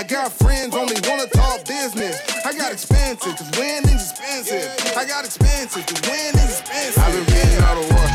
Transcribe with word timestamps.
I 0.00 0.02
got 0.02 0.32
friends 0.32 0.74
only 0.74 0.94
wanna 1.06 1.26
talk 1.26 1.66
business. 1.66 2.22
I 2.46 2.56
got 2.56 2.72
expensive, 2.72 3.36
cause 3.36 3.50
winning's 3.58 4.12
expensive. 4.12 4.96
I 4.96 5.04
got 5.04 5.26
expensive, 5.26 5.86
cause 5.86 6.00
winning's 6.08 6.60
expensive. 6.60 7.02
I've 7.02 7.12
been 7.12 7.34
winning 7.34 7.62
all 7.62 7.82
the 7.82 7.94
war. 7.94 8.06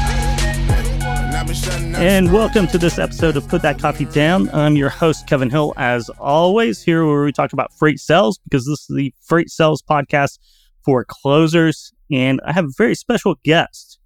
And 1.06 1.36
I've 1.36 1.46
been 1.46 1.56
shutting 1.56 1.94
up. 1.94 2.02
And 2.02 2.34
welcome 2.34 2.66
to 2.70 2.80
this 2.80 2.98
episode 2.98 3.38
of 3.38 3.48
Put 3.48 3.62
That 3.62 3.78
Coffee 3.78 4.06
Down. 4.06 4.50
I'm 4.50 4.76
your 4.76 4.90
host, 4.90 5.28
Kevin 5.28 5.52
Hill, 5.52 5.76
as 5.78 6.10
always, 6.18 6.82
here 6.82 7.06
where 7.06 7.24
we 7.24 7.32
talk 7.32 7.54
about 7.54 7.72
freight 7.78 8.00
sales 8.00 8.40
because 8.40 8.66
this 8.66 8.90
is 8.90 8.96
the 8.96 9.14
Freight 9.22 9.52
Sales 9.52 9.84
Podcast 9.84 10.40
for 10.84 11.06
closers. 11.08 11.94
And 12.12 12.42
I 12.48 12.54
have 12.54 12.66
a 12.66 12.74
very 12.76 12.96
special 12.96 13.36
guest 13.44 14.00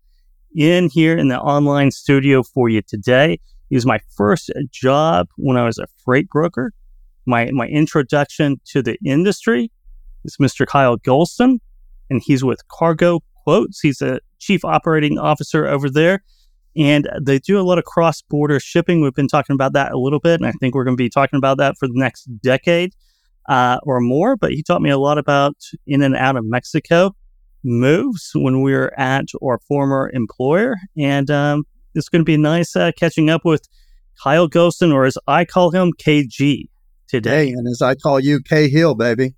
in 0.54 0.90
here 0.90 1.18
in 1.18 1.30
the 1.30 1.40
online 1.40 1.92
studio 1.92 2.44
for 2.44 2.68
you 2.68 2.82
today. 2.82 3.40
It 3.70 3.76
was 3.76 3.86
my 3.86 4.02
first 4.18 4.52
job 4.70 5.30
when 5.38 5.56
I 5.56 5.64
was 5.64 5.78
a 5.78 5.88
freight 6.04 6.28
broker. 6.28 6.74
My, 7.30 7.52
my 7.52 7.68
introduction 7.68 8.60
to 8.72 8.82
the 8.82 8.98
industry 9.06 9.72
is 10.26 10.38
Mr. 10.38 10.66
Kyle 10.66 10.98
Gholston, 10.98 11.60
and 12.10 12.24
he's 12.26 12.44
with 12.44 12.68
Cargo 12.70 13.20
Quotes. 13.44 13.80
He's 13.80 14.02
a 14.02 14.20
chief 14.40 14.66
operating 14.66 15.20
officer 15.20 15.68
over 15.68 15.92
there, 15.92 16.24
and 16.76 17.08
they 17.22 17.38
do 17.38 17.60
a 17.60 17.62
lot 17.62 17.78
of 17.78 17.84
cross 17.84 18.24
border 18.24 18.60
shipping. 18.60 19.02
We've 19.02 19.14
been 19.14 19.28
talking 19.28 19.54
about 19.54 19.74
that 19.74 19.92
a 19.92 20.00
little 20.00 20.20
bit, 20.20 20.40
and 20.40 20.48
I 20.48 20.54
think 20.54 20.74
we're 20.74 20.84
going 20.84 20.98
to 20.98 21.04
be 21.04 21.08
talking 21.08 21.38
about 21.38 21.60
that 21.60 21.78
for 21.78 21.88
the 21.88 21.94
next 21.94 22.24
decade 22.42 22.96
uh, 23.48 23.78
or 23.84 24.02
more. 24.02 24.36
But 24.36 24.54
he 24.54 24.64
taught 24.64 24.82
me 24.82 24.90
a 24.90 24.98
lot 24.98 25.20
about 25.20 25.56
in 25.86 26.02
and 26.02 26.16
out 26.16 26.36
of 26.36 26.46
Mexico 26.46 27.16
moves 27.64 28.32
when 28.34 28.64
we 28.64 28.74
were 28.74 29.00
at 29.00 29.26
our 29.44 29.60
former 29.68 30.10
employer. 30.16 30.78
And 30.98 31.30
um, 31.30 31.64
it's 31.94 32.10
going 32.10 32.22
to 32.22 32.26
be 32.26 32.38
nice 32.38 32.76
uh, 32.76 32.92
catching 32.98 33.30
up 33.30 33.46
with 33.46 33.68
Kyle 34.24 34.50
Gholston, 34.50 34.92
or 34.92 35.06
as 35.06 35.18
I 35.28 35.46
call 35.46 35.70
him, 35.70 35.94
KG, 35.94 36.68
today. 37.10 37.48
Hey, 37.48 37.52
and 37.52 37.68
as 37.68 37.82
I 37.82 37.96
call 37.96 38.20
you, 38.20 38.40
K 38.42 38.70
Hill, 38.70 38.96
baby. 38.96 39.34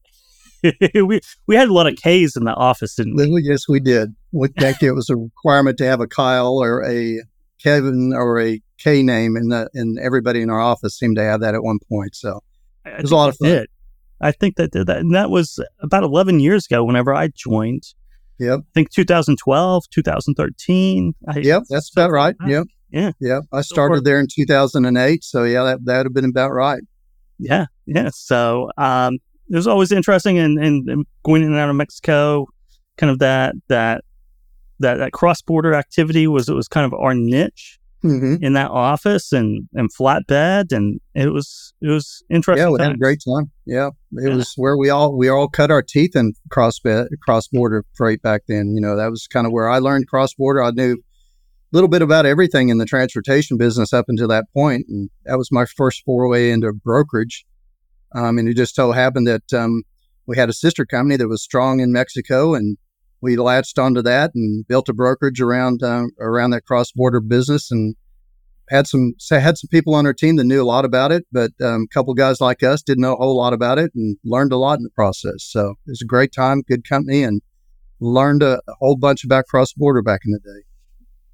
we, 0.93 1.19
we 1.47 1.55
had 1.55 1.69
a 1.69 1.73
lot 1.73 1.87
of 1.87 1.95
K's 1.95 2.35
in 2.35 2.43
the 2.43 2.53
office, 2.53 2.95
didn't 2.95 3.15
we? 3.15 3.27
Well, 3.27 3.41
Yes, 3.41 3.67
we 3.67 3.79
did. 3.79 4.13
We 4.31 4.47
think 4.59 4.83
it 4.83 4.91
was 4.91 5.09
a 5.09 5.15
requirement 5.15 5.77
to 5.79 5.85
have 5.85 5.99
a 6.01 6.07
Kyle 6.07 6.57
or 6.61 6.85
a 6.85 7.19
Kevin 7.61 8.13
or 8.13 8.39
a 8.39 8.61
K 8.77 9.01
name, 9.03 9.35
and 9.35 9.51
and 9.73 9.99
everybody 9.99 10.41
in 10.41 10.49
our 10.49 10.59
office 10.59 10.97
seemed 10.97 11.15
to 11.17 11.23
have 11.23 11.41
that 11.41 11.55
at 11.55 11.63
one 11.63 11.79
point. 11.89 12.15
So 12.15 12.41
it 12.85 13.01
was 13.01 13.11
a 13.11 13.15
lot 13.15 13.29
of 13.29 13.37
fun. 13.37 13.49
did. 13.49 13.69
I 14.21 14.31
think 14.31 14.55
that 14.57 14.71
did 14.71 14.85
that. 14.87 14.97
And 14.97 15.15
that 15.15 15.31
was 15.31 15.59
about 15.79 16.03
11 16.03 16.39
years 16.39 16.67
ago 16.67 16.83
whenever 16.83 17.11
I 17.13 17.29
joined. 17.29 17.83
Yep, 18.37 18.59
I 18.59 18.63
think 18.73 18.91
2012, 18.91 19.83
2013. 19.89 21.13
I, 21.27 21.39
yep, 21.39 21.63
that's 21.69 21.91
about 21.91 22.11
right. 22.11 22.35
that. 22.39 22.49
Yep, 22.49 22.67
Yeah. 22.91 23.11
yep. 23.19 23.43
I 23.51 23.61
started 23.61 24.03
there 24.03 24.19
in 24.19 24.27
2008, 24.33 25.23
so 25.23 25.43
yeah, 25.43 25.63
that 25.63 25.85
that 25.85 25.97
would 25.97 26.05
have 26.07 26.13
been 26.13 26.25
about 26.25 26.51
right. 26.51 26.81
Yeah, 27.41 27.65
yeah. 27.87 28.09
So 28.13 28.69
um, 28.77 29.15
it 29.49 29.55
was 29.55 29.67
always 29.67 29.91
interesting, 29.91 30.37
and, 30.37 30.57
and, 30.59 30.87
and 30.89 31.05
going 31.23 31.41
in 31.41 31.49
and 31.49 31.57
out 31.57 31.69
of 31.69 31.75
Mexico, 31.75 32.47
kind 32.97 33.11
of 33.11 33.19
that 33.19 33.55
that 33.67 34.03
that, 34.79 34.97
that 34.97 35.11
cross 35.11 35.41
border 35.41 35.73
activity 35.73 36.27
was 36.27 36.47
it 36.49 36.53
was 36.53 36.67
kind 36.67 36.85
of 36.85 36.93
our 36.93 37.13
niche 37.13 37.77
hmm 38.01 38.35
in 38.41 38.53
that 38.53 38.71
office, 38.71 39.31
and 39.31 39.67
and 39.73 39.89
flatbed, 39.93 40.71
and 40.71 40.99
it 41.13 41.31
was 41.31 41.73
it 41.81 41.89
was 41.89 42.23
interesting. 42.29 42.65
Yeah, 42.65 42.71
we 42.71 42.81
had 42.81 42.93
a 42.93 42.97
great 42.97 43.21
time. 43.27 43.51
Yeah, 43.65 43.89
it 44.13 44.29
Yeah. 44.29 44.35
was 44.35 44.53
where 44.55 44.75
we 44.77 44.89
all 44.89 45.15
we 45.15 45.29
all 45.29 45.47
cut 45.47 45.69
our 45.69 45.83
teeth 45.83 46.15
in 46.15 46.33
cross 46.49 46.79
cross 47.23 47.47
border 47.47 47.85
freight 47.93 48.21
back 48.23 48.43
then. 48.47 48.73
You 48.73 48.81
know, 48.81 48.95
that 48.95 49.11
was 49.11 49.27
kind 49.27 49.45
of 49.45 49.53
where 49.53 49.69
I 49.69 49.77
learned 49.79 50.07
cross 50.07 50.33
border. 50.33 50.63
I 50.63 50.71
knew 50.71 50.97
little 51.71 51.87
bit 51.87 52.01
about 52.01 52.25
everything 52.25 52.69
in 52.69 52.77
the 52.77 52.85
transportation 52.85 53.57
business 53.57 53.93
up 53.93 54.05
until 54.07 54.27
that 54.27 54.45
point, 54.53 54.85
and 54.89 55.09
that 55.25 55.37
was 55.37 55.51
my 55.51 55.65
first 55.65 56.03
foray 56.05 56.51
into 56.51 56.73
brokerage. 56.73 57.45
Um, 58.13 58.37
and 58.37 58.47
it 58.49 58.57
just 58.57 58.75
so 58.75 58.91
happened 58.91 59.27
that 59.27 59.53
um, 59.53 59.83
we 60.25 60.37
had 60.37 60.49
a 60.49 60.53
sister 60.53 60.85
company 60.85 61.15
that 61.17 61.29
was 61.29 61.41
strong 61.41 61.79
in 61.79 61.93
Mexico, 61.93 62.53
and 62.53 62.77
we 63.21 63.37
latched 63.37 63.79
onto 63.79 64.01
that 64.01 64.31
and 64.35 64.67
built 64.67 64.89
a 64.89 64.93
brokerage 64.93 65.39
around 65.39 65.81
um, 65.83 66.11
around 66.19 66.51
that 66.51 66.65
cross 66.65 66.91
border 66.91 67.21
business 67.21 67.71
and 67.71 67.95
had 68.69 68.87
some 68.87 69.13
had 69.29 69.57
some 69.57 69.67
people 69.69 69.93
on 69.93 70.05
our 70.05 70.13
team 70.13 70.37
that 70.37 70.45
knew 70.45 70.61
a 70.61 70.65
lot 70.65 70.85
about 70.85 71.11
it, 71.11 71.25
but 71.31 71.51
um, 71.61 71.87
a 71.89 71.93
couple 71.93 72.13
guys 72.13 72.41
like 72.41 72.63
us 72.63 72.81
didn't 72.81 73.01
know 73.01 73.13
a 73.13 73.17
whole 73.17 73.37
lot 73.37 73.53
about 73.53 73.77
it 73.77 73.91
and 73.93 74.17
learned 74.23 74.53
a 74.53 74.57
lot 74.57 74.79
in 74.79 74.83
the 74.83 74.89
process. 74.89 75.43
So 75.43 75.71
it 75.85 75.91
was 75.91 76.01
a 76.01 76.05
great 76.05 76.31
time, 76.33 76.63
good 76.67 76.87
company, 76.87 77.23
and 77.23 77.41
learned 77.99 78.43
a, 78.43 78.61
a 78.67 78.73
whole 78.79 78.95
bunch 78.95 79.23
about 79.23 79.45
cross 79.45 79.73
border 79.73 80.01
back 80.01 80.21
in 80.25 80.31
the 80.31 80.39
day. 80.39 80.65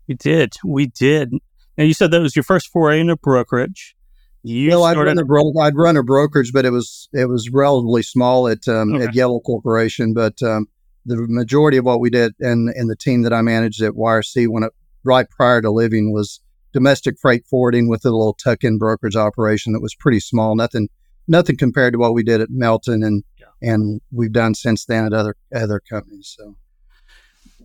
We 0.07 0.15
did, 0.15 0.53
we 0.63 0.87
did. 0.87 1.33
Now 1.77 1.83
you 1.83 1.93
said 1.93 2.11
that 2.11 2.21
was 2.21 2.35
your 2.35 2.43
first 2.43 2.69
foray 2.69 2.99
into 2.99 3.15
brokerage. 3.17 3.95
You 4.43 4.69
well, 4.69 4.83
I'd 4.85 4.97
run 4.97 5.17
a 5.19 5.25
bro- 5.25 5.53
I'd 5.59 5.75
run 5.75 5.97
a 5.97 6.03
brokerage, 6.03 6.53
but 6.53 6.65
it 6.65 6.69
was 6.71 7.09
it 7.13 7.25
was 7.27 7.49
relatively 7.49 8.03
small 8.03 8.47
at 8.47 8.67
um, 8.67 8.95
Okay. 8.95 9.05
at 9.05 9.15
Yellow 9.15 9.39
Corporation. 9.41 10.13
But 10.13 10.41
um, 10.41 10.67
the 11.05 11.17
majority 11.27 11.77
of 11.77 11.85
what 11.85 11.99
we 11.99 12.09
did 12.09 12.33
and 12.39 12.69
and 12.69 12.89
the 12.89 12.95
team 12.95 13.23
that 13.23 13.33
I 13.33 13.41
managed 13.41 13.81
at 13.81 13.93
YRC 13.93 14.47
when 14.47 14.63
it 14.63 14.71
right 15.03 15.29
prior 15.29 15.61
to 15.61 15.69
leaving 15.71 16.13
was 16.13 16.39
domestic 16.71 17.17
freight 17.19 17.45
forwarding 17.45 17.89
with 17.89 18.05
a 18.05 18.09
little 18.11 18.33
tuck-in 18.33 18.77
brokerage 18.77 19.15
operation 19.15 19.73
that 19.73 19.81
was 19.81 19.95
pretty 19.95 20.19
small. 20.19 20.55
Nothing 20.55 20.87
nothing 21.27 21.57
compared 21.57 21.93
to 21.93 21.99
what 21.99 22.13
we 22.13 22.23
did 22.23 22.39
at 22.39 22.49
Melton 22.49 23.03
and 23.03 23.23
and 23.61 24.01
we've 24.11 24.31
done 24.31 24.53
since 24.53 24.85
then 24.85 25.05
at 25.05 25.13
other 25.13 25.35
other 25.53 25.79
companies. 25.81 26.33
So 26.37 26.55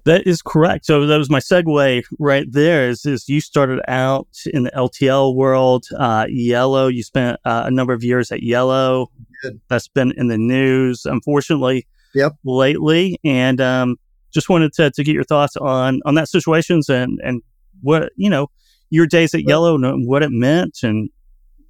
That 0.04 0.26
is 0.26 0.42
correct. 0.42 0.86
So 0.86 1.06
that 1.06 1.16
was 1.16 1.30
my 1.30 1.38
segue 1.38 2.02
right 2.18 2.46
there. 2.50 2.88
Is, 2.88 3.06
is 3.06 3.28
you 3.28 3.40
started 3.40 3.80
out 3.86 4.26
in 4.52 4.64
the 4.64 4.70
LTL 4.72 5.36
world, 5.36 5.84
uh, 5.96 6.26
Yellow. 6.28 6.88
You 6.88 7.04
spent 7.04 7.38
uh, 7.44 7.62
a 7.66 7.70
number 7.70 7.92
of 7.92 8.02
years 8.02 8.32
at 8.32 8.42
Yellow. 8.42 9.10
Good. 9.42 9.60
That's 9.68 9.86
been 9.88 10.12
in 10.16 10.26
the 10.26 10.38
news, 10.38 11.04
unfortunately, 11.04 11.86
Yep. 12.14 12.32
lately. 12.44 13.18
And 13.24 13.60
um, 13.60 13.96
just 14.32 14.48
wanted 14.48 14.72
to, 14.74 14.90
to 14.90 15.04
get 15.04 15.14
your 15.14 15.24
thoughts 15.24 15.56
on 15.56 16.00
on 16.04 16.14
that 16.16 16.28
situations 16.28 16.88
and 16.88 17.20
and 17.22 17.40
what 17.80 18.12
you 18.16 18.28
know 18.30 18.48
your 18.90 19.06
days 19.06 19.34
at 19.34 19.44
Yellow 19.44 19.74
and 19.76 20.06
what 20.08 20.22
it 20.22 20.30
meant, 20.30 20.80
and 20.82 21.10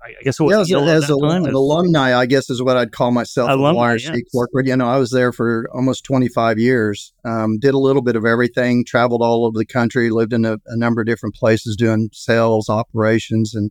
I 0.05 0.23
guess 0.23 0.41
it 0.41 0.43
was 0.43 0.69
yeah, 0.69 0.81
as, 0.81 1.05
as 1.05 1.11
a- 1.11 1.15
an 1.15 1.55
alumni, 1.55 2.17
I 2.19 2.27
guess 2.27 2.51
is 2.51 2.61
what 2.63 2.77
I'd 2.77 2.93
call 2.93 3.13
myself. 3.13 3.51
at 3.51 3.59
Alumni, 3.59 3.95
YRC 3.95 4.15
yes. 4.15 4.23
corporate. 4.33 4.67
You 4.67 4.77
know, 4.77 4.89
I 4.89 4.97
was 4.99 5.11
there 5.11 5.33
for 5.33 5.69
almost 5.73 6.05
25 6.05 6.59
years. 6.59 7.13
Um, 7.25 7.59
did 7.59 7.75
a 7.75 7.79
little 7.79 8.03
bit 8.03 8.17
of 8.17 8.25
everything. 8.25 8.85
Traveled 8.85 9.23
all 9.23 9.47
over 9.47 9.57
the 9.57 9.67
country. 9.67 10.11
Lived 10.11 10.33
in 10.33 10.45
a, 10.45 10.55
a 10.67 10.77
number 10.77 11.01
of 11.01 11.07
different 11.07 11.35
places 11.35 11.77
doing 11.77 12.11
sales, 12.13 12.69
operations, 12.69 13.55
and 13.55 13.71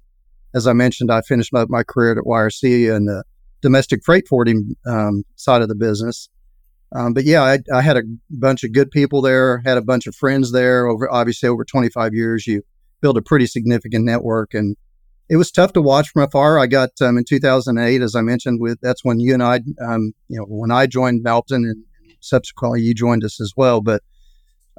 as 0.53 0.67
I 0.67 0.73
mentioned, 0.73 1.11
I 1.11 1.21
finished 1.21 1.53
my, 1.53 1.65
my 1.69 1.83
career 1.83 2.11
at 2.11 2.25
YRC 2.25 2.95
in 2.95 3.05
the 3.05 3.23
domestic 3.61 4.03
freight 4.03 4.27
forwarding 4.27 4.75
um, 4.85 5.23
side 5.35 5.61
of 5.61 5.69
the 5.69 5.75
business. 5.75 6.29
Um, 6.93 7.13
but 7.13 7.23
yeah, 7.23 7.41
I, 7.41 7.59
I 7.73 7.81
had 7.81 7.95
a 7.95 8.03
bunch 8.29 8.63
of 8.63 8.73
good 8.73 8.91
people 8.91 9.21
there. 9.21 9.61
Had 9.65 9.77
a 9.77 9.81
bunch 9.81 10.07
of 10.07 10.15
friends 10.15 10.51
there. 10.51 10.87
Over 10.87 11.09
obviously 11.09 11.47
over 11.47 11.63
25 11.63 12.13
years, 12.13 12.45
you 12.47 12.63
build 12.99 13.17
a 13.17 13.21
pretty 13.21 13.47
significant 13.47 14.03
network 14.03 14.53
and 14.53 14.75
it 15.31 15.37
was 15.37 15.49
tough 15.49 15.71
to 15.71 15.81
watch 15.81 16.09
from 16.09 16.23
afar. 16.23 16.59
I 16.59 16.67
got 16.67 16.89
um, 16.99 17.17
in 17.17 17.23
2008, 17.23 18.01
as 18.01 18.15
I 18.17 18.21
mentioned, 18.21 18.59
with 18.59 18.81
that's 18.81 19.05
when 19.05 19.21
you 19.21 19.33
and 19.33 19.41
I, 19.41 19.61
um, 19.81 20.13
you 20.27 20.37
know, 20.37 20.43
when 20.43 20.71
I 20.71 20.87
joined 20.87 21.23
Melton, 21.23 21.63
and 21.63 21.85
subsequently 22.19 22.81
you 22.81 22.93
joined 22.93 23.23
us 23.23 23.39
as 23.39 23.53
well. 23.55 23.79
But 23.79 24.03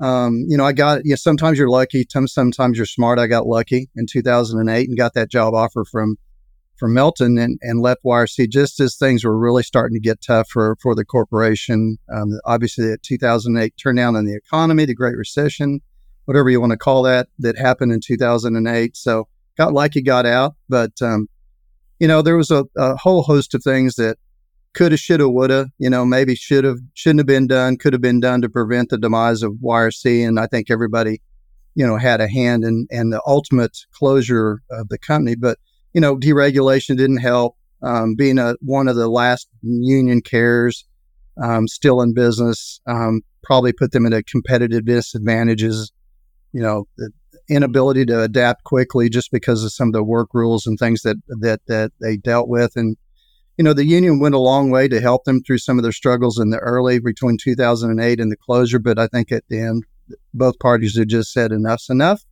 um, 0.03 0.45
you 0.47 0.59
know, 0.59 0.67
I 0.67 0.73
got 0.73 1.07
you 1.07 1.12
know, 1.12 1.17
sometimes 1.17 1.59
you're 1.59 1.71
lucky, 1.71 2.05
some- 2.07 2.29
sometimes 2.29 2.77
you're 2.77 2.85
smart. 2.85 3.19
I 3.19 3.29
got 3.29 3.47
lucky 3.47 3.89
in 3.97 4.05
2008 4.07 4.89
and 4.91 4.99
got 4.99 5.15
that 5.15 5.31
job 5.31 5.55
offer 5.55 5.87
from 5.91 6.17
from 6.77 6.93
Melton 6.93 7.39
and, 7.39 7.59
and 7.62 7.81
left 7.81 8.03
YRC 8.05 8.51
just 8.51 8.79
as 8.79 8.97
things 8.97 9.25
were 9.25 9.39
really 9.39 9.62
starting 9.62 9.95
to 9.95 10.01
get 10.01 10.21
tough 10.21 10.51
for 10.51 10.77
for 10.83 10.95
the 10.95 11.07
corporation. 11.07 11.97
Um, 12.12 12.39
obviously, 12.45 12.89
the 12.89 12.99
2008 12.99 13.73
turndown 13.83 14.19
in 14.19 14.27
the 14.27 14.37
economy, 14.37 14.85
the 14.85 14.95
Great 14.95 15.17
Recession, 15.17 15.81
whatever 16.27 16.51
you 16.51 16.61
want 16.61 16.73
to 16.73 16.77
call 16.77 17.05
that, 17.05 17.29
that 17.39 17.57
happened 17.57 17.93
in 17.93 18.01
2008. 18.01 18.99
So 18.99 19.29
got 19.57 19.73
lucky, 19.73 20.03
got 20.03 20.27
out, 20.27 20.55
but 20.69 20.93
um, 21.01 21.29
you 21.99 22.09
know 22.09 22.23
there 22.23 22.37
was 22.37 22.51
a, 22.51 22.65
a 22.77 22.97
whole 22.97 23.23
host 23.23 23.55
of 23.55 23.62
things 23.62 23.94
that 23.97 24.19
coulda, 24.75 24.97
shoulda, 24.97 25.29
woulda. 25.29 25.71
You 25.79 25.91
know, 25.91 26.05
maybe 26.05 26.35
should 26.35 26.65
have, 26.65 26.79
shouldn't 26.94 27.21
have 27.21 27.26
been 27.26 27.47
done, 27.47 27.76
could 27.76 27.93
have 27.93 28.03
been 28.03 28.21
done 28.21 28.43
to 28.43 28.49
prevent 28.49 28.91
the 28.91 28.99
demise 28.99 29.43
of 29.43 29.53
YRC, 29.62 30.26
and 30.26 30.38
I 30.38 30.47
think 30.47 30.71
everybody, 30.71 31.21
you 31.75 31.87
know, 31.87 31.97
had 31.97 32.21
a 32.21 32.29
hand 32.29 32.65
in 32.65 32.87
in 32.91 33.11
the 33.11 33.23
ultimate 33.26 33.79
closure 33.93 34.62
of 34.71 34.88
the 34.88 34.99
company. 34.99 35.37
But 35.37 35.59
you 35.93 36.00
know, 36.00 36.17
deregulation 36.17 36.97
didn't 36.97 37.19
help. 37.19 37.56
Um, 37.82 38.15
being 38.15 38.38
a 38.38 38.55
one 38.61 38.87
of 38.87 38.97
the 38.97 39.09
last 39.09 39.49
union 39.62 40.21
carriers 40.21 40.85
um, 41.43 41.67
still 41.67 42.00
in 42.00 42.15
business 42.15 42.81
um, 42.87 43.23
probably 43.43 43.73
put 43.73 43.91
them 43.91 44.06
at 44.06 44.12
a 44.12 44.23
competitive 44.23 44.85
disadvantages. 44.85 45.93
You 46.53 46.62
know, 46.62 46.87
inability 47.54 48.06
to 48.06 48.22
adapt 48.22 48.64
quickly 48.64 49.08
just 49.08 49.31
because 49.31 49.64
of 49.64 49.72
some 49.72 49.88
of 49.88 49.93
the 49.93 50.02
work 50.02 50.31
rules 50.32 50.66
and 50.66 50.78
things 50.78 51.02
that 51.02 51.16
that 51.28 51.60
that 51.66 51.93
they 52.00 52.16
dealt 52.16 52.49
with, 52.49 52.76
and 52.76 52.96
you 53.58 53.64
know, 53.64 53.72
the 53.72 53.84
union 53.84 54.19
went 54.19 54.34
a 54.34 54.38
long 54.38 54.70
way 54.70 54.88
to 54.88 55.00
help 55.00 55.25
them 55.25 55.43
through 55.43 55.58
some 55.58 55.78
of 55.78 55.82
their 55.82 55.93
struggles 55.93 56.38
in 56.38 56.50
the 56.50 56.58
early 56.58 56.99
between 56.99 57.37
2008 57.37 58.20
and 58.20 58.32
the 58.32 58.37
closure. 58.37 58.78
But 58.78 58.99
I 58.99 59.06
think 59.06 59.31
at 59.31 59.44
the 59.49 59.60
end, 59.60 59.84
both 60.32 60.58
parties 60.58 60.96
had 60.96 61.08
just 61.08 61.32
said 61.32 61.52
enough's 61.52 61.90
enough. 61.90 62.22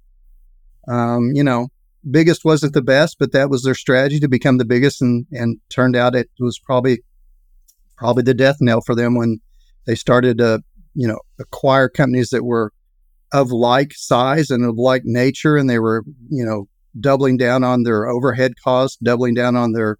Um, 0.88 1.32
you 1.34 1.44
know, 1.44 1.68
biggest 2.10 2.44
wasn't 2.44 2.72
the 2.72 2.82
best, 2.82 3.16
but 3.18 3.32
that 3.32 3.50
was 3.50 3.62
their 3.62 3.74
strategy 3.74 4.18
to 4.20 4.28
become 4.28 4.58
the 4.58 4.64
biggest, 4.64 5.02
and 5.02 5.26
and 5.32 5.60
turned 5.68 5.96
out 5.96 6.14
it 6.14 6.30
was 6.38 6.58
probably 6.58 7.02
probably 7.96 8.22
the 8.22 8.34
death 8.34 8.56
knell 8.60 8.80
for 8.80 8.94
them 8.94 9.14
when 9.14 9.40
they 9.86 9.94
started 9.94 10.38
to 10.38 10.62
you 10.94 11.06
know 11.06 11.18
acquire 11.38 11.88
companies 11.88 12.30
that 12.30 12.44
were 12.44 12.72
of 13.32 13.50
like 13.50 13.92
size 13.94 14.50
and 14.50 14.64
of 14.64 14.76
like 14.76 15.02
nature, 15.04 15.56
and 15.56 15.68
they 15.68 15.78
were 15.78 16.04
you 16.28 16.44
know 16.44 16.68
doubling 16.98 17.36
down 17.36 17.62
on 17.64 17.82
their 17.82 18.08
overhead 18.08 18.54
costs, 18.62 18.96
doubling 19.02 19.34
down 19.34 19.56
on 19.56 19.72
their 19.72 19.98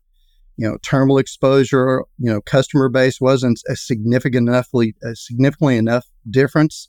you 0.57 0.69
know 0.69 0.79
terminal 0.83 1.19
exposure. 1.19 2.05
You 2.19 2.33
know, 2.33 2.41
customer 2.41 2.89
base 2.89 3.21
wasn't 3.21 3.61
a 3.69 3.77
significant 3.77 4.49
enoughly 4.49 4.95
a 5.03 5.15
significantly 5.15 5.77
enough 5.77 6.07
difference 6.29 6.89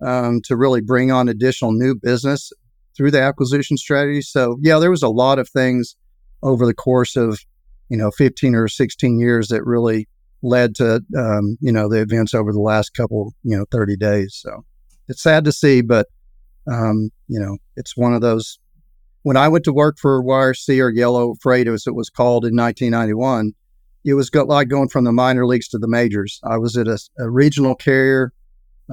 um, 0.00 0.40
to 0.44 0.56
really 0.56 0.80
bring 0.80 1.10
on 1.10 1.28
additional 1.28 1.72
new 1.72 1.94
business 1.94 2.52
through 2.96 3.10
the 3.10 3.20
acquisition 3.20 3.76
strategy. 3.76 4.22
So 4.22 4.58
yeah, 4.60 4.78
there 4.78 4.90
was 4.90 5.02
a 5.02 5.08
lot 5.08 5.38
of 5.38 5.48
things 5.48 5.96
over 6.42 6.66
the 6.66 6.74
course 6.74 7.16
of 7.16 7.40
you 7.88 7.96
know 7.96 8.10
15 8.10 8.54
or 8.54 8.68
16 8.68 9.18
years 9.18 9.48
that 9.48 9.64
really 9.64 10.08
led 10.42 10.74
to 10.76 11.02
um, 11.16 11.56
you 11.60 11.72
know 11.72 11.88
the 11.88 12.00
events 12.00 12.34
over 12.34 12.52
the 12.52 12.60
last 12.60 12.94
couple 12.94 13.34
you 13.42 13.56
know 13.56 13.64
30 13.70 13.96
days. 13.96 14.38
So 14.40 14.64
it's 15.08 15.22
sad 15.22 15.44
to 15.44 15.52
see, 15.52 15.82
but 15.82 16.06
um, 16.70 17.10
you 17.28 17.40
know 17.40 17.58
it's 17.76 17.96
one 17.96 18.14
of 18.14 18.20
those. 18.20 18.58
When 19.22 19.36
I 19.36 19.48
went 19.48 19.64
to 19.64 19.72
work 19.72 19.96
for 19.98 20.22
YRC 20.22 20.80
or 20.80 20.90
Yellow 20.90 21.34
Freight, 21.40 21.66
as 21.66 21.86
it 21.86 21.94
was 21.94 22.10
called 22.10 22.44
in 22.44 22.54
1991, 22.54 23.52
it 24.04 24.14
was 24.14 24.30
like 24.34 24.68
going 24.68 24.88
from 24.88 25.04
the 25.04 25.12
minor 25.12 25.46
leagues 25.46 25.68
to 25.68 25.78
the 25.78 25.88
majors. 25.88 26.40
I 26.44 26.58
was 26.58 26.76
at 26.76 26.86
a, 26.86 26.98
a 27.18 27.30
regional 27.30 27.74
carrier 27.74 28.32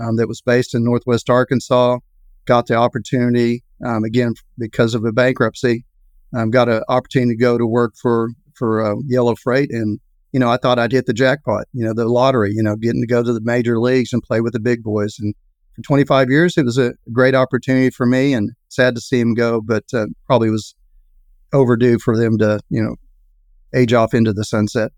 um, 0.01 0.15
that 0.15 0.27
was 0.27 0.41
based 0.41 0.73
in 0.73 0.85
Northwest 0.85 1.29
Arkansas. 1.29 1.99
Got 2.45 2.67
the 2.67 2.75
opportunity 2.75 3.63
um, 3.85 4.03
again 4.03 4.33
because 4.57 4.95
of 4.95 5.05
a 5.05 5.11
bankruptcy. 5.11 5.85
Um, 6.33 6.49
got 6.49 6.69
an 6.69 6.81
opportunity 6.87 7.35
to 7.35 7.39
go 7.39 7.57
to 7.57 7.67
work 7.67 7.93
for 8.01 8.29
for 8.53 8.85
uh, 8.85 8.95
Yellow 9.07 9.35
Freight, 9.35 9.69
and 9.71 9.99
you 10.31 10.39
know 10.39 10.49
I 10.49 10.57
thought 10.57 10.79
I'd 10.79 10.91
hit 10.91 11.05
the 11.05 11.13
jackpot. 11.13 11.65
You 11.73 11.85
know 11.85 11.93
the 11.93 12.07
lottery. 12.07 12.51
You 12.53 12.63
know 12.63 12.75
getting 12.75 13.01
to 13.01 13.07
go 13.07 13.21
to 13.21 13.33
the 13.33 13.41
major 13.41 13.79
leagues 13.79 14.13
and 14.13 14.23
play 14.23 14.39
with 14.39 14.53
the 14.53 14.59
big 14.59 14.81
boys. 14.81 15.17
And 15.19 15.35
for 15.81 15.87
25 15.87 16.29
years, 16.29 16.57
it 16.57 16.65
was 16.65 16.77
a 16.77 16.93
great 17.11 17.35
opportunity 17.35 17.89
for 17.89 18.05
me, 18.05 18.33
and 18.33 18.51
sad 18.69 18.95
to 18.95 19.01
see 19.01 19.19
him 19.19 19.33
go, 19.33 19.61
but 19.61 19.83
uh, 19.93 20.05
probably 20.25 20.49
was 20.49 20.75
overdue 21.53 21.99
for 21.99 22.17
them 22.17 22.37
to 22.37 22.59
you 22.69 22.81
know 22.81 22.95
age 23.75 23.93
off 23.93 24.13
into 24.13 24.33
the 24.33 24.45
sunset. 24.45 24.91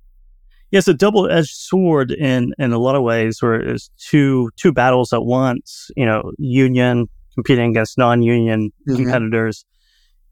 Yes, 0.72 0.88
a 0.88 0.94
double-edged 0.94 1.56
sword 1.56 2.12
in 2.12 2.54
in 2.58 2.74
a 2.74 2.80
lot 2.80 2.96
of 2.96 3.04
ways, 3.04 3.42
where 3.42 3.56
it's 3.56 3.90
two 3.98 4.50
two 4.58 4.72
battles 4.72 5.14
at 5.14 5.24
once. 5.24 5.90
You 5.96 6.06
know, 6.06 6.32
union 6.38 7.08
competing 7.36 7.72
against 7.72 7.98
non-union 7.98 8.72
mm-hmm. 8.88 8.96
competitors, 8.96 9.66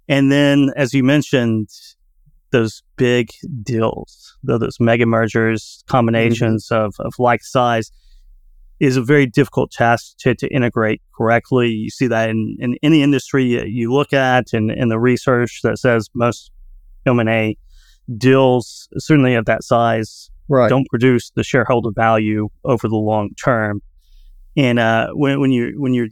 and 0.07 0.31
then, 0.31 0.71
as 0.75 0.93
you 0.93 1.03
mentioned, 1.03 1.69
those 2.51 2.83
big 2.97 3.29
deals, 3.63 4.37
those 4.43 4.77
mega 4.79 5.05
mergers, 5.05 5.83
combinations 5.87 6.67
mm-hmm. 6.67 6.85
of, 6.85 6.95
of 6.99 7.13
like 7.17 7.43
size, 7.43 7.91
is 8.81 8.97
a 8.97 9.01
very 9.01 9.27
difficult 9.27 9.71
task 9.71 10.15
to, 10.17 10.33
to 10.33 10.47
integrate 10.47 11.03
correctly. 11.15 11.67
You 11.67 11.91
see 11.91 12.07
that 12.07 12.31
in, 12.31 12.57
in 12.59 12.75
any 12.81 13.03
industry 13.03 13.45
you 13.69 13.93
look 13.93 14.11
at, 14.11 14.53
and 14.53 14.71
in 14.71 14.89
the 14.89 14.99
research 14.99 15.59
that 15.61 15.77
says 15.77 16.09
most 16.15 16.51
M&A 17.05 17.57
deals, 18.17 18.89
certainly 18.97 19.35
of 19.35 19.45
that 19.45 19.63
size, 19.63 20.31
right. 20.49 20.67
don't 20.67 20.87
produce 20.89 21.29
the 21.35 21.43
shareholder 21.43 21.91
value 21.95 22.49
over 22.65 22.87
the 22.87 22.95
long 22.95 23.29
term. 23.35 23.83
And 24.57 24.79
uh, 24.79 25.09
when, 25.13 25.39
when 25.39 25.51
you 25.51 25.79
when 25.79 25.93
you 25.93 26.09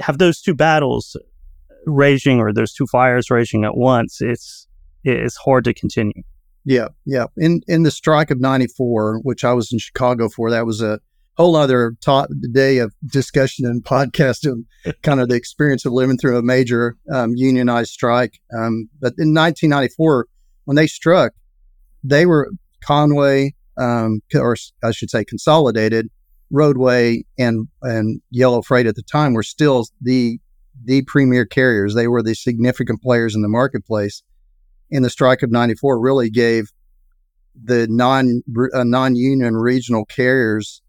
have 0.00 0.18
those 0.18 0.42
two 0.42 0.54
battles 0.54 1.16
raging 1.86 2.40
or 2.40 2.52
those 2.52 2.74
two 2.74 2.88
fires 2.88 3.30
raging 3.30 3.64
at 3.64 3.76
once, 3.76 4.20
it's 4.20 4.66
it's 5.04 5.36
hard 5.36 5.62
to 5.64 5.72
continue. 5.72 6.24
Yeah, 6.64 6.88
yeah. 7.06 7.26
In 7.36 7.60
in 7.68 7.84
the 7.84 7.90
strike 7.92 8.32
of 8.32 8.40
'94, 8.40 9.20
which 9.22 9.44
I 9.44 9.52
was 9.52 9.72
in 9.72 9.78
Chicago 9.78 10.28
for, 10.28 10.50
that 10.50 10.66
was 10.66 10.82
a 10.82 10.98
whole 11.40 11.56
other 11.56 11.96
ta- 12.00 12.26
day 12.52 12.78
of 12.78 12.94
discussion 13.06 13.64
and 13.64 13.82
podcast 13.84 14.46
of 14.46 14.58
kind 15.02 15.20
of 15.20 15.28
the 15.28 15.34
experience 15.34 15.84
of 15.84 15.92
living 15.92 16.18
through 16.18 16.36
a 16.36 16.42
major 16.42 16.96
um, 17.12 17.32
unionized 17.34 17.90
strike. 17.90 18.40
Um, 18.54 18.88
but 19.00 19.14
in 19.18 19.34
1994, 19.34 20.26
when 20.64 20.76
they 20.76 20.86
struck, 20.86 21.32
they 22.04 22.26
were 22.26 22.50
Con-way, 22.82 23.54
um, 23.78 24.20
or 24.34 24.56
I 24.82 24.90
should 24.92 25.10
say, 25.10 25.24
Consolidated, 25.24 26.08
Roadway, 26.50 27.24
and 27.38 27.68
and 27.82 28.20
Yellow 28.30 28.62
Freight 28.62 28.86
at 28.86 28.96
the 28.96 29.02
time 29.02 29.34
were 29.34 29.42
still 29.42 29.86
the 30.00 30.38
the 30.82 31.02
premier 31.02 31.44
carriers. 31.44 31.94
They 31.94 32.08
were 32.08 32.22
the 32.22 32.34
significant 32.34 33.02
players 33.02 33.34
in 33.34 33.42
the 33.42 33.48
marketplace. 33.48 34.22
And 34.90 35.04
the 35.04 35.10
strike 35.10 35.42
of 35.42 35.50
'94 35.50 36.00
really 36.00 36.30
gave 36.30 36.70
the 37.54 37.86
non 37.88 38.42
uh, 38.72 38.84
non 38.84 39.14
union 39.14 39.56
regional 39.56 40.04
carriers 40.04 40.82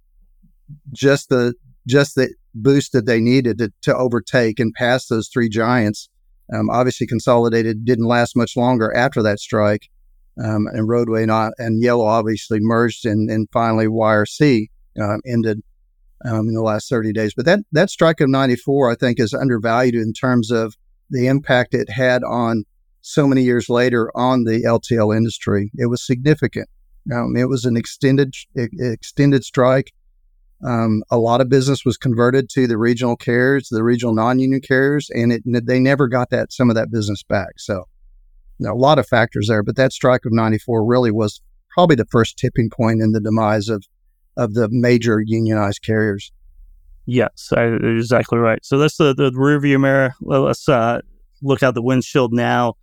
just 0.94 1.30
the 1.30 1.54
just 1.88 2.16
the 2.16 2.34
boost 2.54 2.92
that 2.94 3.06
they 3.06 3.20
needed 3.20 3.58
to, 3.58 3.72
to 3.82 3.96
overtake 3.96 4.60
and 4.60 4.74
pass 4.74 5.08
those 5.08 5.30
three 5.30 5.50
giants. 5.50 6.10
Um, 6.54 6.70
obviously, 6.70 7.08
Consolidated 7.08 7.86
didn't 7.86 8.06
last 8.06 8.36
much 8.36 8.58
longer 8.58 8.94
after 8.94 9.24
that 9.24 9.40
strike, 9.40 9.90
um, 10.44 10.68
and 10.74 10.88
Roadway 10.88 11.24
and, 11.24 11.54
and, 11.58 11.82
Yellow 11.82 12.06
obviously 12.06 12.60
merged, 12.60 13.06
and, 13.06 13.30
and 13.30 13.48
finally 13.54 13.88
YRC 13.88 14.68
uh, 15.02 15.18
ended 15.26 15.62
um, 16.26 16.48
in 16.50 16.54
the 16.54 16.62
last 16.62 16.90
30 16.90 17.14
days. 17.14 17.34
But 17.34 17.46
that 17.46 17.60
that 17.72 17.90
strike 17.90 18.20
of 18.20 18.30
'94, 18.30 18.92
I 18.92 18.96
think, 18.96 19.20
is 19.20 19.34
undervalued 19.34 19.96
in 19.96 20.14
terms 20.14 20.52
of 20.52 20.76
the 21.10 21.28
impact 21.28 21.74
it 21.74 21.90
had 21.90 22.24
on 22.24 22.64
so 23.02 23.28
many 23.28 23.44
years 23.44 23.70
later 23.70 24.12
on 24.16 24.44
the 24.44 24.64
LTL 24.64 25.16
industry. 25.16 25.72
It 25.76 25.88
was 25.88 26.06
significant. 26.06 26.70
Um, 27.12 27.36
it 27.36 27.50
was 27.50 27.66
an 27.66 27.78
extended 27.78 28.34
extended 28.56 29.44
strike. 29.44 29.92
Um, 30.66 31.04
a 31.10 31.18
lot 31.18 31.42
of 31.42 31.50
business 31.50 31.84
was 31.86 31.98
converted 31.98 32.50
to 32.52 32.68
the 32.68 32.78
regional 32.78 33.16
carriers, 33.16 33.70
the 33.70 33.84
regional 33.84 34.14
non-union 34.14 34.62
carriers, 34.62 35.10
and 35.10 35.34
it, 35.34 35.42
they 35.46 35.80
never 35.80 36.08
got 36.08 36.30
that 36.30 36.52
some 36.52 36.70
of 36.70 36.76
that 36.76 36.92
business 36.92 37.24
back. 37.24 37.54
So, 37.58 37.86
you 38.60 38.68
know, 38.68 38.74
a 38.74 38.76
lot 38.76 39.00
of 39.00 39.08
factors 39.08 39.48
there. 39.48 39.64
But 39.64 39.76
that 39.78 39.92
strike 39.92 40.26
of 40.26 40.32
'94 40.32 40.86
really 40.86 41.12
was 41.12 41.42
probably 41.72 41.96
the 41.96 42.06
first 42.06 42.38
tipping 42.38 42.70
point 42.70 43.02
in 43.02 43.12
the 43.12 43.22
demise 43.22 43.70
of 43.70 43.86
of 44.38 44.54
the 44.54 44.70
major 44.72 45.22
unionized 45.26 45.82
carriers. 45.82 46.32
Yes, 47.06 47.52
exactly 47.52 48.38
right. 48.38 48.64
So 48.64 48.78
that's 48.78 48.98
the 48.98 49.14
the 49.14 49.32
rearview 49.32 49.80
mirror. 49.82 50.14
Let's 50.22 50.70
uh, 50.70 51.02
look 51.42 51.64
out 51.64 51.74
the 51.74 51.82
windshield 51.82 52.34
now, 52.34 52.76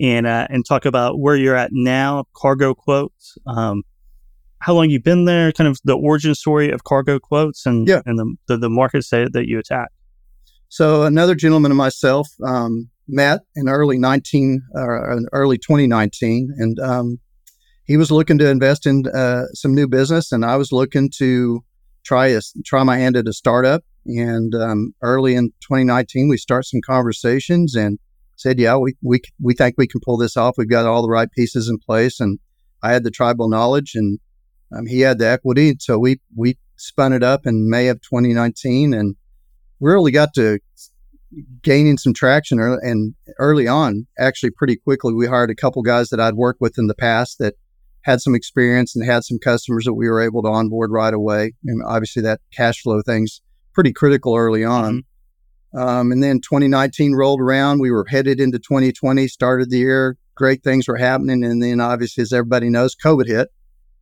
and 0.00 0.26
uh, 0.26 0.46
and 0.50 0.64
talk 0.64 0.84
about 0.84 1.18
where 1.18 1.36
you're 1.36 1.56
at 1.56 1.70
now. 1.72 2.24
Cargo 2.34 2.74
quotes. 2.74 3.36
Um, 3.46 3.82
how 4.64 4.72
long 4.72 4.88
you've 4.88 5.02
been 5.02 5.26
there, 5.26 5.52
kind 5.52 5.68
of 5.68 5.78
the 5.84 5.94
origin 5.94 6.34
story 6.34 6.70
of 6.70 6.84
cargo 6.84 7.18
quotes 7.18 7.66
and, 7.66 7.86
yeah. 7.86 8.00
and 8.06 8.18
the, 8.18 8.34
the, 8.48 8.56
the 8.56 8.70
markets 8.70 9.10
that, 9.10 9.34
that 9.34 9.46
you 9.46 9.58
attack. 9.58 9.90
So 10.70 11.02
another 11.02 11.34
gentleman 11.34 11.70
and 11.70 11.76
myself 11.76 12.28
um, 12.42 12.88
met 13.06 13.40
in 13.54 13.68
early 13.68 13.98
19, 13.98 14.62
uh, 14.74 15.16
early 15.32 15.58
2019, 15.58 16.54
and 16.56 16.78
um, 16.80 17.18
he 17.84 17.98
was 17.98 18.10
looking 18.10 18.38
to 18.38 18.48
invest 18.48 18.86
in 18.86 19.04
uh, 19.14 19.44
some 19.52 19.74
new 19.74 19.86
business, 19.86 20.32
and 20.32 20.46
I 20.46 20.56
was 20.56 20.72
looking 20.72 21.10
to 21.18 21.62
try 22.02 22.28
a, 22.28 22.40
try 22.64 22.82
my 22.84 22.96
hand 22.96 23.16
at 23.16 23.28
a 23.28 23.34
startup. 23.34 23.84
And 24.06 24.54
um, 24.54 24.94
early 25.02 25.34
in 25.34 25.50
2019, 25.60 26.28
we 26.28 26.38
start 26.38 26.64
some 26.64 26.80
conversations 26.84 27.74
and 27.74 27.98
said, 28.36 28.58
"Yeah, 28.58 28.76
we 28.76 28.94
we 29.02 29.20
we 29.40 29.54
think 29.54 29.76
we 29.78 29.86
can 29.86 30.00
pull 30.04 30.16
this 30.16 30.36
off. 30.36 30.56
We've 30.58 30.68
got 30.68 30.86
all 30.86 31.02
the 31.02 31.10
right 31.10 31.30
pieces 31.30 31.68
in 31.68 31.78
place." 31.78 32.20
And 32.20 32.38
I 32.82 32.92
had 32.92 33.04
the 33.04 33.10
tribal 33.10 33.48
knowledge, 33.48 33.92
and 33.94 34.18
um, 34.74 34.86
he 34.86 35.00
had 35.00 35.18
the 35.18 35.28
equity, 35.28 35.76
so 35.78 35.98
we 35.98 36.20
we 36.36 36.58
spun 36.76 37.12
it 37.12 37.22
up 37.22 37.46
in 37.46 37.70
May 37.70 37.88
of 37.88 38.00
2019, 38.00 38.94
and 38.94 39.16
really 39.80 40.10
got 40.10 40.34
to 40.34 40.58
gaining 41.62 41.98
some 41.98 42.14
traction 42.14 42.60
early, 42.60 42.78
and 42.82 43.14
early 43.38 43.68
on. 43.68 44.06
Actually, 44.18 44.50
pretty 44.50 44.76
quickly, 44.76 45.12
we 45.12 45.26
hired 45.26 45.50
a 45.50 45.54
couple 45.54 45.82
guys 45.82 46.08
that 46.08 46.20
I'd 46.20 46.34
worked 46.34 46.60
with 46.60 46.78
in 46.78 46.86
the 46.86 46.94
past 46.94 47.38
that 47.38 47.54
had 48.02 48.20
some 48.20 48.34
experience 48.34 48.94
and 48.94 49.04
had 49.04 49.24
some 49.24 49.38
customers 49.38 49.84
that 49.84 49.94
we 49.94 50.08
were 50.08 50.20
able 50.20 50.42
to 50.42 50.48
onboard 50.48 50.90
right 50.90 51.14
away. 51.14 51.54
And 51.64 51.82
obviously, 51.84 52.22
that 52.22 52.40
cash 52.52 52.82
flow 52.82 53.02
thing's 53.02 53.40
pretty 53.72 53.92
critical 53.92 54.36
early 54.36 54.64
on. 54.64 55.02
Mm-hmm. 55.74 55.78
Um, 55.78 56.12
and 56.12 56.22
then 56.22 56.40
2019 56.40 57.14
rolled 57.14 57.40
around. 57.40 57.80
We 57.80 57.90
were 57.90 58.06
headed 58.08 58.40
into 58.40 58.60
2020, 58.60 59.26
started 59.26 59.70
the 59.70 59.78
year. 59.78 60.16
Great 60.36 60.62
things 60.62 60.86
were 60.86 60.96
happening. 60.96 61.44
And 61.44 61.62
then, 61.62 61.80
obviously, 61.80 62.22
as 62.22 62.32
everybody 62.32 62.70
knows, 62.70 62.94
COVID 62.94 63.26
hit 63.26 63.48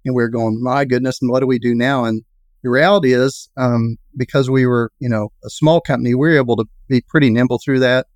and 0.04 0.14
we 0.14 0.22
are 0.22 0.28
going, 0.28 0.62
my 0.62 0.84
goodness, 0.84 1.20
and 1.20 1.30
what 1.30 1.40
do 1.40 1.46
we 1.46 1.58
do 1.58 1.74
now? 1.74 2.04
And 2.04 2.22
the 2.62 2.70
reality 2.70 3.12
is, 3.12 3.48
um, 3.56 3.96
because 4.16 4.48
we 4.48 4.66
were, 4.66 4.92
you 4.98 5.08
know, 5.08 5.32
a 5.44 5.50
small 5.50 5.80
company, 5.80 6.14
we 6.14 6.28
were 6.28 6.36
able 6.36 6.56
to 6.56 6.64
be 6.88 7.00
pretty 7.00 7.30
nimble 7.30 7.58
through 7.58 7.80
that, 7.80 8.06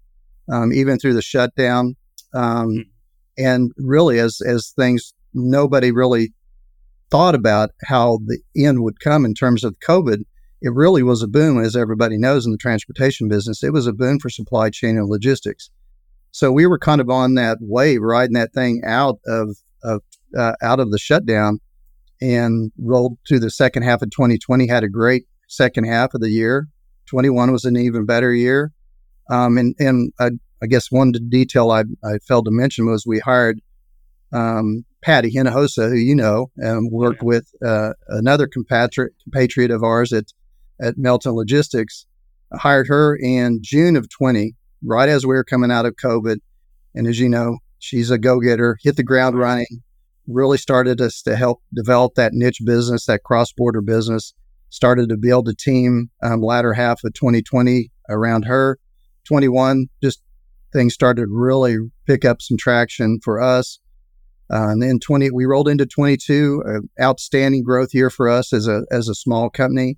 um, 0.50 0.72
even 0.72 0.98
through 0.98 1.14
the 1.14 1.22
shutdown. 1.22 1.96
Um, 2.34 2.68
mm-hmm. 2.68 2.80
and 3.38 3.72
really, 3.76 4.18
as 4.18 4.40
as 4.46 4.72
things, 4.76 5.14
nobody 5.34 5.90
really 5.90 6.32
thought 7.10 7.34
about 7.34 7.70
how 7.84 8.18
the 8.26 8.38
end 8.56 8.82
would 8.82 9.00
come 9.00 9.24
in 9.24 9.34
terms 9.34 9.64
of 9.64 9.76
COVID. 9.86 10.22
It 10.62 10.72
really 10.72 11.02
was 11.02 11.22
a 11.22 11.28
boom, 11.28 11.62
as 11.62 11.76
everybody 11.76 12.16
knows 12.16 12.46
in 12.46 12.52
the 12.52 12.58
transportation 12.58 13.28
business. 13.28 13.62
It 13.62 13.72
was 13.72 13.86
a 13.86 13.92
boom 13.92 14.18
for 14.18 14.30
supply 14.30 14.70
chain 14.70 14.96
and 14.96 15.08
logistics. 15.08 15.70
So 16.32 16.52
we 16.52 16.66
were 16.66 16.78
kind 16.78 17.00
of 17.00 17.08
on 17.08 17.34
that 17.34 17.58
wave, 17.60 18.00
riding 18.02 18.34
that 18.34 18.52
thing 18.52 18.82
out 18.84 19.18
of 19.26 19.56
of 19.82 20.02
uh, 20.36 20.54
out 20.62 20.80
of 20.80 20.90
the 20.90 20.98
shutdown, 20.98 21.60
and 22.20 22.72
rolled 22.78 23.18
to 23.26 23.38
the 23.38 23.50
second 23.50 23.82
half 23.82 24.02
of 24.02 24.10
2020. 24.10 24.66
Had 24.66 24.84
a 24.84 24.88
great 24.88 25.26
second 25.48 25.84
half 25.84 26.14
of 26.14 26.20
the 26.20 26.30
year. 26.30 26.68
21 27.06 27.52
was 27.52 27.64
an 27.64 27.76
even 27.76 28.04
better 28.04 28.32
year. 28.32 28.72
Um, 29.30 29.58
and 29.58 29.74
and 29.78 30.12
I, 30.20 30.30
I, 30.62 30.66
guess 30.66 30.90
one 30.90 31.12
detail 31.28 31.70
I, 31.70 31.84
I 32.04 32.18
failed 32.26 32.44
to 32.44 32.50
mention 32.52 32.86
was 32.86 33.04
we 33.06 33.18
hired 33.18 33.60
um, 34.32 34.84
Patty 35.02 35.32
Hinojosa, 35.32 35.88
who 35.88 35.96
you 35.96 36.14
know, 36.14 36.50
and 36.56 36.90
worked 36.92 37.22
yeah. 37.22 37.26
with 37.26 37.50
uh, 37.64 37.92
another 38.08 38.46
compatriot, 38.46 39.12
compatriot 39.24 39.70
of 39.70 39.82
ours 39.82 40.12
at 40.12 40.26
at 40.80 40.96
Melton 40.96 41.32
Logistics. 41.32 42.06
I 42.52 42.58
hired 42.58 42.86
her 42.88 43.16
in 43.16 43.58
June 43.62 43.96
of 43.96 44.08
20, 44.08 44.54
right 44.84 45.08
as 45.08 45.26
we 45.26 45.34
were 45.34 45.44
coming 45.44 45.70
out 45.70 45.86
of 45.86 45.96
COVID. 45.96 46.36
And 46.94 47.06
as 47.06 47.18
you 47.18 47.28
know, 47.28 47.58
she's 47.78 48.10
a 48.10 48.18
go 48.18 48.40
getter, 48.40 48.76
hit 48.82 48.96
the 48.96 49.02
ground 49.02 49.38
running, 49.38 49.82
really 50.26 50.58
started 50.58 51.00
us 51.00 51.22
to 51.22 51.36
help 51.36 51.62
develop 51.74 52.14
that 52.14 52.32
niche 52.32 52.60
business, 52.64 53.06
that 53.06 53.22
cross 53.22 53.52
border 53.52 53.80
business. 53.80 54.34
Started 54.68 55.08
to 55.08 55.16
build 55.16 55.48
a 55.48 55.54
team 55.54 56.10
um, 56.22 56.42
latter 56.42 56.72
half 56.72 57.04
of 57.04 57.14
2020 57.14 57.90
around 58.08 58.44
her. 58.44 58.78
21, 59.24 59.88
just 60.02 60.20
things 60.72 60.92
started 60.92 61.22
to 61.22 61.28
really 61.30 61.78
pick 62.06 62.24
up 62.24 62.42
some 62.42 62.56
traction 62.56 63.18
for 63.22 63.40
us. 63.40 63.78
Uh, 64.52 64.68
and 64.68 64.82
then 64.82 64.98
20, 64.98 65.30
we 65.30 65.44
rolled 65.44 65.68
into 65.68 65.86
22, 65.86 66.62
uh, 66.66 67.02
outstanding 67.02 67.62
growth 67.62 67.94
year 67.94 68.10
for 68.10 68.28
us 68.28 68.52
as 68.52 68.68
a 68.68 68.82
as 68.90 69.08
a 69.08 69.14
small 69.14 69.50
company. 69.50 69.96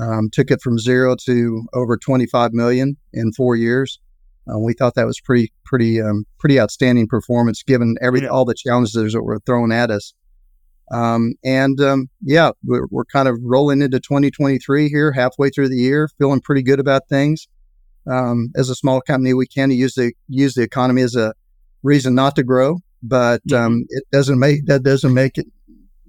Um, 0.00 0.30
took 0.30 0.50
it 0.50 0.62
from 0.62 0.78
zero 0.78 1.16
to 1.26 1.66
over 1.74 1.96
25 1.96 2.52
million 2.52 2.96
in 3.12 3.32
four 3.32 3.56
years. 3.56 3.98
Uh, 4.50 4.58
we 4.58 4.72
thought 4.72 4.94
that 4.94 5.06
was 5.06 5.20
pretty 5.20 5.52
pretty 5.64 6.00
um, 6.00 6.24
pretty 6.38 6.60
outstanding 6.60 7.06
performance 7.06 7.62
given 7.62 7.96
every 8.00 8.26
all 8.26 8.44
the 8.44 8.54
challenges 8.54 9.12
that 9.12 9.22
were 9.22 9.40
thrown 9.46 9.72
at 9.72 9.90
us. 9.90 10.14
Um, 10.90 11.34
and 11.42 11.80
um, 11.80 12.10
yeah, 12.20 12.50
we're, 12.64 12.86
we're, 12.90 13.06
kind 13.06 13.26
of 13.26 13.38
rolling 13.40 13.80
into 13.80 13.98
2023 13.98 14.88
here, 14.90 15.12
halfway 15.12 15.48
through 15.48 15.70
the 15.70 15.76
year, 15.76 16.08
feeling 16.18 16.40
pretty 16.40 16.62
good 16.62 16.80
about 16.80 17.08
things. 17.08 17.48
Um, 18.06 18.50
as 18.56 18.68
a 18.68 18.74
small 18.74 19.00
company, 19.00 19.32
we 19.32 19.46
can 19.46 19.70
use 19.70 19.94
the 19.94 20.12
use 20.28 20.54
the 20.54 20.62
economy 20.62 21.02
as 21.02 21.14
a 21.14 21.32
reason 21.82 22.14
not 22.14 22.36
to 22.36 22.42
grow, 22.42 22.78
but 23.02 23.40
mm-hmm. 23.46 23.64
um, 23.64 23.84
it 23.88 24.04
doesn't 24.12 24.38
make 24.38 24.66
that 24.66 24.82
doesn't 24.82 25.14
make 25.14 25.38
it 25.38 25.46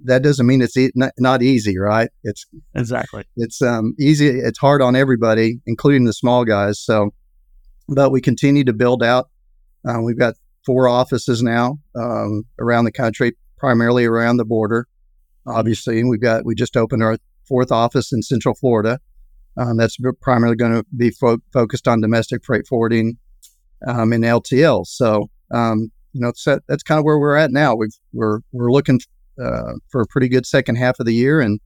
that 0.06 0.22
doesn't 0.22 0.46
mean 0.46 0.62
it's 0.62 0.76
e- 0.76 0.92
not, 0.96 1.14
not, 1.18 1.42
easy, 1.42 1.78
right? 1.78 2.10
It's 2.24 2.46
exactly 2.76 3.24
it's 3.38 3.62
um, 3.62 3.96
easy. 4.00 4.28
It's 4.28 4.60
hard 4.60 4.82
on 4.82 4.96
everybody, 4.96 5.62
including 5.66 6.06
the 6.06 6.14
small 6.14 6.46
guys. 6.46 6.80
So, 6.80 7.14
but 7.88 8.12
we 8.12 8.22
continue 8.22 8.64
to 8.64 8.74
build 8.74 9.04
out. 9.04 9.30
Uh, 9.88 10.02
we've 10.02 10.20
got 10.20 10.36
four 10.66 10.88
offices 10.88 11.44
now 11.44 11.80
um, 11.96 12.44
around 12.60 12.86
the 12.86 12.92
country, 12.92 13.36
primarily 13.58 14.06
around 14.06 14.38
the 14.38 14.46
border. 14.46 14.88
Obviously, 15.46 16.00
and 16.00 16.10
we've 16.10 16.22
got 16.22 16.46
we 16.46 16.56
just 16.56 16.78
opened 16.78 17.04
our 17.04 17.18
fourth 17.48 17.72
office 17.72 18.14
in 18.14 18.22
Central 18.22 18.56
Florida. 18.56 19.00
Um, 19.58 19.78
that's 19.78 19.98
primarily 20.22 20.56
going 20.56 20.72
to 20.72 20.86
be 20.96 21.12
fo- 21.12 21.44
focused 21.52 21.88
on 21.88 22.02
domestic 22.02 22.44
freight 22.44 22.66
forwarding 22.66 23.18
um, 23.86 24.14
in 24.14 24.22
LTL. 24.22 24.86
So, 24.88 25.30
um, 25.54 25.92
you 26.14 26.22
know, 26.22 26.28
that's, 26.28 26.62
that's 26.68 26.84
kind 26.84 26.98
of 26.98 27.06
where 27.06 27.20
we're 27.20 27.36
at 27.36 27.52
now. 27.52 27.76
We've, 27.76 27.96
we're 28.14 28.40
we're 28.52 28.72
looking 28.72 29.00
uh, 29.42 29.74
for 29.90 30.02
a 30.02 30.08
pretty 30.08 30.30
good 30.30 30.46
second 30.46 30.76
half 30.76 31.00
of 31.00 31.06
the 31.06 31.14
year 31.14 31.42
and 31.42 31.60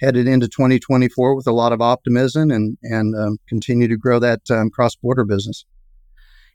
headed 0.00 0.26
into 0.26 0.48
2024 0.48 1.34
with 1.34 1.46
a 1.46 1.52
lot 1.52 1.72
of 1.72 1.80
optimism 1.80 2.50
and 2.50 2.76
and 2.82 3.14
um, 3.14 3.38
continue 3.48 3.86
to 3.88 3.96
grow 3.96 4.18
that 4.18 4.40
um, 4.50 4.70
cross 4.70 4.96
border 4.96 5.24
business. 5.24 5.64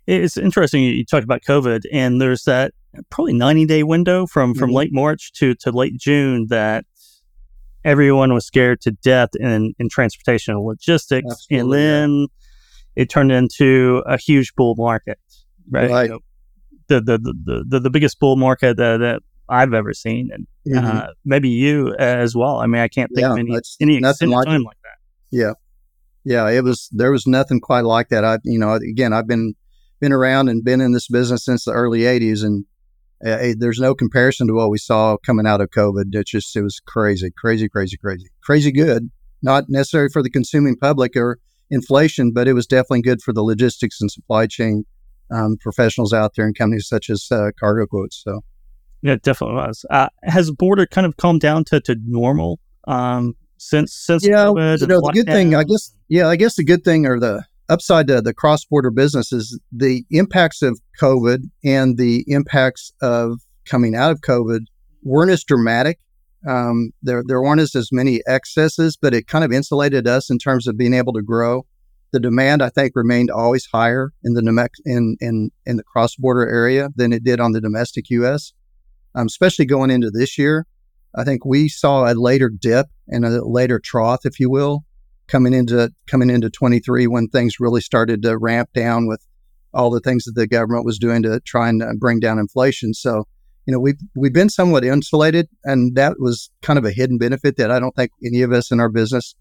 It's 0.08 0.38
interesting 0.38 0.84
you 0.84 1.06
talked 1.06 1.24
about 1.24 1.42
COVID, 1.42 1.84
and 1.92 2.22
there's 2.22 2.44
that 2.44 2.74
probably 3.10 3.34
90 3.34 3.66
day 3.66 3.84
window 3.84 4.25
from 4.25 4.54
from 4.54 4.70
mm-hmm. 4.70 4.78
late 4.78 4.94
March 4.94 5.32
to 5.34 5.56
to 5.56 5.72
late 5.72 5.98
June 5.98 6.48
that 6.50 6.86
everyone 7.84 8.34
was 8.34 8.46
scared 8.46 8.82
to 8.82 8.92
death 8.92 9.30
in 9.40 9.74
in 9.80 9.90
transportation 9.90 10.54
and 10.54 10.64
logistics, 10.64 11.28
Absolutely, 11.32 11.60
and 11.60 11.74
then 11.74 12.28
it 12.96 13.10
turned 13.10 13.32
into 13.32 14.02
a 14.06 14.18
huge 14.18 14.54
bull 14.56 14.75
market, 14.78 15.20
right? 15.70 15.90
right. 15.90 16.04
You 16.04 16.10
know, 16.14 16.20
the, 16.88 17.02
the, 17.02 17.18
the 17.18 17.66
the 17.68 17.80
the 17.80 17.90
biggest 17.90 18.20
bull 18.20 18.36
market 18.36 18.78
that, 18.78 18.98
that 18.98 19.22
I've 19.48 19.74
ever 19.74 19.94
seen, 19.94 20.30
and 20.34 20.48
mm-hmm. 20.68 20.98
uh, 20.98 21.08
maybe 21.24 21.50
you 21.50 21.96
as 21.96 22.36
well. 22.36 22.58
I 22.58 22.68
mean, 22.68 22.82
I 22.82 22.88
can't 22.88 23.12
think 23.14 23.25
yeah, 23.25 23.34
of 23.34 23.38
any 23.38 23.60
any 23.80 24.00
nothing 24.00 24.30
like 24.30 24.46
time 24.46 24.64
like 24.64 24.78
that. 24.84 24.98
Yeah, 25.32 25.54
yeah, 26.24 26.50
it 26.50 26.64
was 26.64 26.90
there 26.92 27.12
was 27.12 27.28
nothing 27.28 27.60
quite 27.60 27.86
like 27.86 28.10
that. 28.10 28.25
I, 28.25 28.40
you 28.44 28.58
know, 28.58 28.74
again, 28.74 29.14
I've 29.14 29.28
been 29.28 29.54
been 30.00 30.12
around 30.12 30.50
and 30.50 30.64
been 30.64 30.82
in 30.82 30.92
this 30.92 31.08
business 31.08 31.46
since 31.46 31.66
the 31.66 31.72
early 31.72 32.02
'80s, 32.02 32.44
and 32.44 32.66
uh, 33.25 33.54
there's 33.58 33.80
no 33.80 33.94
comparison 33.94 34.48
to 34.48 34.54
what 34.54 34.72
we 34.72 34.80
saw 34.80 35.18
coming 35.18 35.46
out 35.46 35.62
of 35.62 35.70
COVID. 35.70 36.14
It 36.14 36.28
just 36.28 36.56
it 36.56 36.64
was 36.64 36.82
crazy, 36.86 37.32
crazy, 37.38 37.70
crazy, 37.70 37.98
crazy, 37.98 38.28
crazy 38.42 38.72
good. 38.72 39.12
Not 39.44 39.66
necessarily 39.70 40.10
for 40.12 40.24
the 40.24 40.30
consuming 40.32 40.75
public 40.75 41.16
or 41.16 41.38
inflation, 41.70 42.32
but 42.34 42.48
it 42.48 42.54
was 42.54 42.66
definitely 42.66 43.04
good 43.04 43.22
for 43.22 43.34
the 43.34 43.44
logistics 43.44 44.02
and 44.02 44.10
supply 44.10 44.48
chain 44.48 44.86
um, 45.32 45.58
professionals 45.60 46.14
out 46.14 46.34
there 46.36 46.46
and 46.46 46.58
companies 46.58 46.88
such 46.88 47.10
as 47.12 47.28
uh, 47.32 47.52
Cargo 47.60 47.86
Quotes. 47.86 48.22
So. 48.24 48.42
Yeah, 49.06 49.14
it 49.14 49.22
definitely 49.22 49.58
was. 49.58 49.86
Uh, 49.92 50.10
has 50.24 50.50
border 50.50 50.88
kind 50.88 51.06
of 51.06 51.16
calmed 51.18 51.42
down 51.42 51.64
to, 51.66 51.80
to 51.82 51.96
normal 52.08 52.60
um, 52.88 53.36
since 53.58 53.94
since 53.94 54.26
yeah, 54.26 54.46
COVID 54.46 54.82
you 54.82 54.88
know, 54.88 55.00
the 55.00 55.12
good 55.14 55.28
thing, 55.28 55.54
I 55.54 55.64
guess. 55.64 55.94
Yeah, 56.08 56.28
I 56.28 56.36
guess 56.36 56.56
the 56.56 56.64
good 56.64 56.84
thing 56.84 57.06
or 57.06 57.20
the 57.20 57.44
upside 57.70 58.08
to 58.08 58.20
the 58.20 58.34
cross 58.34 58.66
border 58.66 58.90
business 58.90 59.32
is 59.32 59.60
the 59.72 60.06
impacts 60.10 60.64
of 60.64 60.80
COVID 61.00 61.44
and 61.64 62.00
the 62.00 62.26
impacts 62.26 62.92
of 63.00 63.42
coming 63.66 63.96
out 63.96 64.10
of 64.10 64.22
COVID 64.22 64.62
weren't 65.04 65.30
as 65.30 65.44
dramatic. 65.44 66.00
Um, 66.48 66.90
there 67.04 67.22
there 67.28 67.40
weren't 67.40 67.62
as, 67.62 67.76
as 67.76 67.90
many 67.92 68.22
excesses, 68.26 68.98
but 69.00 69.14
it 69.14 69.28
kind 69.28 69.44
of 69.44 69.52
insulated 69.52 70.08
us 70.08 70.32
in 70.32 70.40
terms 70.40 70.66
of 70.66 70.80
being 70.80 70.96
able 70.96 71.14
to 71.14 71.22
grow. 71.22 71.68
The 72.10 72.20
demand, 72.20 72.64
I 72.64 72.70
think, 72.70 72.94
remained 72.96 73.30
always 73.30 73.68
higher 73.72 74.14
in 74.24 74.34
the 74.34 74.70
in 74.84 75.16
in 75.22 75.52
in 75.68 75.78
the 75.78 75.84
cross 75.84 76.16
border 76.16 76.50
area 76.50 76.90
than 76.96 77.14
it 77.14 77.24
did 77.24 77.40
on 77.40 77.52
the 77.52 77.62
domestic 77.62 78.10
U.S 78.10 78.52
um, 79.16 79.28
especially 79.28 79.66
going 79.66 79.90
into 79.90 80.12
this 80.12 80.38
year. 80.38 80.66
I 81.16 81.24
think 81.24 81.46
we 81.46 81.70
saw 81.70 82.12
a 82.12 82.14
later 82.14 82.50
dip 82.50 82.88
and 83.08 83.26
a 83.26 83.44
later 83.46 83.80
trough, 83.80 84.26
if 84.26 84.40
you 84.40 84.50
will, 84.50 84.84
coming 85.28 85.54
into 85.54 85.92
coming 86.08 86.30
into 86.30 86.50
23 86.50 87.08
when 87.08 87.28
things 87.28 87.56
really 87.60 87.82
started 87.82 88.22
to 88.24 88.38
ramp 88.38 88.70
down 88.74 89.08
with 89.08 89.26
all 89.74 89.90
the 89.90 90.00
things 90.00 90.26
that 90.26 90.36
the 90.36 90.48
government 90.48 90.86
was 90.86 90.98
doing 90.98 91.24
to 91.24 91.40
try 91.42 91.70
and 91.70 91.82
uh, 91.82 91.94
bring 92.00 92.20
down 92.20 92.40
inflation. 92.40 92.94
So, 92.94 93.26
you 93.66 93.74
know, 93.74 93.80
we've 93.80 94.00
we've 94.16 94.34
been 94.34 94.50
somewhat 94.50 94.84
insulated, 94.84 95.48
and 95.64 95.96
that 95.96 96.16
was 96.20 96.50
kind 96.62 96.78
of 96.78 96.86
a 96.86 96.92
hidden 96.92 97.18
benefit 97.18 97.58
that 97.58 97.72
I 97.72 97.80
don't 97.80 97.96
think 97.96 98.12
any 98.24 98.42
of 98.42 98.52
us 98.52 98.72
in 98.72 98.80
our 98.80 98.90
business, 98.90 99.36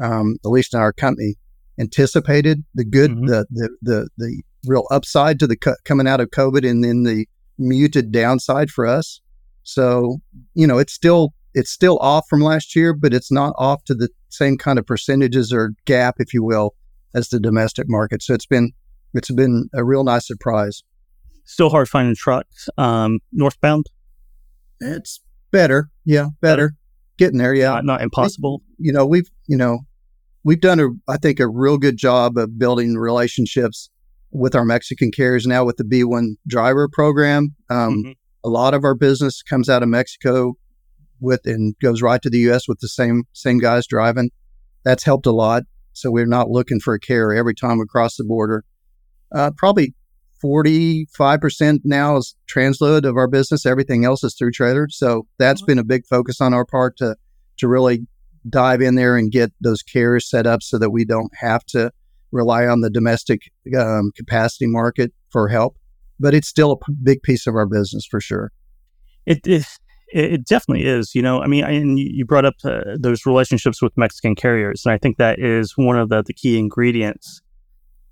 um, 0.00 0.36
at 0.44 0.50
least 0.50 0.74
in 0.74 0.80
our 0.80 0.92
company, 0.92 1.34
anticipated. 1.78 2.64
The 2.74 2.84
good, 2.84 3.12
mm-hmm. 3.12 3.26
the, 3.26 3.46
the 3.50 3.70
the 3.82 4.08
the 4.18 4.42
real 4.66 4.86
upside 4.90 5.38
to 5.40 5.46
the 5.46 5.56
co- 5.56 5.76
coming 5.84 6.06
out 6.06 6.20
of 6.20 6.30
COVID, 6.30 6.68
and 6.68 6.84
then 6.84 7.04
the 7.04 7.26
muted 7.58 8.12
downside 8.12 8.70
for 8.70 8.86
us. 8.86 9.20
So, 9.62 10.18
you 10.54 10.66
know, 10.66 10.78
it's 10.78 10.92
still 10.92 11.34
it's 11.54 11.70
still 11.70 11.98
off 11.98 12.26
from 12.28 12.40
last 12.40 12.74
year, 12.74 12.92
but 12.92 13.14
it's 13.14 13.30
not 13.30 13.54
off 13.56 13.84
to 13.84 13.94
the 13.94 14.08
same 14.28 14.58
kind 14.58 14.78
of 14.78 14.86
percentages 14.86 15.52
or 15.52 15.72
gap, 15.84 16.16
if 16.18 16.34
you 16.34 16.42
will, 16.42 16.74
as 17.14 17.28
the 17.28 17.40
domestic 17.40 17.86
market. 17.88 18.22
So 18.22 18.34
it's 18.34 18.46
been 18.46 18.72
it's 19.14 19.30
been 19.30 19.68
a 19.72 19.84
real 19.84 20.04
nice 20.04 20.26
surprise. 20.26 20.82
Still 21.44 21.70
hard 21.70 21.88
finding 21.88 22.14
trucks 22.14 22.68
um, 22.78 23.20
northbound. 23.32 23.86
It's 24.80 25.20
better, 25.50 25.90
yeah, 26.04 26.28
better. 26.40 26.74
Getting 27.16 27.38
there, 27.38 27.54
yeah. 27.54 27.74
Not, 27.74 27.84
not 27.84 28.02
impossible. 28.02 28.62
you 28.78 28.92
know, 28.92 29.06
we've 29.06 29.30
you 29.46 29.56
know 29.56 29.80
we've 30.42 30.60
done 30.60 30.80
a 30.80 30.88
I 31.08 31.16
think 31.16 31.40
a 31.40 31.48
real 31.48 31.78
good 31.78 31.96
job 31.96 32.36
of 32.36 32.58
building 32.58 32.94
relationships 32.94 33.88
with 34.34 34.54
our 34.54 34.64
Mexican 34.64 35.12
carriers 35.12 35.46
now 35.46 35.64
with 35.64 35.76
the 35.76 35.84
B1 35.84 36.34
driver 36.46 36.88
program. 36.92 37.54
Um, 37.70 38.02
mm-hmm. 38.02 38.12
A 38.44 38.48
lot 38.48 38.74
of 38.74 38.84
our 38.84 38.94
business 38.94 39.42
comes 39.42 39.70
out 39.70 39.82
of 39.82 39.88
Mexico 39.88 40.54
with 41.20 41.46
and 41.46 41.74
goes 41.80 42.02
right 42.02 42.20
to 42.20 42.28
the 42.28 42.40
U.S. 42.40 42.68
with 42.68 42.80
the 42.80 42.88
same 42.88 43.22
same 43.32 43.58
guys 43.58 43.86
driving. 43.86 44.30
That's 44.84 45.04
helped 45.04 45.24
a 45.24 45.32
lot. 45.32 45.62
So 45.92 46.10
we're 46.10 46.26
not 46.26 46.50
looking 46.50 46.80
for 46.80 46.92
a 46.92 47.00
carrier 47.00 47.38
every 47.38 47.54
time 47.54 47.78
we 47.78 47.86
cross 47.86 48.16
the 48.16 48.24
border. 48.24 48.64
Uh, 49.32 49.52
probably 49.56 49.94
45% 50.44 51.80
now 51.84 52.16
is 52.16 52.36
transload 52.52 53.04
of 53.04 53.16
our 53.16 53.28
business. 53.28 53.64
Everything 53.64 54.04
else 54.04 54.22
is 54.24 54.34
through 54.34 54.50
trailer. 54.50 54.88
So 54.90 55.26
that's 55.38 55.62
mm-hmm. 55.62 55.66
been 55.66 55.78
a 55.78 55.84
big 55.84 56.04
focus 56.06 56.40
on 56.40 56.52
our 56.52 56.66
part 56.66 56.96
to 56.98 57.16
to 57.58 57.68
really 57.68 58.06
dive 58.50 58.82
in 58.82 58.96
there 58.96 59.16
and 59.16 59.30
get 59.30 59.52
those 59.60 59.82
carriers 59.82 60.28
set 60.28 60.46
up 60.46 60.62
so 60.62 60.76
that 60.78 60.90
we 60.90 61.04
don't 61.04 61.32
have 61.40 61.64
to 61.64 61.92
rely 62.34 62.66
on 62.66 62.80
the 62.80 62.90
domestic 62.90 63.50
um, 63.78 64.10
capacity 64.14 64.66
market 64.66 65.12
for 65.30 65.48
help, 65.48 65.76
but 66.20 66.34
it's 66.34 66.48
still 66.48 66.72
a 66.72 66.76
p- 66.76 66.92
big 67.02 67.22
piece 67.22 67.46
of 67.46 67.54
our 67.54 67.66
business 67.66 68.04
for 68.04 68.20
sure. 68.20 68.52
It, 69.24 69.46
it, 69.46 69.66
it 70.08 70.44
definitely 70.44 70.86
is. 70.86 71.14
You 71.14 71.22
know, 71.22 71.40
I 71.40 71.46
mean, 71.46 71.64
and 71.64 71.98
you 71.98 72.26
brought 72.26 72.44
up 72.44 72.56
uh, 72.64 72.96
those 72.98 73.24
relationships 73.24 73.80
with 73.80 73.96
Mexican 73.96 74.34
carriers, 74.34 74.84
and 74.84 74.92
I 74.92 74.98
think 74.98 75.16
that 75.16 75.38
is 75.38 75.74
one 75.76 75.98
of 75.98 76.08
the, 76.10 76.22
the 76.22 76.34
key 76.34 76.58
ingredients 76.58 77.40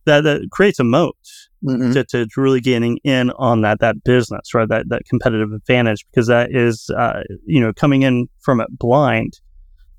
that, 0.05 0.23
that 0.23 0.49
creates 0.51 0.79
a 0.79 0.85
moat. 0.85 1.17
mm-hmm. 1.65 1.93
to, 1.93 2.05
to 2.05 2.27
really 2.37 2.61
getting 2.61 2.99
in 3.05 3.31
on 3.33 3.63
that 3.63 3.81
that 3.81 4.03
business, 4.05 4.55
right? 4.55 4.69
That 4.69 4.89
that 4.89 5.05
competitive 5.07 5.53
advantage 5.53 6.05
because 6.11 6.27
that 6.29 6.55
is 6.55 6.91
uh, 6.97 7.23
you 7.47 7.61
know 7.61 7.73
coming 7.73 8.03
in 8.03 8.29
from 8.41 8.61
it 8.61 8.69
blind. 8.79 9.35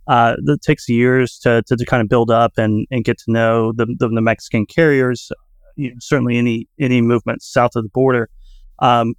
Uh, 0.08 0.36
that 0.44 0.62
takes 0.62 0.90
years 0.90 1.40
to, 1.40 1.64
to, 1.66 1.78
to 1.78 1.86
kind 1.86 2.02
of 2.02 2.10
build 2.10 2.30
up 2.30 2.54
and, 2.58 2.86
and 2.92 3.06
get 3.06 3.18
to 3.18 3.32
know 3.32 3.72
the, 3.72 3.86
the, 4.00 4.10
the 4.10 4.22
Mexican 4.22 4.66
carriers. 4.66 5.32
You 5.76 5.92
know, 5.92 5.96
certainly 6.00 6.38
any 6.38 6.68
any 6.80 7.02
movement 7.02 7.42
south 7.42 7.76
of 7.76 7.84
the 7.84 7.90
border. 7.90 8.30
Um, 8.80 9.16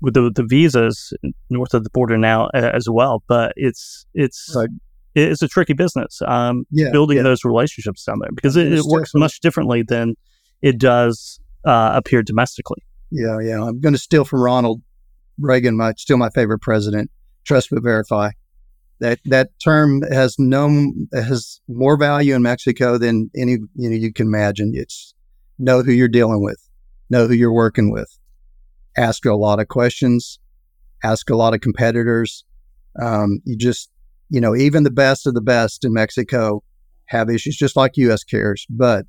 with 0.00 0.14
the, 0.14 0.30
the 0.34 0.44
visas 0.44 1.12
north 1.50 1.74
of 1.74 1.84
the 1.84 1.90
border 1.90 2.16
now 2.16 2.48
as 2.54 2.88
well. 2.88 3.22
But 3.26 3.52
it's 3.56 4.06
it's 4.14 4.54
right. 4.56 4.68
it's 5.14 5.42
a 5.42 5.48
tricky 5.48 5.72
business. 5.72 6.20
Um, 6.26 6.64
yeah, 6.70 6.90
building 6.90 7.16
yeah. 7.16 7.22
those 7.24 7.44
relationships 7.44 8.04
down 8.04 8.18
there 8.20 8.30
because 8.34 8.56
it, 8.56 8.72
it 8.72 8.84
works 8.84 9.12
much 9.14 9.40
differently 9.40 9.82
than 9.82 10.14
it 10.62 10.78
does 10.78 11.40
uh, 11.66 11.70
up 11.70 12.08
here 12.08 12.22
domestically. 12.22 12.82
Yeah, 13.10 13.40
yeah. 13.40 13.62
I'm 13.62 13.80
going 13.80 13.94
to 13.94 13.98
steal 13.98 14.24
from 14.24 14.40
Ronald 14.40 14.82
Reagan, 15.38 15.76
my 15.76 15.94
still 15.96 16.18
my 16.18 16.30
favorite 16.30 16.60
president. 16.60 17.10
Trust 17.44 17.68
but 17.70 17.82
verify. 17.82 18.30
That 19.00 19.20
that 19.26 19.50
term 19.62 20.02
has 20.10 20.36
no 20.38 20.92
has 21.12 21.60
more 21.68 21.96
value 21.96 22.34
in 22.34 22.42
Mexico 22.42 22.98
than 22.98 23.30
any 23.36 23.52
you 23.52 23.90
know 23.90 23.96
you 23.96 24.12
can 24.12 24.26
imagine. 24.26 24.72
It's 24.74 25.14
know 25.58 25.82
who 25.82 25.92
you're 25.92 26.08
dealing 26.08 26.42
with, 26.42 26.68
know 27.10 27.26
who 27.26 27.34
you're 27.34 27.52
working 27.52 27.92
with, 27.92 28.18
ask 28.96 29.24
a 29.24 29.34
lot 29.34 29.60
of 29.60 29.68
questions, 29.68 30.38
ask 31.02 31.30
a 31.30 31.36
lot 31.36 31.54
of 31.54 31.60
competitors. 31.60 32.44
Um, 33.00 33.40
you 33.44 33.56
just, 33.56 33.90
you 34.28 34.40
know, 34.40 34.56
even 34.56 34.82
the 34.82 34.90
best 34.90 35.26
of 35.26 35.34
the 35.34 35.40
best 35.40 35.84
in 35.84 35.92
Mexico 35.92 36.62
have 37.06 37.30
issues, 37.30 37.56
just 37.56 37.76
like 37.76 37.96
U.S. 37.96 38.24
cares, 38.24 38.66
But, 38.68 39.06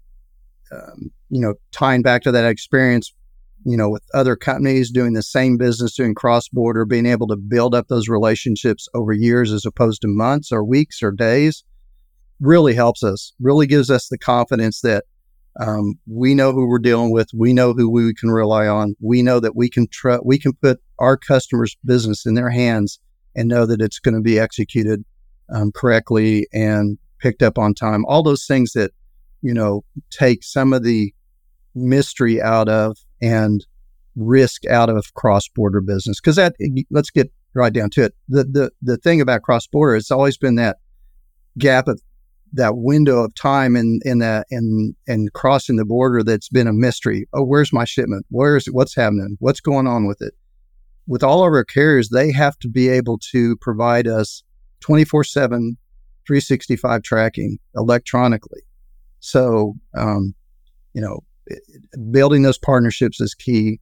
um, 0.71 1.11
you 1.29 1.41
know, 1.41 1.55
tying 1.71 2.01
back 2.01 2.21
to 2.23 2.31
that 2.31 2.45
experience, 2.45 3.13
you 3.65 3.75
know, 3.77 3.89
with 3.89 4.03
other 4.13 4.35
companies 4.35 4.91
doing 4.91 5.13
the 5.13 5.23
same 5.23 5.57
business, 5.57 5.95
doing 5.95 6.15
cross 6.15 6.47
border, 6.47 6.85
being 6.85 7.05
able 7.05 7.27
to 7.27 7.35
build 7.35 7.75
up 7.75 7.87
those 7.87 8.07
relationships 8.07 8.87
over 8.93 9.13
years 9.13 9.51
as 9.51 9.65
opposed 9.65 10.01
to 10.01 10.07
months 10.07 10.51
or 10.51 10.63
weeks 10.63 11.03
or 11.03 11.11
days 11.11 11.63
really 12.39 12.73
helps 12.73 13.03
us, 13.03 13.33
really 13.39 13.67
gives 13.67 13.89
us 13.89 14.07
the 14.07 14.17
confidence 14.17 14.81
that 14.81 15.03
um, 15.59 15.95
we 16.07 16.33
know 16.33 16.51
who 16.53 16.67
we're 16.67 16.79
dealing 16.79 17.11
with. 17.11 17.29
We 17.33 17.53
know 17.53 17.73
who 17.73 17.89
we 17.89 18.13
can 18.13 18.29
rely 18.29 18.67
on. 18.67 18.95
We 19.01 19.21
know 19.21 19.39
that 19.39 19.55
we 19.55 19.69
can 19.69 19.87
tr- 19.87 20.23
we 20.23 20.39
can 20.39 20.53
put 20.53 20.79
our 20.99 21.17
customers' 21.17 21.75
business 21.83 22.25
in 22.25 22.35
their 22.35 22.49
hands 22.49 22.99
and 23.35 23.49
know 23.49 23.65
that 23.65 23.81
it's 23.81 23.99
going 23.99 24.15
to 24.15 24.21
be 24.21 24.39
executed 24.39 25.03
um, 25.53 25.71
correctly 25.73 26.47
and 26.53 26.97
picked 27.19 27.43
up 27.43 27.57
on 27.57 27.73
time. 27.73 28.05
All 28.05 28.23
those 28.23 28.45
things 28.45 28.71
that 28.73 28.91
you 29.41 29.53
know 29.53 29.83
take 30.11 30.43
some 30.43 30.71
of 30.71 30.83
the 30.83 31.13
mystery 31.75 32.41
out 32.41 32.69
of 32.69 32.97
and 33.21 33.65
risk 34.15 34.65
out 34.65 34.89
of 34.89 35.13
cross-border 35.13 35.81
business. 35.81 36.19
Because 36.19 36.35
that 36.35 36.55
let's 36.89 37.09
get 37.09 37.31
right 37.53 37.73
down 37.73 37.89
to 37.91 38.03
it. 38.03 38.15
The 38.27 38.43
the 38.43 38.71
the 38.81 38.97
thing 38.97 39.21
about 39.21 39.43
cross-border, 39.43 39.95
it's 39.95 40.11
always 40.11 40.37
been 40.37 40.55
that 40.55 40.77
gap 41.57 41.87
of 41.87 42.01
that 42.53 42.77
window 42.77 43.23
of 43.23 43.35
time 43.35 43.75
in 43.75 43.99
in 44.03 44.19
that 44.19 44.47
in 44.49 44.95
and 45.07 45.31
crossing 45.33 45.75
the 45.75 45.85
border 45.85 46.23
that's 46.23 46.49
been 46.49 46.67
a 46.67 46.73
mystery. 46.73 47.27
Oh, 47.33 47.43
where's 47.43 47.73
my 47.73 47.85
shipment? 47.85 48.25
Where's 48.29 48.65
what's 48.67 48.95
happening? 48.95 49.37
What's 49.39 49.61
going 49.61 49.87
on 49.87 50.07
with 50.07 50.21
it? 50.21 50.33
With 51.07 51.23
all 51.23 51.45
of 51.45 51.53
our 51.53 51.63
carriers, 51.63 52.09
they 52.09 52.31
have 52.31 52.57
to 52.59 52.69
be 52.69 52.87
able 52.89 53.19
to 53.31 53.55
provide 53.57 54.07
us 54.07 54.43
24 54.81 55.23
7, 55.23 55.77
365 56.27 57.03
tracking 57.03 57.57
electronically. 57.75 58.61
So, 59.19 59.75
um, 59.95 60.33
you 60.93 61.01
know, 61.01 61.21
building 62.11 62.41
those 62.41 62.57
partnerships 62.57 63.19
is 63.21 63.33
key, 63.33 63.79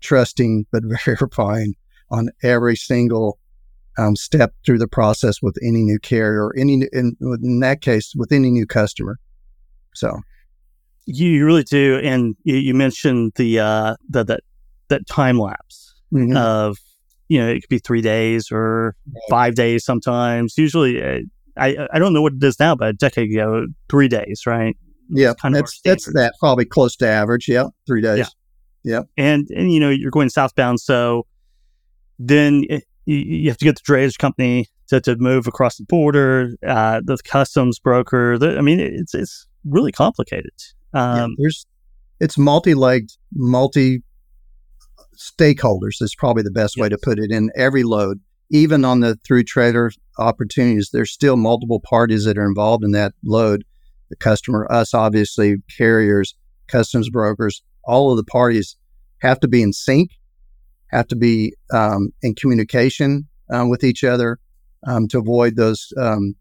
trusting 0.00 0.66
but 0.70 0.82
verifying 1.04 1.74
on 2.10 2.28
every 2.42 2.76
single 2.76 3.38
um, 3.98 4.16
step 4.16 4.54
through 4.64 4.78
the 4.78 4.88
process 4.88 5.42
with 5.42 5.56
any 5.62 5.82
new 5.82 5.98
carrier 5.98 6.46
or 6.46 6.56
any 6.56 6.86
in, 6.92 7.16
in 7.20 7.60
that 7.60 7.80
case 7.80 8.14
with 8.16 8.32
any 8.32 8.50
new 8.50 8.66
customer. 8.66 9.18
So 9.94 10.20
you 11.06 11.44
really 11.44 11.64
do, 11.64 12.00
and 12.02 12.36
you, 12.44 12.56
you 12.56 12.74
mentioned 12.74 13.32
the 13.36 13.60
uh, 13.60 13.96
the 14.08 14.24
that 14.24 14.40
that 14.88 15.06
time 15.06 15.38
lapse 15.38 15.94
mm-hmm. 16.12 16.36
of 16.36 16.78
you 17.28 17.40
know 17.40 17.48
it 17.48 17.60
could 17.60 17.68
be 17.68 17.78
three 17.78 18.02
days 18.02 18.50
or 18.50 18.94
five 19.28 19.54
days 19.54 19.84
sometimes. 19.84 20.56
Usually, 20.56 21.02
uh, 21.02 21.20
I 21.56 21.88
I 21.92 21.98
don't 21.98 22.12
know 22.12 22.22
what 22.22 22.34
it 22.34 22.44
is 22.44 22.58
now, 22.58 22.74
but 22.74 22.88
a 22.88 22.92
decade 22.92 23.30
ago, 23.30 23.66
three 23.90 24.08
days, 24.08 24.42
right? 24.46 24.76
Yeah, 25.14 25.34
kind 25.40 25.54
of 25.54 25.60
that's 25.60 25.80
that's 25.82 26.12
that 26.14 26.34
probably 26.40 26.64
close 26.64 26.96
to 26.96 27.06
average. 27.06 27.48
Yeah, 27.48 27.68
three 27.86 28.00
days. 28.00 28.30
Yeah. 28.82 29.00
yeah, 29.18 29.24
and 29.24 29.48
and 29.50 29.72
you 29.72 29.78
know 29.78 29.90
you're 29.90 30.10
going 30.10 30.30
southbound, 30.30 30.80
so 30.80 31.26
then 32.18 32.62
you, 32.62 32.80
you 33.16 33.48
have 33.48 33.58
to 33.58 33.64
get 33.64 33.76
the 33.76 33.92
drayage 33.92 34.18
company 34.18 34.68
to, 34.88 35.00
to 35.00 35.16
move 35.16 35.46
across 35.46 35.76
the 35.76 35.84
border, 35.84 36.54
uh, 36.66 37.00
the 37.04 37.18
customs 37.24 37.78
broker. 37.78 38.38
The, 38.38 38.58
I 38.58 38.60
mean, 38.60 38.80
it's 38.80 39.14
it's 39.14 39.46
really 39.64 39.92
complicated. 39.92 40.52
Um, 40.94 41.16
yeah, 41.16 41.26
there's 41.38 41.66
it's 42.20 42.38
multi-legged, 42.38 43.10
multi 43.34 44.02
stakeholders 45.16 46.00
is 46.00 46.14
probably 46.16 46.42
the 46.42 46.50
best 46.50 46.76
yes. 46.76 46.82
way 46.82 46.88
to 46.88 46.98
put 46.98 47.18
it. 47.18 47.30
In 47.30 47.50
every 47.56 47.82
load, 47.82 48.20
even 48.50 48.84
on 48.84 49.00
the 49.00 49.18
through 49.24 49.44
trailer 49.44 49.90
opportunities, 50.18 50.90
there's 50.92 51.10
still 51.10 51.36
multiple 51.36 51.80
parties 51.80 52.24
that 52.24 52.38
are 52.38 52.46
involved 52.46 52.84
in 52.84 52.92
that 52.92 53.12
load. 53.24 53.64
The 54.12 54.16
customer, 54.16 54.70
us, 54.70 54.92
obviously, 54.92 55.56
carriers, 55.74 56.34
customs 56.68 57.08
brokers, 57.08 57.62
all 57.82 58.10
of 58.10 58.18
the 58.18 58.24
parties 58.24 58.76
have 59.22 59.40
to 59.40 59.48
be 59.48 59.62
in 59.62 59.72
sync 59.72 60.10
have 60.92 61.08
to 61.08 61.16
be 61.16 61.54
um, 61.72 62.10
in 62.22 62.34
communication 62.34 63.26
um, 63.50 63.70
with 63.70 63.82
each 63.82 64.04
other 64.04 64.38
um, 64.86 65.08
to 65.08 65.18
avoid 65.18 65.56
those 65.56 65.92
um, 65.96 66.34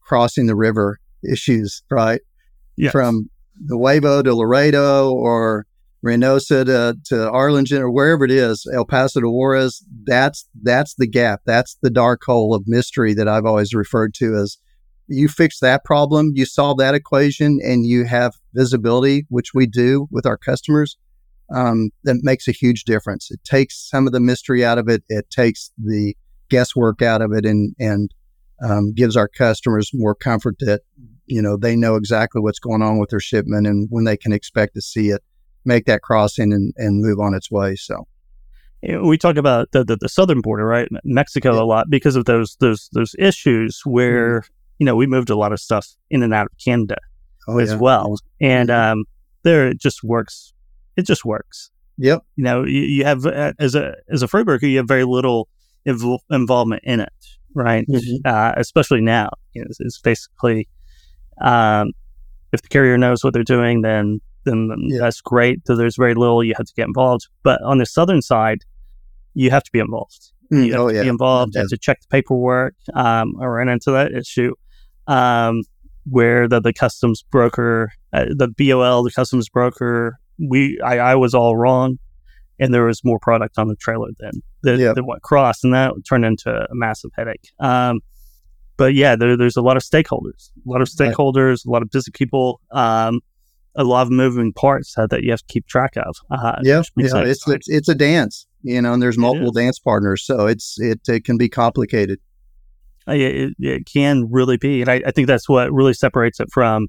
crossing 0.00 0.46
the 0.46 0.56
river 0.56 0.98
issues, 1.22 1.82
right? 1.90 2.20
Yes. 2.76 2.92
From 2.92 3.28
Nuevo 3.60 4.22
to 4.22 4.34
Laredo 4.34 5.12
or 5.12 5.66
Reynosa 6.04 6.64
to, 6.66 6.96
to 7.04 7.30
Arlington 7.30 7.82
or 7.82 7.90
wherever 7.90 8.24
it 8.24 8.30
is, 8.30 8.66
El 8.74 8.84
Paso 8.84 9.20
to 9.20 9.30
Juarez, 9.30 9.84
that's 10.04 10.48
that's 10.62 10.94
the 10.96 11.06
gap. 11.06 11.42
That's 11.46 11.76
the 11.82 11.90
dark 11.90 12.22
hole 12.24 12.54
of 12.54 12.64
mystery 12.66 13.14
that 13.14 13.28
I've 13.28 13.46
always 13.46 13.74
referred 13.74 14.14
to 14.14 14.34
as 14.36 14.58
you 15.06 15.28
fix 15.28 15.60
that 15.60 15.84
problem, 15.84 16.32
you 16.34 16.46
solve 16.46 16.78
that 16.78 16.94
equation, 16.94 17.58
and 17.62 17.86
you 17.86 18.04
have 18.04 18.34
visibility, 18.54 19.26
which 19.28 19.54
we 19.54 19.66
do 19.66 20.08
with 20.10 20.26
our 20.26 20.36
customers 20.36 20.96
um, 21.54 21.90
that 22.04 22.16
makes 22.22 22.48
a 22.48 22.52
huge 22.52 22.84
difference. 22.84 23.30
It 23.30 23.42
takes 23.44 23.88
some 23.90 24.06
of 24.06 24.12
the 24.12 24.20
mystery 24.20 24.64
out 24.64 24.78
of 24.78 24.88
it. 24.88 25.02
It 25.08 25.30
takes 25.30 25.70
the 25.78 26.16
guesswork 26.48 27.02
out 27.02 27.22
of 27.22 27.32
it, 27.32 27.44
and 27.44 27.74
and 27.78 28.12
um, 28.62 28.92
gives 28.94 29.16
our 29.16 29.28
customers 29.28 29.90
more 29.92 30.14
comfort 30.14 30.56
that 30.60 30.82
you 31.26 31.42
know 31.42 31.56
they 31.56 31.76
know 31.76 31.96
exactly 31.96 32.40
what's 32.40 32.58
going 32.58 32.82
on 32.82 32.98
with 32.98 33.10
their 33.10 33.20
shipment 33.20 33.66
and 33.66 33.88
when 33.90 34.04
they 34.04 34.16
can 34.16 34.32
expect 34.32 34.74
to 34.74 34.82
see 34.82 35.08
it 35.10 35.22
make 35.64 35.86
that 35.86 36.02
crossing 36.02 36.52
and, 36.52 36.72
and 36.76 37.02
move 37.02 37.18
on 37.18 37.34
its 37.34 37.50
way. 37.50 37.74
So. 37.76 38.06
We 39.02 39.16
talk 39.16 39.36
about 39.36 39.72
the, 39.72 39.82
the, 39.82 39.96
the 39.96 40.10
southern 40.10 40.42
border, 40.42 40.66
right, 40.66 40.86
Mexico, 41.04 41.54
yeah. 41.54 41.62
a 41.62 41.64
lot 41.64 41.86
because 41.88 42.16
of 42.16 42.26
those 42.26 42.56
those 42.60 42.90
those 42.92 43.14
issues 43.18 43.80
where 43.86 44.40
mm-hmm. 44.40 44.53
You 44.78 44.86
know 44.86 44.96
we 44.96 45.06
moved 45.06 45.30
a 45.30 45.36
lot 45.36 45.52
of 45.52 45.60
stuff 45.60 45.86
in 46.10 46.22
and 46.22 46.34
out 46.34 46.46
of 46.46 46.52
Canada 46.62 46.96
oh, 47.48 47.58
as 47.58 47.70
yeah. 47.70 47.78
well, 47.78 48.16
and 48.40 48.70
um, 48.70 49.04
there 49.42 49.68
it 49.68 49.80
just 49.80 50.02
works 50.02 50.54
it 50.96 51.02
just 51.02 51.24
works. 51.24 51.70
Yep. 51.98 52.24
You 52.36 52.44
know, 52.44 52.64
you, 52.64 52.80
you 52.80 53.04
have 53.04 53.26
uh, 53.26 53.52
as 53.58 53.74
a 53.74 53.94
as 54.08 54.22
a 54.22 54.28
freight 54.28 54.46
broker, 54.46 54.66
you 54.66 54.78
have 54.78 54.88
very 54.88 55.04
little 55.04 55.48
inv- 55.86 56.20
involvement 56.30 56.82
in 56.84 57.00
it, 57.00 57.12
right? 57.54 57.86
Mm-hmm. 57.86 58.16
Uh, 58.24 58.52
especially 58.56 59.00
now, 59.00 59.30
you 59.52 59.62
know, 59.62 59.66
it's, 59.68 59.80
it's 59.80 60.00
basically 60.00 60.68
um, 61.40 61.92
if 62.52 62.62
the 62.62 62.68
carrier 62.68 62.98
knows 62.98 63.22
what 63.22 63.32
they're 63.32 63.42
doing, 63.42 63.82
then 63.82 64.20
then, 64.44 64.70
yeah. 64.78 64.98
that's 65.00 65.20
great. 65.20 65.66
So 65.66 65.74
there's 65.74 65.96
very 65.96 66.14
little 66.14 66.44
you 66.44 66.54
have 66.56 66.66
to 66.66 66.74
get 66.74 66.86
involved. 66.86 67.28
But 67.42 67.62
on 67.62 67.78
the 67.78 67.86
southern 67.86 68.20
side, 68.20 68.58
you 69.32 69.50
have 69.50 69.62
to 69.62 69.72
be 69.72 69.78
involved. 69.78 70.32
Mm, 70.52 70.66
you 70.66 70.72
have 70.72 70.80
oh, 70.82 70.88
to 70.88 70.94
yeah. 70.94 71.02
be 71.02 71.08
involved. 71.08 71.54
You 71.54 71.60
have 71.60 71.70
to 71.70 71.78
check 71.78 72.02
the 72.02 72.08
paperwork. 72.08 72.74
Um, 72.92 73.36
I 73.40 73.46
ran 73.46 73.68
into 73.68 73.90
that 73.92 74.12
issue 74.12 74.54
um, 75.06 75.62
where 76.08 76.48
the, 76.48 76.60
the 76.60 76.72
customs 76.72 77.24
broker, 77.30 77.92
uh, 78.12 78.26
the 78.28 78.48
BOL, 78.48 79.02
the 79.02 79.10
customs 79.10 79.48
broker, 79.48 80.18
we 80.38 80.80
I, 80.80 80.98
I 80.98 81.14
was 81.14 81.34
all 81.34 81.56
wrong, 81.56 81.98
and 82.58 82.72
there 82.72 82.84
was 82.84 83.02
more 83.04 83.18
product 83.18 83.58
on 83.58 83.68
the 83.68 83.76
trailer 83.76 84.08
than 84.18 84.32
than, 84.62 84.80
yeah. 84.80 84.92
than 84.92 85.06
what 85.06 85.22
crossed, 85.22 85.64
and 85.64 85.72
that 85.74 85.92
turned 86.08 86.24
into 86.24 86.50
a 86.50 86.74
massive 86.74 87.10
headache. 87.16 87.50
Um, 87.60 88.00
but 88.76 88.94
yeah, 88.94 89.14
there, 89.16 89.36
there's 89.36 89.56
a 89.56 89.62
lot 89.62 89.76
of 89.76 89.82
stakeholders, 89.82 90.50
a 90.66 90.70
lot 90.70 90.82
of 90.82 90.88
stakeholders, 90.88 91.64
right. 91.64 91.66
a 91.66 91.70
lot 91.70 91.82
of 91.82 91.90
busy 91.90 92.10
people, 92.10 92.60
um, 92.72 93.20
a 93.76 93.84
lot 93.84 94.02
of 94.02 94.10
moving 94.10 94.52
parts 94.52 94.94
that, 94.94 95.10
that 95.10 95.22
you 95.22 95.30
have 95.30 95.40
to 95.40 95.46
keep 95.46 95.66
track 95.66 95.96
of. 95.96 96.16
Uh, 96.30 96.56
yeah, 96.62 96.82
yeah, 96.96 97.22
it's, 97.22 97.46
it's 97.46 97.68
it's 97.68 97.88
a 97.88 97.94
dance, 97.94 98.46
you 98.62 98.80
know, 98.82 98.92
and 98.92 99.02
there's 99.02 99.18
multiple 99.18 99.52
dance 99.52 99.78
partners, 99.78 100.24
so 100.24 100.46
it's 100.46 100.76
it, 100.80 101.00
it 101.08 101.24
can 101.24 101.36
be 101.36 101.48
complicated. 101.48 102.18
Uh, 103.06 103.12
it, 103.12 103.52
it, 103.58 103.86
can 103.92 104.28
really 104.30 104.56
be, 104.56 104.80
and 104.80 104.90
I, 104.90 105.02
I, 105.06 105.10
think 105.10 105.28
that's 105.28 105.48
what 105.48 105.70
really 105.70 105.92
separates 105.92 106.40
it 106.40 106.48
from 106.50 106.88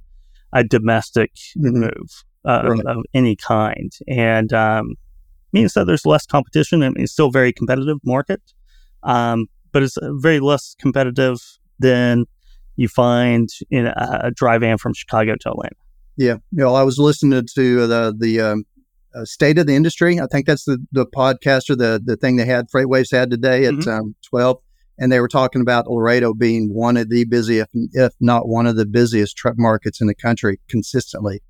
a 0.53 0.63
domestic 0.63 1.33
mm-hmm. 1.57 1.81
move 1.81 2.23
uh, 2.45 2.61
right. 2.69 2.79
of, 2.79 2.97
of, 2.99 3.03
any 3.13 3.35
kind. 3.35 3.91
And 4.07 4.53
um, 4.53 4.95
means 5.51 5.73
that 5.73 5.87
there's 5.87 6.05
less 6.05 6.25
competition 6.25 6.83
and 6.83 6.95
it's 6.97 7.11
still 7.11 7.27
a 7.27 7.31
very 7.31 7.51
competitive 7.51 7.97
market, 8.05 8.41
um, 9.03 9.47
but 9.71 9.83
it's 9.83 9.97
very 10.01 10.39
less 10.39 10.75
competitive 10.79 11.37
than 11.79 12.25
you 12.75 12.87
find 12.87 13.49
in 13.69 13.87
a, 13.87 14.19
a 14.23 14.31
dry 14.31 14.57
van 14.57 14.77
from 14.77 14.93
Chicago 14.93 15.35
to 15.41 15.49
Atlanta. 15.49 15.75
Yeah, 16.17 16.35
you 16.51 16.63
know, 16.63 16.75
I 16.75 16.83
was 16.83 16.97
listening 16.97 17.45
to 17.55 17.87
the 17.87 18.15
the 18.17 18.39
um, 18.39 18.63
uh, 19.13 19.25
state 19.25 19.57
of 19.57 19.67
the 19.67 19.75
industry. 19.75 20.19
I 20.19 20.27
think 20.31 20.45
that's 20.45 20.65
the 20.65 20.77
the 20.91 21.05
podcast 21.05 21.69
or 21.69 21.75
the 21.75 22.01
the 22.03 22.15
thing 22.15 22.35
they 22.37 22.45
had 22.45 22.67
FreightWaves 22.69 23.11
had 23.11 23.29
today 23.29 23.65
at 23.65 23.73
mm-hmm. 23.73 23.89
um, 23.89 24.15
twelve, 24.21 24.59
and 24.97 25.11
they 25.11 25.19
were 25.19 25.27
talking 25.27 25.61
about 25.61 25.87
Laredo 25.87 26.33
being 26.33 26.73
one 26.73 26.97
of 26.97 27.09
the 27.09 27.25
busiest, 27.25 27.69
if 27.73 28.13
not 28.19 28.47
one 28.47 28.65
of 28.65 28.75
the 28.75 28.85
busiest 28.85 29.35
truck 29.35 29.55
markets 29.57 29.99
in 29.99 30.07
the 30.07 30.15
country 30.15 30.59
consistently. 30.69 31.41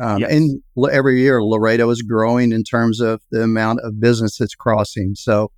Um, 0.00 0.20
yes. 0.20 0.32
And 0.32 0.62
every 0.90 1.20
year, 1.20 1.42
Laredo 1.42 1.90
is 1.90 2.02
growing 2.02 2.52
in 2.52 2.64
terms 2.64 3.00
of 3.00 3.20
the 3.30 3.42
amount 3.42 3.80
of 3.82 4.00
business 4.00 4.38
that's 4.38 4.54
crossing. 4.54 5.14
So, 5.14 5.50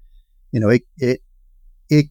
you 0.52 0.60
know, 0.60 0.68
it 0.68 0.82
it 0.98 1.20
it 1.88 2.06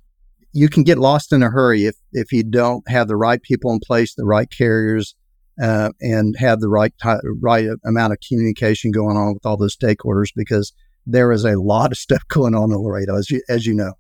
you 0.54 0.70
can 0.70 0.84
get 0.84 0.98
lost 0.98 1.34
in 1.34 1.44
a 1.44 1.50
hurry 1.50 1.86
if 1.86 1.96
if 2.14 2.32
you 2.32 2.44
don't 2.44 2.88
have 2.90 3.08
the 3.08 3.18
right 3.18 3.42
people 3.42 3.72
in 3.72 3.80
place, 3.86 4.16
the 4.16 4.26
right 4.26 4.50
carriers, 4.50 5.16
uh, 5.62 5.92
and 6.00 6.36
have 6.38 6.60
the 6.60 6.70
right 6.70 6.94
right 7.42 7.68
amount 7.86 8.14
of 8.14 8.20
communication 8.28 8.92
going 8.92 9.18
on 9.18 9.34
with 9.34 9.46
all 9.46 9.58
those 9.58 9.76
stakeholders 9.76 10.30
because 10.36 10.72
there 11.06 11.32
is 11.32 11.44
a 11.44 11.60
lot 11.60 11.92
of 11.92 11.98
stuff 11.98 12.22
going 12.30 12.56
on 12.56 12.72
in 12.72 12.78
Laredo, 12.78 13.18
as 13.18 13.30
you 13.30 13.42
as 13.50 13.66
you 13.66 13.74
know. 13.74 13.94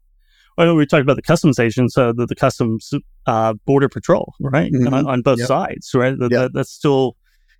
Well, 0.57 0.75
we 0.75 0.85
talked 0.85 1.01
about 1.01 1.15
the 1.15 1.23
customs 1.23 1.59
agents, 1.59 1.95
so 1.95 2.13
the, 2.13 2.25
the 2.25 2.35
customs 2.35 2.93
uh, 3.25 3.53
border 3.65 3.89
patrol, 3.89 4.33
right, 4.39 4.71
mm-hmm. 4.71 4.93
on, 4.93 5.07
on, 5.07 5.21
both 5.21 5.39
yep. 5.39 5.47
sides, 5.47 5.91
right. 5.95 6.17
The, 6.17 6.29
yep. 6.29 6.31
that, 6.31 6.53
that's 6.53 6.71
still 6.71 7.15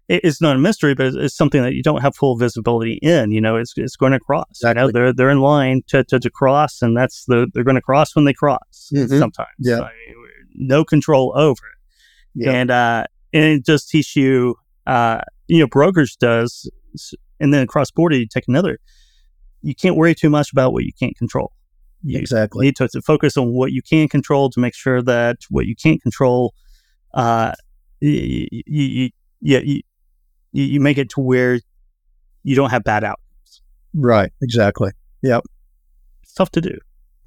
it's 0.10 0.42
not 0.42 0.56
a 0.56 0.60
mystery, 0.60 0.94
but 0.94 1.16
it's, 1.16 1.36
something 1.36 1.62
that 1.62 1.74
you 1.74 1.82
don't 1.82 2.02
have 2.02 2.16
full 2.16 2.36
visibility 2.36 3.00
in. 3.02 3.32
You 3.32 3.40
know, 3.40 3.56
it's, 3.56 3.74
it's 3.78 3.96
going 3.96 4.12
to 4.12 4.20
cross. 4.20 4.46
Exactly. 4.52 4.82
You 4.82 4.88
know, 4.88 4.92
they're 4.92 5.14
they're 5.14 5.30
in 5.30 5.40
line 5.40 5.82
to, 5.88 6.04
to, 6.06 6.20
to 6.20 6.30
cross, 6.30 6.82
and 6.82 6.96
that's 6.96 7.26
the 7.26 7.48
they're 7.54 7.64
going 7.64 7.76
to 7.76 7.82
cross 7.82 8.16
when 8.16 8.26
they 8.26 8.34
cross. 8.34 8.92
Mm-hmm. 8.94 9.18
Sometimes, 9.18 9.50
yeah, 9.60 9.80
I 9.80 9.92
mean, 10.08 10.16
no 10.56 10.84
control 10.84 11.34
over 11.36 11.52
it, 11.52 12.46
yeah. 12.46 12.52
and 12.52 12.72
uh, 12.72 13.06
and 13.32 13.44
it 13.44 13.66
does 13.66 13.86
teach 13.86 14.16
you, 14.16 14.56
uh, 14.88 15.22
you 15.48 15.60
know, 15.60 15.68
brokers 15.68 16.16
does, 16.16 16.70
and 17.40 17.54
then 17.54 17.66
cross 17.68 17.90
border 17.90 18.18
you 18.18 18.28
take 18.28 18.48
another. 18.48 18.80
You 19.62 19.74
can't 19.74 19.96
worry 19.96 20.14
too 20.14 20.30
much 20.30 20.52
about 20.52 20.74
what 20.74 20.84
you 20.84 20.92
can't 21.00 21.18
control. 21.18 21.54
You 22.04 22.20
exactly. 22.20 22.66
need 22.66 22.76
to, 22.78 22.88
to 22.90 23.02
focus 23.02 23.38
on 23.38 23.54
what 23.54 23.72
you 23.72 23.82
can 23.82 24.08
control 24.10 24.50
to 24.52 24.60
make 24.60 24.76
sure 24.76 25.02
that 25.02 25.38
what 25.50 25.66
you 25.66 25.76
can't 25.76 26.02
control, 26.02 26.54
uh, 27.14 27.54
you, 28.02 28.48
you, 28.52 29.10
you, 29.42 29.60
you, 29.60 29.82
you 30.52 30.80
make 30.80 30.98
it 30.98 31.10
to 31.12 31.22
where 31.22 31.60
you 32.44 32.56
don't 32.56 32.72
have 32.72 32.84
bad 32.84 33.04
outcomes. 33.04 33.62
Right. 33.94 34.32
Exactly. 34.42 34.92
Yep. 35.22 35.44
It's 36.24 36.34
tough 36.34 36.52
to 36.52 36.62
do. 36.62 36.78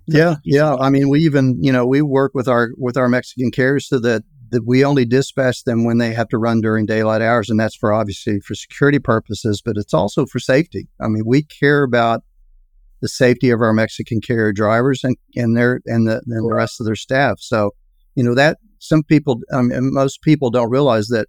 Yeah, 0.07 0.37
yeah. 0.45 0.75
I 0.75 0.91
mean, 0.91 1.09
we 1.09 1.21
even 1.21 1.59
you 1.61 1.73
know 1.73 1.85
we 1.85 2.01
work 2.01 2.33
with 2.35 2.49
our 2.49 2.71
with 2.77 2.97
our 2.97 3.09
Mexican 3.09 3.51
carriers 3.51 3.89
so 3.89 3.99
that 4.01 4.23
that 4.51 4.65
we 4.65 4.85
only 4.85 5.05
dispatch 5.05 5.65
them 5.65 5.85
when 5.85 5.99
they 5.99 6.13
have 6.15 6.29
to 6.29 6.39
run 6.39 6.61
during 6.61 6.87
daylight 6.87 7.23
hours, 7.23 7.51
and 7.51 7.59
that's 7.59 7.75
for 7.75 7.93
obviously 7.93 8.39
for 8.41 8.55
security 8.55 9.01
purposes, 9.01 9.61
but 9.65 9.77
it's 9.77 9.93
also 9.93 10.25
for 10.25 10.39
safety. 10.39 10.87
I 11.01 11.09
mean, 11.09 11.25
we 11.27 11.43
care 11.43 11.83
about 11.83 12.23
the 13.01 13.09
safety 13.09 13.51
of 13.51 13.61
our 13.61 13.73
Mexican 13.73 14.21
carrier 14.21 14.53
drivers 14.53 15.01
and 15.05 15.17
and 15.35 15.57
their 15.57 15.81
and 15.87 16.09
the, 16.09 16.23
and 16.27 16.51
the 16.51 16.55
rest 16.55 16.81
of 16.81 16.87
their 16.87 16.97
staff. 16.97 17.39
So, 17.41 17.71
you 18.15 18.25
know 18.25 18.35
that 18.35 18.59
some 18.79 19.03
people, 19.03 19.41
um, 19.53 19.71
most 19.93 20.23
people 20.23 20.51
don't 20.51 20.71
realize 20.71 21.09
that 21.09 21.29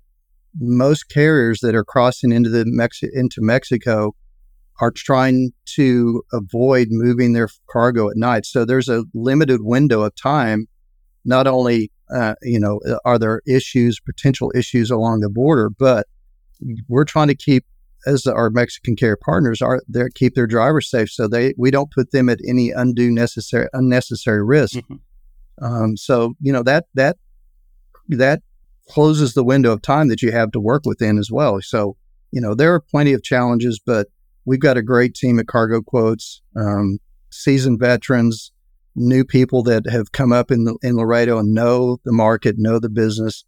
most 0.60 1.10
carriers 1.10 1.60
that 1.62 1.76
are 1.76 1.84
crossing 1.84 2.32
into 2.32 2.50
the 2.50 2.66
Mexi- 2.66 3.10
into 3.14 3.42
Mexico 3.42 4.16
are 4.80 4.92
trying 4.92 5.52
to 5.66 6.22
avoid 6.34 6.88
moving 6.92 7.34
their 7.34 7.50
cargo 7.70 8.10
at 8.10 8.18
night. 8.18 8.46
So 8.46 8.64
there's 8.64 8.90
a 8.90 9.04
limited 9.14 9.62
window 9.64 10.02
of 10.02 10.16
time. 10.16 10.68
Not 11.26 11.48
only 11.48 11.92
uh, 12.14 12.36
you 12.42 12.60
know 12.60 12.80
are 13.06 13.20
there 13.20 13.42
issues, 13.48 14.00
potential 14.00 14.52
issues 14.56 14.90
along 14.92 15.20
the 15.20 15.30
border, 15.30 15.70
but 15.70 16.08
we're 16.88 17.06
trying 17.06 17.28
to 17.28 17.36
keep 17.36 17.66
as 18.08 18.26
our 18.26 18.50
Mexican 18.50 18.96
carrier 18.96 19.18
partners 19.20 19.62
are 19.62 19.82
there 19.88 20.10
keep 20.10 20.36
their 20.36 20.48
drivers 20.48 20.90
safe, 20.90 21.10
so 21.10 21.28
they 21.28 21.54
we 21.58 21.72
don't 21.72 21.92
put 21.92 22.12
them 22.12 22.30
at 22.30 22.40
any 22.48 22.72
undue 22.72 23.12
necessary 23.12 23.68
unnecessary 23.74 24.44
risk. 24.44 24.78
Mm-hmm. 24.78 24.96
Um, 25.66 25.98
so 25.98 26.36
you 26.40 26.54
know 26.54 26.64
that 26.64 26.86
that 26.94 27.18
that 28.10 28.42
closes 28.88 29.34
the 29.34 29.44
window 29.44 29.72
of 29.72 29.82
time 29.82 30.08
that 30.08 30.22
you 30.22 30.32
have 30.32 30.52
to 30.52 30.60
work 30.60 30.84
within 30.86 31.18
as 31.18 31.30
well. 31.32 31.60
So, 31.62 31.98
you 32.32 32.42
know, 32.42 32.56
there 32.56 32.74
are 32.74 32.80
plenty 32.80 33.14
of 33.14 33.24
challenges, 33.24 33.80
but 33.86 34.08
we've 34.46 34.60
got 34.60 34.78
a 34.78 34.82
great 34.82 35.14
team 35.14 35.40
at 35.40 35.48
Cargo 35.48 35.82
Quotes, 35.82 36.42
um, 36.56 37.00
seasoned 37.30 37.80
veterans, 37.80 38.52
new 38.96 39.24
people 39.24 39.62
that 39.64 39.88
have 39.90 40.12
come 40.12 40.32
up 40.32 40.52
in, 40.52 40.64
the, 40.64 40.78
in 40.82 40.96
Laredo 40.96 41.38
and 41.38 41.54
know 41.54 42.00
the 42.06 42.14
market, 42.14 42.56
know 42.58 42.80
the 42.80 42.90
business. 42.90 43.44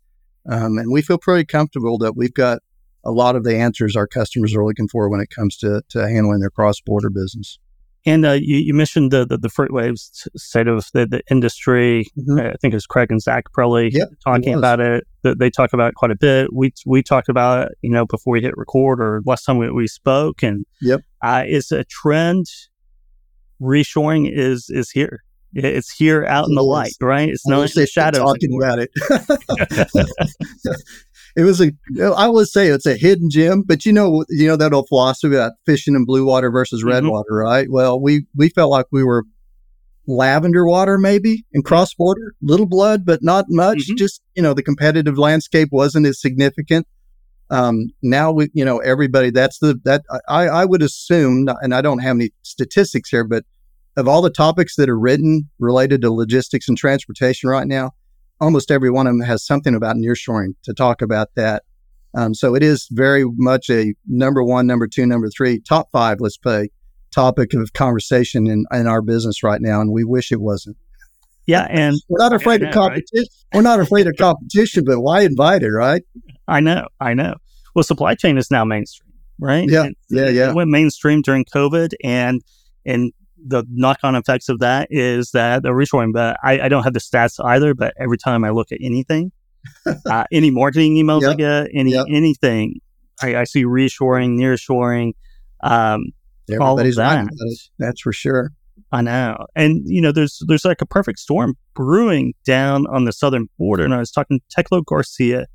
Um, 0.49 0.77
and 0.77 0.91
we 0.91 1.01
feel 1.01 1.17
pretty 1.17 1.45
comfortable 1.45 1.97
that 1.99 2.15
we've 2.15 2.33
got 2.33 2.59
a 3.03 3.11
lot 3.11 3.35
of 3.35 3.43
the 3.43 3.55
answers 3.55 3.95
our 3.95 4.07
customers 4.07 4.53
are 4.55 4.65
looking 4.65 4.87
for 4.87 5.09
when 5.09 5.19
it 5.19 5.29
comes 5.29 5.57
to, 5.57 5.81
to 5.89 6.07
handling 6.07 6.39
their 6.39 6.49
cross 6.49 6.79
border 6.81 7.09
business. 7.09 7.59
And 8.05 8.25
uh, 8.25 8.31
you, 8.31 8.57
you, 8.57 8.73
mentioned 8.73 9.11
the, 9.11 9.25
the, 9.25 9.37
the 9.37 9.49
FreightWaves 9.49 10.27
state 10.37 10.67
of 10.67 10.85
the, 10.93 11.05
the 11.05 11.21
industry. 11.29 12.05
Mm-hmm. 12.17 12.39
I 12.39 12.53
think 12.61 12.73
it 12.73 12.77
was 12.77 12.85
Craig 12.85 13.11
and 13.11 13.21
Zach 13.21 13.51
probably 13.51 13.89
yep, 13.91 14.09
talking 14.25 14.53
it 14.53 14.57
about 14.57 14.79
it. 14.79 15.05
They 15.21 15.49
talk 15.49 15.73
about 15.73 15.89
it 15.89 15.95
quite 15.95 16.11
a 16.11 16.15
bit. 16.15 16.53
We 16.53 16.73
we 16.85 17.03
talked 17.03 17.27
about 17.27 17.67
it, 17.67 17.77
you 17.81 17.89
know, 17.89 18.05
before 18.05 18.31
we 18.31 18.41
hit 18.41 18.55
record 18.55 19.01
or 19.01 19.21
last 19.25 19.43
time 19.43 19.57
we, 19.57 19.69
we 19.69 19.85
spoke. 19.87 20.43
And 20.43 20.65
yep, 20.81 21.01
uh, 21.21 21.43
it's 21.45 21.73
a 21.73 21.83
trend. 21.83 22.45
Reshoring 23.61 24.31
is 24.31 24.69
is 24.69 24.91
here. 24.91 25.23
It's 25.53 25.91
here 25.91 26.25
out 26.25 26.47
in 26.47 26.55
the 26.55 26.63
light, 26.63 26.93
right? 27.01 27.27
It's 27.27 27.45
not 27.45 27.61
in 27.61 27.71
the 27.75 27.87
shadows. 27.87 28.21
Talking 28.21 28.57
about 28.61 28.79
it. 28.79 28.91
it 31.35 31.43
was 31.43 31.61
a 31.61 31.71
I 32.15 32.27
would 32.27 32.47
say 32.47 32.67
it's 32.67 32.85
a 32.85 32.95
hidden 32.95 33.29
gem, 33.29 33.63
but 33.65 33.85
you 33.85 33.93
know 33.93 34.25
you 34.29 34.47
know 34.47 34.55
that 34.55 34.73
old 34.73 34.87
philosophy 34.87 35.35
about 35.35 35.53
fishing 35.65 35.95
in 35.95 36.05
blue 36.05 36.25
water 36.25 36.51
versus 36.51 36.83
red 36.83 37.03
mm-hmm. 37.03 37.11
water, 37.11 37.33
right? 37.33 37.67
Well, 37.69 37.99
we 37.99 38.25
we 38.35 38.49
felt 38.49 38.71
like 38.71 38.87
we 38.91 39.03
were 39.03 39.25
lavender 40.07 40.65
water 40.65 40.97
maybe 40.97 41.45
in 41.51 41.61
cross 41.61 41.93
border, 41.93 42.33
little 42.41 42.65
blood, 42.65 43.05
but 43.05 43.21
not 43.21 43.45
much. 43.49 43.79
Mm-hmm. 43.79 43.95
Just 43.95 44.21
you 44.35 44.41
know 44.41 44.53
the 44.53 44.63
competitive 44.63 45.17
landscape 45.17 45.69
wasn't 45.71 46.07
as 46.07 46.19
significant. 46.19 46.87
Um, 47.51 47.87
now 48.01 48.31
we 48.31 48.49
you 48.53 48.65
know 48.65 48.79
everybody 48.79 49.29
that's 49.29 49.59
the 49.59 49.79
that 49.85 50.03
I 50.27 50.47
I 50.47 50.65
would 50.65 50.81
assume, 50.81 51.47
and 51.61 51.73
I 51.73 51.81
don't 51.81 51.99
have 51.99 52.15
any 52.15 52.31
statistics 52.43 53.09
here, 53.09 53.23
but 53.23 53.45
of 53.97 54.07
all 54.07 54.21
the 54.21 54.29
topics 54.29 54.75
that 54.75 54.89
are 54.89 54.99
written 54.99 55.49
related 55.59 56.01
to 56.01 56.11
logistics 56.11 56.67
and 56.67 56.77
transportation 56.77 57.49
right 57.49 57.67
now, 57.67 57.91
almost 58.41 58.71
every 58.71 58.89
one 58.89 59.07
of 59.07 59.13
them 59.13 59.21
has 59.21 59.45
something 59.45 59.75
about 59.75 59.95
nearshoring 59.95 60.53
to 60.63 60.73
talk 60.73 61.01
about 61.01 61.29
that. 61.35 61.63
Um, 62.15 62.33
so 62.33 62.55
it 62.55 62.63
is 62.63 62.87
very 62.91 63.23
much 63.35 63.69
a 63.69 63.93
number 64.07 64.43
one, 64.43 64.65
number 64.65 64.87
two, 64.87 65.05
number 65.05 65.29
three, 65.29 65.59
top 65.59 65.91
five, 65.91 66.17
let's 66.19 66.37
say, 66.43 66.69
topic 67.11 67.53
of 67.53 67.73
conversation 67.73 68.47
in, 68.47 68.65
in 68.71 68.87
our 68.87 69.01
business 69.01 69.43
right 69.43 69.61
now. 69.61 69.81
And 69.81 69.91
we 69.91 70.03
wish 70.03 70.31
it 70.31 70.41
wasn't. 70.41 70.77
Yeah. 71.45 71.67
And 71.69 71.95
we're 72.07 72.19
not 72.19 72.33
afraid 72.33 72.61
know, 72.61 72.69
of 72.69 72.73
competition. 72.73 73.25
Right? 73.53 73.57
We're 73.57 73.61
not 73.61 73.79
afraid 73.79 74.07
of 74.07 74.15
competition, 74.17 74.85
but 74.85 75.01
why 75.01 75.21
invite 75.21 75.63
it, 75.63 75.69
right? 75.69 76.03
I 76.47 76.59
know. 76.59 76.87
I 76.99 77.13
know. 77.13 77.35
Well, 77.75 77.83
supply 77.83 78.15
chain 78.15 78.37
is 78.37 78.49
now 78.49 78.65
mainstream, 78.65 79.13
right? 79.39 79.67
Yeah. 79.69 79.89
yeah. 80.09 80.29
Yeah. 80.29 80.49
It 80.49 80.55
went 80.55 80.69
mainstream 80.69 81.21
during 81.21 81.45
COVID 81.45 81.93
and, 82.03 82.41
and 82.85 83.13
the 83.45 83.63
knock-on 83.69 84.15
effects 84.15 84.49
of 84.49 84.59
that 84.59 84.87
is 84.89 85.31
that 85.31 85.63
the 85.63 85.69
reshoring. 85.69 86.13
But 86.13 86.37
I, 86.43 86.61
I, 86.61 86.69
don't 86.69 86.83
have 86.83 86.93
the 86.93 86.99
stats 86.99 87.43
either. 87.43 87.73
But 87.73 87.93
every 87.99 88.17
time 88.17 88.43
I 88.43 88.49
look 88.49 88.71
at 88.71 88.79
anything, 88.81 89.31
uh, 90.05 90.25
any 90.31 90.51
marketing 90.51 90.95
emails 90.95 91.21
yep. 91.21 91.31
I 91.31 91.35
get, 91.35 91.67
any 91.73 91.91
yep. 91.91 92.05
anything, 92.09 92.81
I, 93.21 93.37
I, 93.37 93.43
see 93.45 93.65
reshoring, 93.65 94.37
nearshoring, 94.37 95.13
um, 95.61 96.11
Everybody's 96.49 96.97
all 96.97 97.11
of 97.11 97.27
that. 97.27 97.57
That's 97.77 98.01
for 98.01 98.13
sure. 98.13 98.51
I 98.91 99.01
know, 99.01 99.45
and 99.55 99.81
you 99.85 100.01
know, 100.01 100.11
there's 100.11 100.41
there's 100.47 100.65
like 100.65 100.81
a 100.81 100.85
perfect 100.85 101.19
storm 101.19 101.55
brewing 101.75 102.33
down 102.43 102.87
on 102.87 103.05
the 103.05 103.11
southern 103.11 103.47
border. 103.59 103.83
And 103.83 103.93
I 103.93 103.99
was 103.99 104.09
talking 104.09 104.39
to 104.39 104.63
Teclo 104.63 104.83
Garcia, 104.83 105.45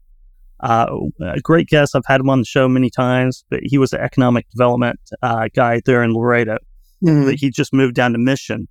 uh, 0.60 0.86
a 1.20 1.40
great 1.40 1.66
guest. 1.66 1.96
I've 1.96 2.06
had 2.06 2.20
him 2.20 2.30
on 2.30 2.40
the 2.40 2.44
show 2.44 2.68
many 2.68 2.90
times, 2.90 3.44
but 3.50 3.60
he 3.62 3.76
was 3.76 3.92
an 3.92 4.00
economic 4.00 4.48
development 4.50 5.00
uh, 5.22 5.48
guy 5.54 5.80
there 5.84 6.04
in 6.04 6.12
Laredo. 6.12 6.58
Mm-hmm. 7.04 7.30
He 7.36 7.50
just 7.50 7.72
moved 7.72 7.94
down 7.94 8.12
to 8.12 8.18
Mission. 8.18 8.68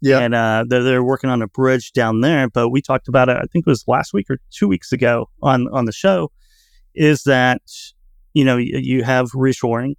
Yeah. 0.00 0.18
And 0.18 0.34
uh, 0.34 0.64
they're, 0.68 0.82
they're 0.82 1.04
working 1.04 1.30
on 1.30 1.42
a 1.42 1.46
bridge 1.46 1.92
down 1.92 2.22
there. 2.22 2.48
But 2.48 2.70
we 2.70 2.82
talked 2.82 3.08
about 3.08 3.28
it, 3.28 3.36
I 3.36 3.44
think 3.52 3.66
it 3.66 3.70
was 3.70 3.84
last 3.86 4.12
week 4.12 4.28
or 4.30 4.38
two 4.50 4.66
weeks 4.66 4.92
ago 4.92 5.28
on, 5.42 5.68
on 5.72 5.84
the 5.84 5.92
show, 5.92 6.32
is 6.94 7.22
that, 7.22 7.62
you 8.34 8.44
know, 8.44 8.56
you, 8.56 8.78
you 8.78 9.04
have 9.04 9.30
reshoring, 9.30 9.94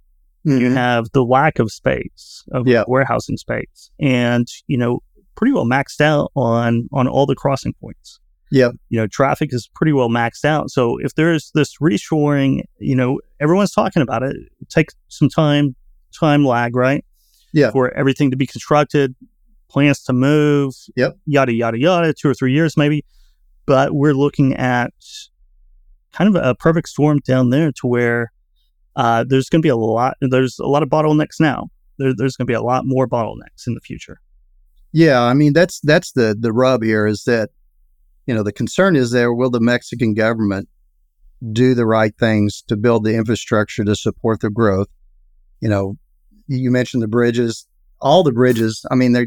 mm-hmm. 0.46 0.58
you 0.58 0.70
have 0.72 1.10
the 1.12 1.24
lack 1.24 1.58
of 1.58 1.72
space, 1.72 2.44
of 2.52 2.68
yeah. 2.68 2.84
warehousing 2.86 3.38
space, 3.38 3.90
and, 3.98 4.46
you 4.66 4.76
know, 4.76 5.00
pretty 5.36 5.52
well 5.52 5.64
maxed 5.64 6.02
out 6.02 6.30
on, 6.36 6.86
on 6.92 7.08
all 7.08 7.24
the 7.24 7.34
crossing 7.34 7.72
points. 7.80 8.20
Yeah. 8.50 8.72
You 8.90 9.00
know, 9.00 9.06
traffic 9.06 9.54
is 9.54 9.70
pretty 9.74 9.92
well 9.92 10.10
maxed 10.10 10.44
out. 10.44 10.70
So 10.70 10.98
if 11.00 11.14
there's 11.14 11.50
this 11.54 11.78
reshoring, 11.78 12.60
you 12.78 12.94
know, 12.94 13.20
everyone's 13.40 13.72
talking 13.72 14.02
about 14.02 14.22
it. 14.22 14.36
it 14.60 14.68
takes 14.68 14.94
some 15.08 15.30
time, 15.30 15.74
time 16.16 16.44
lag, 16.44 16.76
right? 16.76 17.04
Yeah. 17.54 17.70
For 17.70 17.94
everything 17.94 18.30
to 18.32 18.36
be 18.36 18.46
constructed, 18.46 19.14
plans 19.70 20.02
to 20.04 20.12
move. 20.12 20.74
Yep. 20.96 21.16
Yada 21.24 21.54
yada 21.54 21.78
yada. 21.78 22.12
Two 22.12 22.28
or 22.28 22.34
three 22.34 22.52
years 22.52 22.76
maybe, 22.76 23.04
but 23.64 23.94
we're 23.94 24.12
looking 24.12 24.54
at 24.54 24.92
kind 26.12 26.34
of 26.34 26.42
a 26.44 26.54
perfect 26.54 26.88
storm 26.88 27.20
down 27.20 27.50
there 27.50 27.72
to 27.72 27.86
where 27.86 28.32
uh, 28.96 29.24
there's 29.26 29.48
going 29.48 29.62
to 29.62 29.66
be 29.66 29.70
a 29.70 29.76
lot. 29.76 30.16
There's 30.20 30.58
a 30.58 30.66
lot 30.66 30.82
of 30.82 30.88
bottlenecks 30.88 31.40
now. 31.40 31.68
There, 31.98 32.12
there's 32.14 32.36
going 32.36 32.46
to 32.46 32.50
be 32.50 32.54
a 32.54 32.62
lot 32.62 32.84
more 32.84 33.08
bottlenecks 33.08 33.66
in 33.66 33.74
the 33.74 33.80
future. 33.80 34.20
Yeah, 34.92 35.22
I 35.22 35.34
mean 35.34 35.52
that's 35.52 35.80
that's 35.80 36.12
the 36.12 36.36
the 36.38 36.52
rub 36.52 36.82
here 36.82 37.06
is 37.06 37.24
that 37.24 37.50
you 38.26 38.34
know 38.34 38.44
the 38.44 38.52
concern 38.52 38.94
is 38.94 39.10
there 39.10 39.34
will 39.34 39.50
the 39.50 39.60
Mexican 39.60 40.14
government 40.14 40.68
do 41.52 41.74
the 41.74 41.86
right 41.86 42.16
things 42.16 42.62
to 42.68 42.76
build 42.76 43.04
the 43.04 43.16
infrastructure 43.16 43.84
to 43.84 43.96
support 43.96 44.40
the 44.40 44.50
growth. 44.50 44.88
You 45.60 45.68
know, 45.68 45.96
you 46.46 46.70
mentioned 46.70 47.02
the 47.02 47.08
bridges, 47.08 47.66
all 48.00 48.22
the 48.22 48.32
bridges. 48.32 48.84
I 48.90 48.94
mean, 48.94 49.12
they 49.12 49.26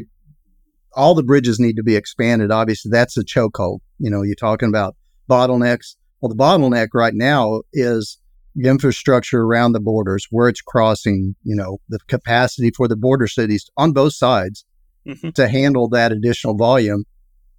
all 0.94 1.14
the 1.14 1.22
bridges 1.22 1.60
need 1.60 1.76
to 1.76 1.82
be 1.82 1.96
expanded. 1.96 2.50
Obviously, 2.50 2.90
that's 2.90 3.16
a 3.16 3.24
chokehold. 3.24 3.80
You 3.98 4.10
know, 4.10 4.22
you're 4.22 4.34
talking 4.34 4.68
about 4.68 4.96
bottlenecks. 5.30 5.96
Well, 6.20 6.30
the 6.30 6.34
bottleneck 6.36 6.88
right 6.94 7.14
now 7.14 7.62
is 7.72 8.18
the 8.54 8.68
infrastructure 8.68 9.42
around 9.42 9.72
the 9.72 9.80
borders, 9.80 10.26
where 10.30 10.48
it's 10.48 10.60
crossing, 10.60 11.36
you 11.44 11.54
know, 11.54 11.78
the 11.88 11.98
capacity 12.08 12.70
for 12.70 12.88
the 12.88 12.96
border 12.96 13.28
cities 13.28 13.70
on 13.76 13.92
both 13.92 14.14
sides 14.14 14.64
Mhm. 15.06 15.34
to 15.34 15.48
handle 15.48 15.88
that 15.90 16.10
additional 16.10 16.56
volume. 16.56 17.04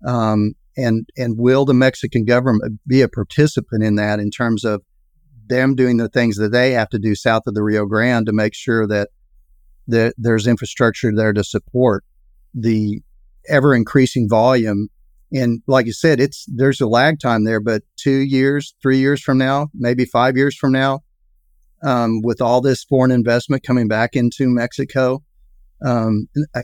Um, 0.05 0.53
and 0.75 1.07
and 1.17 1.37
will 1.37 1.65
the 1.65 1.73
Mexican 1.73 2.25
government 2.25 2.79
be 2.87 3.01
a 3.01 3.07
participant 3.07 3.83
in 3.83 3.95
that 3.95 4.19
in 4.19 4.31
terms 4.31 4.63
of 4.63 4.81
them 5.47 5.75
doing 5.75 5.97
the 5.97 6.09
things 6.09 6.37
that 6.37 6.51
they 6.51 6.71
have 6.71 6.89
to 6.89 6.99
do 6.99 7.15
south 7.15 7.43
of 7.47 7.53
the 7.53 7.63
Rio 7.63 7.85
Grande 7.85 8.25
to 8.27 8.33
make 8.33 8.53
sure 8.53 8.87
that 8.87 9.09
that 9.89 10.13
there's 10.17 10.47
infrastructure 10.47 11.11
there 11.13 11.33
to 11.33 11.43
support 11.43 12.03
the 12.53 13.01
ever 13.47 13.75
increasing 13.75 14.27
volume 14.29 14.89
and 15.31 15.61
like 15.67 15.85
you 15.85 15.93
said, 15.93 16.19
it's 16.19 16.45
there's 16.47 16.81
a 16.81 16.87
lag 16.87 17.19
time 17.19 17.43
there, 17.43 17.59
but 17.59 17.83
two 17.97 18.19
years, 18.19 18.73
three 18.81 18.97
years 18.97 19.21
from 19.21 19.37
now, 19.37 19.67
maybe 19.73 20.05
five 20.05 20.35
years 20.35 20.55
from 20.55 20.71
now, 20.71 21.01
um, 21.83 22.21
with 22.23 22.41
all 22.41 22.61
this 22.61 22.83
foreign 22.83 23.11
investment 23.11 23.63
coming 23.63 23.87
back 23.87 24.15
into 24.15 24.49
Mexico, 24.49 25.23
um, 25.83 26.27
I- 26.55 26.63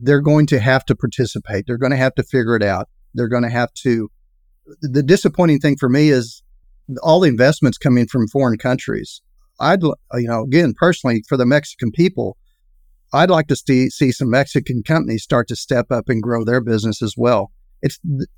they're 0.00 0.20
going 0.20 0.46
to 0.46 0.60
have 0.60 0.84
to 0.84 0.94
participate. 0.94 1.66
They're 1.66 1.76
going 1.76 1.90
to 1.90 1.96
have 1.96 2.14
to 2.14 2.22
figure 2.22 2.54
it 2.54 2.62
out. 2.62 2.88
They're 3.14 3.28
going 3.28 3.42
to 3.42 3.50
have 3.50 3.72
to. 3.82 4.08
The 4.80 5.02
disappointing 5.02 5.58
thing 5.58 5.76
for 5.76 5.88
me 5.88 6.10
is 6.10 6.42
all 7.02 7.20
the 7.20 7.28
investments 7.28 7.78
coming 7.78 8.06
from 8.06 8.28
foreign 8.28 8.58
countries. 8.58 9.22
I'd, 9.58 9.82
you 9.82 10.28
know, 10.28 10.44
again, 10.44 10.72
personally, 10.78 11.24
for 11.28 11.36
the 11.36 11.46
Mexican 11.46 11.90
people, 11.90 12.36
I'd 13.12 13.30
like 13.30 13.46
to 13.48 13.56
see, 13.56 13.90
see 13.90 14.12
some 14.12 14.30
Mexican 14.30 14.82
companies 14.82 15.22
start 15.22 15.48
to 15.48 15.56
step 15.56 15.90
up 15.90 16.08
and 16.08 16.22
grow 16.22 16.44
their 16.44 16.60
business 16.60 17.02
as 17.02 17.14
well. 17.16 17.50
It's 17.80 17.98
th- 18.00 18.28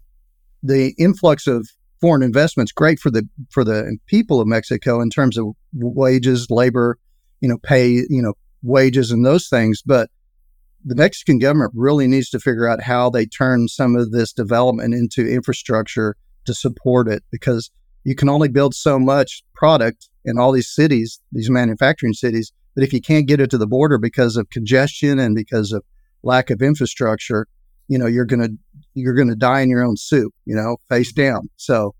the 0.62 0.94
influx 0.98 1.46
of 1.46 1.68
foreign 2.00 2.22
investments 2.22 2.72
great 2.72 2.98
for 2.98 3.10
the 3.10 3.28
for 3.50 3.64
the 3.64 3.96
people 4.06 4.40
of 4.40 4.46
Mexico 4.46 5.00
in 5.00 5.10
terms 5.10 5.36
of 5.36 5.46
wages, 5.74 6.46
labor, 6.50 6.98
you 7.40 7.48
know, 7.48 7.58
pay, 7.58 7.88
you 7.88 8.22
know, 8.22 8.34
wages 8.62 9.10
and 9.10 9.24
those 9.24 9.48
things, 9.48 9.82
but 9.84 10.10
the 10.84 10.94
Mexican 10.94 11.38
government 11.38 11.72
really 11.74 12.06
needs 12.06 12.30
to 12.30 12.40
figure 12.40 12.68
out 12.68 12.82
how 12.82 13.10
they 13.10 13.26
turn 13.26 13.68
some 13.68 13.96
of 13.96 14.12
this 14.12 14.32
development 14.32 14.94
into 14.94 15.26
infrastructure 15.26 16.16
to 16.46 16.54
support 16.54 17.06
it 17.06 17.22
because 17.30 17.70
you 18.04 18.14
can 18.14 18.28
only 18.30 18.48
build 18.48 18.74
so 18.74 18.98
much 18.98 19.42
product 19.54 20.08
in 20.24 20.38
all 20.38 20.52
these 20.52 20.72
cities, 20.72 21.20
these 21.32 21.50
manufacturing 21.50 22.14
cities, 22.14 22.52
but 22.74 22.84
if 22.84 22.92
you 22.92 23.00
can't 23.00 23.26
get 23.26 23.40
it 23.40 23.50
to 23.50 23.58
the 23.58 23.66
border 23.66 23.98
because 23.98 24.36
of 24.36 24.50
congestion 24.50 25.18
and 25.18 25.34
because 25.34 25.72
of 25.72 25.82
lack 26.22 26.50
of 26.50 26.62
infrastructure, 26.62 27.46
you 27.88 27.98
know, 27.98 28.06
you're 28.06 28.26
to 28.42 28.56
you're 28.94 29.14
to 29.28 29.36
die 29.36 29.60
in 29.60 29.70
your 29.70 29.84
own 29.84 29.96
soup, 29.96 30.32
you 30.44 30.54
know, 30.54 30.76
face 30.88 31.12
down. 31.12 31.48
So, 31.56 31.94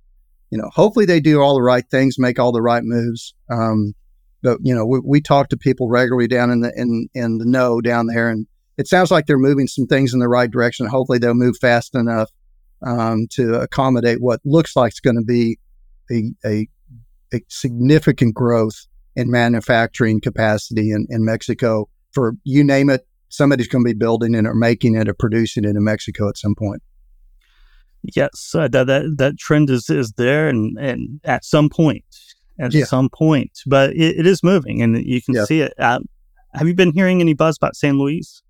you 0.51 0.59
know, 0.59 0.71
hopefully 0.73 1.07
they 1.07 1.21
do 1.21 1.41
all 1.41 1.55
the 1.55 1.63
right 1.63 1.85
things, 1.91 2.17
make 2.19 2.39
all 2.39 2.53
the 2.53 2.63
right 2.63 2.83
moves. 2.85 3.35
Um, 3.51 3.95
but 4.43 4.59
you 4.63 4.75
know, 4.75 4.87
we, 4.87 5.01
we 5.05 5.21
talk 5.21 5.49
to 5.49 5.57
people 5.57 5.89
regularly 5.89 6.29
down 6.29 6.51
in 6.51 6.61
the 6.61 6.73
in 6.77 7.09
in 7.15 7.39
the 7.39 7.45
know 7.45 7.81
down 7.81 8.07
there, 8.07 8.31
and 8.31 8.47
it 8.79 8.87
sounds 8.87 9.11
like 9.11 9.27
they're 9.27 9.39
moving 9.39 9.67
some 9.67 9.87
things 9.87 10.15
in 10.15 10.21
the 10.21 10.29
right 10.29 10.51
direction. 10.51 10.87
Hopefully, 10.87 11.19
they'll 11.19 11.35
move 11.35 11.57
fast 11.61 11.95
enough 11.95 12.31
um, 12.83 13.27
to 13.33 13.55
accommodate 13.55 14.21
what 14.21 14.41
looks 14.45 14.77
like 14.77 14.91
it's 14.91 15.01
going 15.01 15.17
to 15.17 15.25
be 15.25 15.59
a, 16.11 16.33
a 16.47 16.69
a 17.33 17.41
significant 17.49 18.35
growth 18.35 18.87
in 19.21 19.31
manufacturing 19.31 20.21
capacity 20.21 20.91
in, 20.91 21.07
in 21.11 21.25
Mexico 21.25 21.89
for 22.13 22.35
you 22.45 22.65
name 22.65 22.91
it. 22.91 23.07
Somebody's 23.29 23.69
going 23.69 23.85
to 23.85 23.89
be 23.89 23.97
building 23.97 24.35
it 24.35 24.47
or 24.47 24.55
making 24.55 24.97
it 24.97 25.09
or 25.09 25.15
producing 25.15 25.65
it 25.65 25.77
in 25.77 25.85
Mexico 25.85 26.29
at 26.29 26.37
some 26.37 26.55
point. 26.57 26.83
Yes, 28.03 28.55
uh, 28.55 28.67
that, 28.69 28.87
that 28.87 29.15
that 29.19 29.39
trend 29.39 29.69
is 29.69 29.91
is 29.91 30.13
there, 30.17 30.49
and 30.49 30.77
and 30.79 31.21
at 31.25 31.45
some 31.45 31.69
point, 31.69 32.05
at 32.59 32.73
Yeah. 32.73 32.87
some 32.87 33.11
point, 33.11 33.51
but 33.67 33.91
it, 33.91 34.21
it 34.21 34.27
is 34.27 34.43
moving, 34.43 34.81
and 34.81 34.97
you 35.05 35.21
can 35.21 35.35
Yeah. 35.35 35.45
see 35.45 35.61
it. 35.61 35.75
Uh, 35.79 36.01
have 36.55 36.67
you 36.67 36.75
been 36.75 36.93
hearing 36.93 37.21
any 37.21 37.35
buzz 37.35 37.57
about 37.59 37.77
San 37.77 37.99
Luis? 37.99 38.43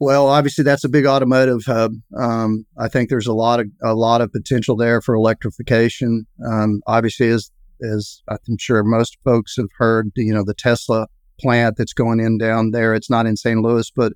Well, 0.00 0.26
obviously 0.26 0.64
that's 0.64 0.82
a 0.82 0.88
big 0.88 1.06
automotive 1.06 1.62
hub. 1.64 1.92
Um, 2.18 2.66
I 2.76 2.88
think 2.88 3.08
there's 3.08 3.28
a 3.28 3.32
lot 3.32 3.60
of 3.60 3.68
a 3.84 3.94
lot 3.94 4.20
of 4.20 4.32
potential 4.32 4.76
there 4.76 5.00
for 5.00 5.14
electrification. 5.14 6.26
Um, 6.44 6.80
obviously, 6.88 7.28
as 7.28 7.52
as 7.82 8.22
I'm 8.28 8.58
sure 8.58 8.82
most 8.82 9.16
folks 9.24 9.56
have 9.56 9.68
heard, 9.78 10.10
you 10.16 10.32
know, 10.32 10.44
the 10.44 10.54
Tesla 10.54 11.06
plant 11.40 11.76
that's 11.76 11.92
going 11.92 12.20
in 12.20 12.38
down 12.38 12.70
there. 12.70 12.94
It's 12.94 13.10
not 13.10 13.26
in 13.26 13.36
St. 13.36 13.60
Louis, 13.60 13.90
but 13.94 14.12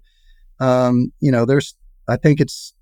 um, 0.60 1.12
you 1.20 1.30
know, 1.32 1.44
there's 1.44 1.74
I 2.08 2.16
think 2.16 2.40
it's 2.40 2.72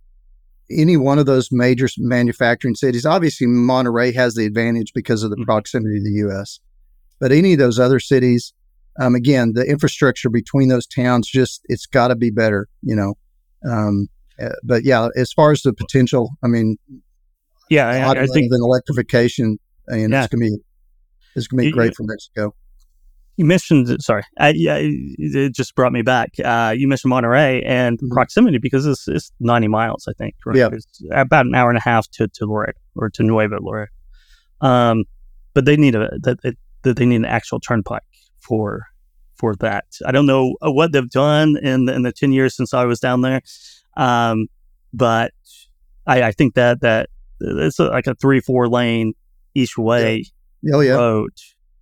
any 0.70 0.97
one 0.97 1.18
of 1.18 1.27
those 1.27 1.49
major 1.51 1.88
manufacturing 1.99 2.75
cities. 2.75 3.05
Obviously, 3.05 3.47
Monterrey 3.47 4.14
has 4.14 4.35
the 4.35 4.47
advantage 4.47 4.92
because 4.94 5.23
of 5.23 5.31
the 5.31 5.37
Mhm. 5.37 5.44
proximity 5.44 5.99
to 5.99 6.05
the 6.05 6.16
U.S. 6.27 6.61
But 7.20 7.33
any 7.33 7.53
of 7.53 7.59
those 7.59 7.79
other 7.79 8.01
cities, 8.01 8.53
um, 8.99 9.14
again, 9.14 9.53
the 9.55 9.64
infrastructure 9.64 10.31
between 10.31 10.68
those 10.68 10.87
towns 10.87 11.29
just 11.29 11.61
it's 11.64 11.87
got 11.87 12.09
to 12.09 12.16
be 12.16 12.31
better, 12.31 12.68
you 12.83 12.97
know. 12.97 13.14
Um, 13.68 14.09
uh, 14.40 14.51
but 14.62 14.85
yeah, 14.85 15.09
as 15.16 15.33
far 15.33 15.53
as 15.53 15.62
the 15.62 15.73
potential, 15.73 16.31
I 16.42 16.49
mean, 16.49 16.77
Yeah, 17.70 17.88
I, 17.88 18.23
I 18.23 18.27
think 18.27 18.53
and 18.53 18.62
electrification, 18.62 19.59
I 19.90 19.97
mean, 19.97 20.11
Yeah. 20.11 20.25
it's 20.25 20.33
gonna 20.35 20.44
be 20.44 20.59
it's 21.37 21.47
gonna 21.47 21.62
be 21.62 21.66
You- 21.68 21.73
great 21.73 21.94
for 21.97 22.05
Mexico. 22.05 22.55
you 23.37 23.44
mentioned. 23.44 23.88
Sorry, 24.03 24.23
yeah, 24.40 24.79
it 24.81 25.53
just 25.55 25.75
brought 25.75 25.92
me 25.92 26.03
back. 26.03 26.31
Uh, 26.44 26.73
you 26.77 26.87
mentioned 26.87 27.12
Monterrey 27.12 27.62
and 27.66 27.99
Mhm. 27.99 28.11
proximity 28.11 28.59
because 28.59 28.87
it's, 28.87 29.09
it's 29.09 29.33
90 29.40 29.66
miles, 29.68 30.07
I 30.09 30.12
think. 30.12 30.37
Right? 30.47 30.57
Yeah. 30.57 30.68
it's 30.73 31.03
about 31.12 31.47
an 31.47 31.55
hour 31.55 31.68
and 31.68 31.79
a 31.79 31.83
half 31.83 32.09
to 32.12 32.29
to 32.29 32.47
Laredo 32.47 32.79
or 32.94 33.11
to 33.11 33.23
Nueva 33.25 33.59
Laredo. 33.61 33.90
Um, 34.61 35.05
but 35.53 35.64
they 35.64 35.77
need 35.77 35.94
a 35.94 36.11
that 36.23 36.38
that 36.83 36.97
they 36.97 37.07
need 37.07 37.16
an 37.16 37.25
actual 37.25 37.59
turnpike 37.61 38.03
for 38.40 38.87
for 39.37 39.57
that. 39.57 39.87
I 40.07 40.12
don't 40.12 40.27
know 40.27 40.55
uh, 40.64 40.70
what 40.70 40.92
they've 40.92 41.11
done 41.11 41.57
in 41.57 41.87
the, 41.87 41.94
in 41.94 42.03
the 42.03 42.12
10 42.12 42.33
years 42.33 42.55
since 42.57 42.73
I 42.73 42.85
was 42.85 43.01
down 43.01 43.23
there, 43.23 43.40
um, 43.97 44.47
but 44.92 45.33
I, 46.07 46.23
I 46.25 46.31
think 46.33 46.55
that 46.55 46.83
that 46.83 47.09
it's 47.40 47.81
a, 47.81 47.87
like 47.87 48.07
a 48.07 48.14
three 48.14 48.38
four 48.40 48.68
lane 48.68 49.14
each 49.57 49.77
way 49.77 50.25
Oh 50.72 50.81
yeah, 50.81 51.22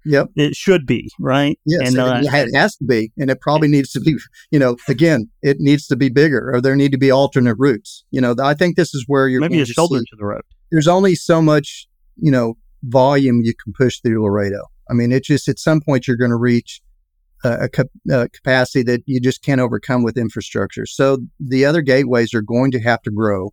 yep. 0.05 0.29
It 0.35 0.57
should 0.57 0.87
be 0.87 1.11
right. 1.19 1.59
Yes, 1.65 1.89
and 1.89 1.99
uh, 1.99 2.21
it, 2.23 2.55
has 2.55 2.77
to 2.77 2.85
be, 2.85 3.13
and 3.19 3.31
it 3.31 3.41
probably 3.41 3.69
needs 3.69 3.93
to 3.93 4.01
be. 4.01 4.17
You 4.51 4.59
know, 4.59 4.77
again, 4.89 5.29
it 5.43 5.59
needs 5.61 5.87
to 5.89 5.97
be 5.97 6.09
bigger, 6.09 6.51
or 6.53 6.61
there 6.61 6.77
need 6.77 6.93
to 6.93 6.99
be 6.99 7.11
alternate 7.11 7.57
routes. 7.59 8.05
You 8.11 8.21
know, 8.21 8.35
I 8.43 8.55
think 8.55 8.77
this 8.77 8.95
is 8.95 9.05
where 9.07 9.29
you're 9.29 9.41
maybe 9.41 9.61
a 9.61 9.67
shoulder 9.67 9.99
see- 9.99 10.07
to 10.11 10.17
the 10.19 10.25
road. 10.25 10.43
there's 10.71 10.89
only 10.89 11.15
so 11.15 11.41
much, 11.41 11.87
you 12.17 12.31
know, 12.31 12.55
volume 12.83 13.41
you 13.43 13.55
can 13.63 13.73
push 13.73 14.01
through 14.01 14.23
Laredo. 14.23 14.65
I 14.91 14.95
mean, 14.95 15.13
it 15.13 15.25
just 15.25 15.49
at 15.49 15.59
some 15.59 15.81
point 15.81 16.07
you're 16.07 16.17
going 16.17 16.31
to 16.31 16.37
reach 16.37 16.81
a, 17.45 17.69
a, 17.79 18.15
a 18.15 18.29
capacity 18.29 18.83
that 18.85 19.03
you 19.07 19.21
just 19.21 19.43
can't 19.43 19.61
overcome 19.61 20.03
with 20.03 20.17
infrastructure. 20.17 20.87
So 20.87 21.19
the 21.41 21.65
other 21.65 21.83
gateways 21.83 22.35
are 22.35 22.43
going 22.43 22.71
to 22.73 22.81
have 22.81 23.03
to 23.03 23.11
grow, 23.11 23.53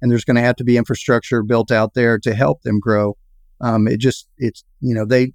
and 0.00 0.10
there's 0.10 0.24
going 0.24 0.36
to 0.36 0.42
have 0.42 0.56
to 0.56 0.64
be 0.64 0.76
infrastructure 0.76 1.42
built 1.42 1.70
out 1.70 1.94
there 1.94 2.18
to 2.20 2.34
help 2.34 2.62
them 2.62 2.78
grow. 2.80 3.16
Um, 3.60 3.86
it 3.86 3.98
just 3.98 4.28
it's 4.38 4.64
you 4.80 4.94
know 4.94 5.04
they 5.04 5.32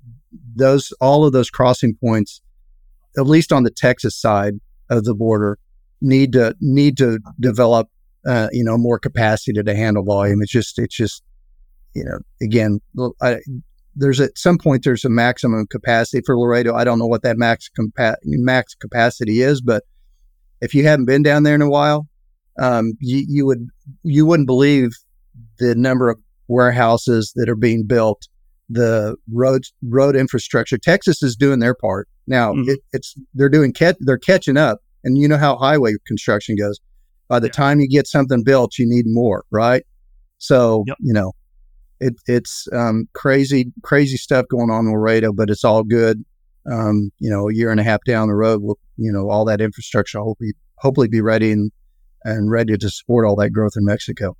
those 0.55 0.91
all 0.99 1.25
of 1.25 1.33
those 1.33 1.49
crossing 1.49 1.95
points, 1.95 2.41
at 3.17 3.27
least 3.27 3.51
on 3.51 3.63
the 3.63 3.71
Texas 3.71 4.19
side 4.19 4.55
of 4.89 5.03
the 5.03 5.13
border, 5.13 5.57
need 6.01 6.33
to 6.33 6.55
need 6.59 6.97
to 6.97 7.19
develop 7.39 7.89
uh, 8.25 8.49
you 8.51 8.63
know 8.63 8.77
more 8.77 8.99
capacity 8.99 9.61
to 9.61 9.75
handle 9.75 10.03
volume. 10.03 10.41
It's 10.41 10.51
just 10.51 10.79
it's 10.79 10.95
just 10.95 11.23
you 11.93 12.03
know 12.03 12.19
again 12.41 12.79
I, 13.21 13.39
there's 13.95 14.19
at 14.19 14.37
some 14.37 14.57
point 14.57 14.83
there's 14.83 15.05
a 15.05 15.09
maximum 15.09 15.67
capacity 15.67 16.21
for 16.25 16.37
Laredo. 16.37 16.75
I 16.75 16.83
don't 16.83 16.99
know 16.99 17.07
what 17.07 17.23
that 17.23 17.37
max 17.37 17.69
compa- 17.77 18.17
max 18.23 18.75
capacity 18.75 19.41
is, 19.41 19.61
but 19.61 19.83
if 20.61 20.73
you 20.73 20.83
haven't 20.85 21.05
been 21.05 21.23
down 21.23 21.43
there 21.43 21.55
in 21.55 21.61
a 21.61 21.69
while, 21.69 22.07
um, 22.59 22.93
you, 22.99 23.25
you 23.27 23.45
would 23.45 23.67
you 24.03 24.25
wouldn't 24.25 24.47
believe 24.47 24.91
the 25.59 25.75
number 25.75 26.09
of 26.09 26.19
warehouses 26.47 27.33
that 27.35 27.49
are 27.49 27.55
being 27.55 27.85
built, 27.85 28.27
the 28.69 29.15
road 29.31 29.63
road 29.89 30.15
infrastructure. 30.15 30.77
Texas 30.77 31.21
is 31.23 31.35
doing 31.35 31.59
their 31.59 31.75
part 31.75 32.07
now. 32.27 32.53
Mhm. 32.53 32.67
It, 32.69 32.79
it's 32.93 33.15
they're 33.33 33.49
doing 33.49 33.73
cat 33.73 33.97
they're 33.99 34.17
catching 34.17 34.57
up, 34.57 34.79
and 35.03 35.17
you 35.17 35.27
know 35.27 35.37
how 35.37 35.55
highway 35.57 35.93
construction 36.07 36.55
goes. 36.55 36.79
By 37.27 37.39
the 37.39 37.47
Yeah. 37.47 37.51
time 37.53 37.79
you 37.79 37.87
get 37.87 38.07
something 38.07 38.43
built, 38.43 38.77
you 38.77 38.85
need 38.87 39.05
more, 39.07 39.43
right? 39.51 39.83
So 40.37 40.83
Yep. 40.87 40.97
you 40.99 41.13
know, 41.13 41.31
it, 41.99 42.13
it's 42.27 42.67
um, 42.73 43.07
crazy 43.13 43.71
crazy 43.83 44.17
stuff 44.17 44.45
going 44.49 44.69
on 44.69 44.85
in 44.87 44.91
Laredo, 44.93 45.31
but 45.33 45.49
it's 45.49 45.63
all 45.63 45.83
good. 45.83 46.23
Um, 46.71 47.11
you 47.19 47.29
know, 47.29 47.47
a 47.49 47.53
year 47.53 47.69
and 47.69 47.79
a 47.79 47.83
half 47.83 47.99
down 48.05 48.27
the 48.27 48.33
road, 48.33 48.61
we'll, 48.63 48.79
you 48.97 49.11
know, 49.11 49.29
all 49.29 49.45
that 49.45 49.61
infrastructure 49.61 50.17
will 50.19 50.25
hopefully 50.29 50.53
hopefully 50.77 51.07
be 51.07 51.21
ready 51.21 51.51
and 51.51 51.71
and 52.23 52.49
ready 52.49 52.75
to 52.75 52.89
support 52.89 53.23
all 53.25 53.35
that 53.35 53.51
growth 53.51 53.73
in 53.77 53.85
Mexico. 53.85 54.35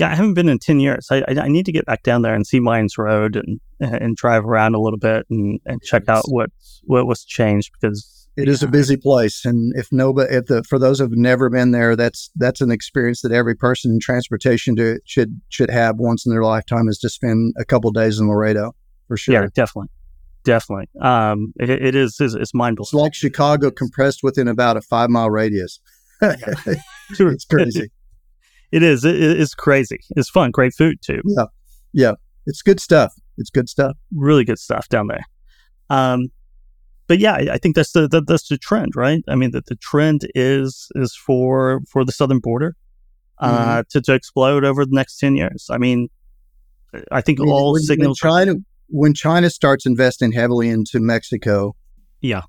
Yeah, 0.00 0.10
I 0.10 0.14
haven't 0.14 0.34
been 0.34 0.48
in 0.48 0.58
ten 0.58 0.80
years. 0.80 1.06
I, 1.10 1.18
I 1.28 1.40
I 1.42 1.48
need 1.48 1.66
to 1.66 1.72
get 1.72 1.84
back 1.84 2.02
down 2.02 2.22
there 2.22 2.34
and 2.34 2.46
see 2.46 2.58
Mines 2.58 2.96
Road 2.96 3.36
and 3.36 3.60
and 3.80 4.16
drive 4.16 4.44
around 4.44 4.74
a 4.74 4.80
little 4.80 4.98
bit 4.98 5.26
and, 5.30 5.60
and 5.66 5.80
check 5.82 6.08
out 6.08 6.24
what 6.28 6.50
what 6.84 7.06
was 7.06 7.24
changed 7.24 7.70
because 7.78 8.28
It 8.36 8.48
is 8.48 8.62
a 8.62 8.68
busy 8.68 8.96
place, 8.96 9.44
and 9.44 9.74
if 9.76 9.88
nobody, 9.92 10.34
if 10.34 10.46
the 10.46 10.62
for 10.64 10.78
those 10.78 11.00
who've 11.00 11.12
never 11.12 11.50
been 11.50 11.72
there, 11.72 11.96
that's 11.96 12.30
that's 12.36 12.60
an 12.62 12.70
experience 12.70 13.20
that 13.22 13.32
every 13.32 13.54
person 13.54 13.92
in 13.92 14.00
transportation 14.00 14.74
to, 14.76 15.00
should 15.04 15.40
should 15.50 15.70
have 15.70 15.98
once 15.98 16.24
in 16.24 16.32
their 16.32 16.44
lifetime 16.44 16.88
is 16.88 16.98
to 17.00 17.08
spend 17.10 17.54
a 17.58 17.64
couple 17.64 17.90
days 17.90 18.18
in 18.18 18.28
Laredo 18.28 18.72
for 19.06 19.16
sure. 19.18 19.34
yeah, 19.34 19.48
definitely, 19.54 19.90
definitely. 20.44 20.88
Um, 21.02 21.52
it, 21.60 21.68
it 21.68 21.94
is 21.94 22.16
it's, 22.20 22.34
it's 22.34 22.54
mind 22.54 22.78
It's 22.80 22.92
blowing. 22.92 23.04
like 23.04 23.14
Chicago 23.14 23.70
compressed 23.70 24.20
within 24.22 24.48
about 24.48 24.78
a 24.78 24.80
five 24.80 25.10
mile 25.10 25.30
radius. 25.30 25.78
it's 26.22 27.44
crazy. 27.44 27.90
It 28.72 28.82
is. 28.82 29.04
It, 29.04 29.16
it's 29.20 29.54
crazy. 29.54 30.00
It's 30.16 30.30
fun. 30.30 30.50
Great 30.50 30.74
food 30.74 30.98
too. 31.02 31.20
Yeah, 31.24 31.44
yeah. 31.92 32.12
It's 32.46 32.62
good 32.62 32.80
stuff. 32.80 33.12
It's 33.36 33.50
good 33.50 33.68
stuff. 33.68 33.96
Really 34.14 34.44
good 34.44 34.58
stuff 34.58 34.88
down 34.88 35.08
there. 35.08 35.24
Um, 35.88 36.28
but 37.06 37.18
yeah, 37.18 37.32
I, 37.34 37.54
I 37.54 37.58
think 37.58 37.74
that's 37.74 37.92
the 37.92 38.06
that, 38.08 38.26
that's 38.26 38.48
the 38.48 38.58
trend, 38.58 38.94
right? 38.94 39.22
I 39.28 39.34
mean, 39.34 39.50
that 39.50 39.66
the 39.66 39.76
trend 39.76 40.28
is 40.34 40.88
is 40.94 41.14
for 41.16 41.80
for 41.88 42.04
the 42.04 42.12
southern 42.12 42.38
border 42.38 42.76
uh, 43.38 43.82
to 43.90 44.00
to 44.00 44.14
explode 44.14 44.64
over 44.64 44.84
the 44.84 44.94
next 44.94 45.18
ten 45.18 45.34
years. 45.34 45.66
I 45.70 45.78
mean, 45.78 46.08
I 47.10 47.20
think 47.20 47.40
all 47.40 47.72
when, 47.72 47.82
signals. 47.82 48.20
When 48.22 48.30
China 48.32 48.54
when 48.88 49.14
China 49.14 49.50
starts 49.50 49.86
investing 49.86 50.32
heavily 50.32 50.68
into 50.68 51.00
Mexico, 51.00 51.74
Yeah. 52.20 52.42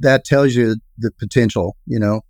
that 0.00 0.24
tells 0.24 0.54
you 0.54 0.76
the 0.98 1.10
potential. 1.18 1.76
You 1.86 1.98
know, 1.98 2.20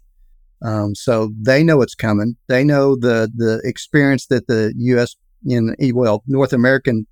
um, 0.65 0.95
so 0.95 1.31
they 1.41 1.63
know 1.63 1.83
it's 1.83 1.95
coming. 1.95 2.37
They 2.49 2.65
know 2.65 2.97
the 2.97 3.31
the 3.35 3.61
experience 3.65 4.27
that 4.29 4.49
the 4.49 4.73
U.S. 4.77 5.15
in 5.47 5.77
well 5.93 6.25
North 6.27 6.55
American 6.55 7.07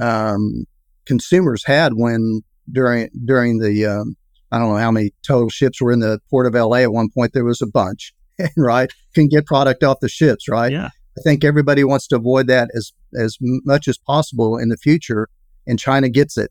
um, 0.00 0.64
consumers 1.04 1.64
had 1.64 1.92
when 1.94 2.40
during 2.72 3.10
during 3.24 3.58
the 3.58 3.84
um, 3.84 4.16
I 4.50 4.58
don't 4.58 4.70
know 4.70 4.78
how 4.78 4.90
many 4.90 5.12
total 5.26 5.50
ships 5.50 5.82
were 5.82 5.92
in 5.92 6.00
the 6.00 6.18
port 6.30 6.46
of 6.46 6.56
L.A. 6.56 6.82
at 6.82 6.92
one 6.92 7.10
point. 7.10 7.34
There 7.34 7.44
was 7.44 7.60
a 7.60 7.66
bunch, 7.66 8.14
right? 8.56 8.90
Can 9.14 9.28
get 9.28 9.44
product 9.44 9.84
off 9.84 10.00
the 10.00 10.08
ships, 10.08 10.48
right? 10.48 10.72
yeah, 10.72 10.88
I 11.18 11.20
think 11.22 11.44
everybody 11.44 11.84
wants 11.84 12.06
to 12.08 12.16
avoid 12.16 12.46
that 12.46 12.70
as 12.74 12.92
as 13.20 13.36
much 13.40 13.86
as 13.86 13.98
possible 13.98 14.56
in 14.56 14.70
the 14.70 14.78
future, 14.78 15.28
and 15.66 15.78
China 15.78 16.08
gets 16.08 16.38
it. 16.38 16.50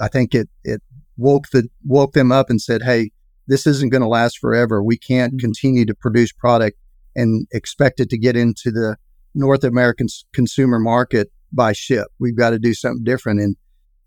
I 0.00 0.08
think 0.08 0.34
it 0.34 0.50
it 0.62 0.82
woke 1.16 1.48
the 1.52 1.68
woke 1.86 2.12
them 2.12 2.32
up 2.32 2.50
and 2.50 2.60
said, 2.60 2.82
"Hey, 2.82 3.12
this 3.50 3.66
isn't 3.66 3.90
going 3.90 4.02
to 4.02 4.08
last 4.08 4.38
forever. 4.38 4.82
We 4.82 4.96
can't 4.96 5.40
continue 5.40 5.84
to 5.84 5.94
produce 5.94 6.30
product 6.30 6.78
and 7.16 7.48
expect 7.52 7.98
it 7.98 8.08
to 8.10 8.18
get 8.18 8.36
into 8.36 8.70
the 8.70 8.96
North 9.34 9.64
American 9.64 10.06
s- 10.06 10.24
consumer 10.32 10.78
market 10.78 11.32
by 11.52 11.72
ship. 11.72 12.06
We've 12.20 12.36
got 12.36 12.50
to 12.50 12.60
do 12.60 12.74
something 12.74 13.02
different." 13.02 13.40
And 13.40 13.56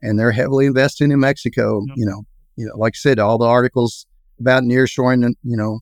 and 0.02 0.18
they're 0.18 0.32
heavily 0.32 0.66
investing 0.66 1.12
in 1.12 1.20
Mexico. 1.20 1.82
Yep. 1.88 1.98
You 1.98 2.06
know, 2.06 2.24
you 2.56 2.66
know, 2.68 2.78
like 2.78 2.94
I 2.96 3.00
said, 3.00 3.20
all 3.20 3.38
the 3.38 3.46
articles 3.46 4.06
about 4.40 4.64
nearshoring, 4.64 5.26
and 5.26 5.36
you 5.44 5.58
know, 5.58 5.82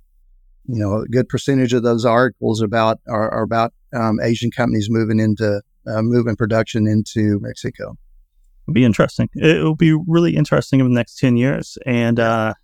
you 0.65 0.80
know, 0.80 1.02
a 1.02 1.08
good 1.08 1.30
percentage 1.30 1.74
of 1.74 1.84
those 1.84 2.04
articles 2.04 2.62
about 2.62 3.00
are, 3.08 3.30
are 3.32 3.43
about 3.43 3.74
um, 3.93 4.19
Asian 4.24 4.50
companies 4.50 4.88
moving 4.89 5.19
into 5.19 5.62
uh, 5.88 6.02
moving 6.02 6.36
production 6.36 6.88
into 6.88 7.39
Mexico. 7.41 7.95
it'll 8.65 8.74
be 8.74 8.86
interesting. 8.86 9.30
It 9.36 9.63
will 9.63 9.76
be 9.76 9.93
really 10.08 10.36
interesting 10.36 10.80
in 10.80 10.88
the 10.88 10.93
next 10.93 11.19
ten 11.19 11.38
years, 11.38 11.78
and 11.86 12.19
uh, 12.19 12.56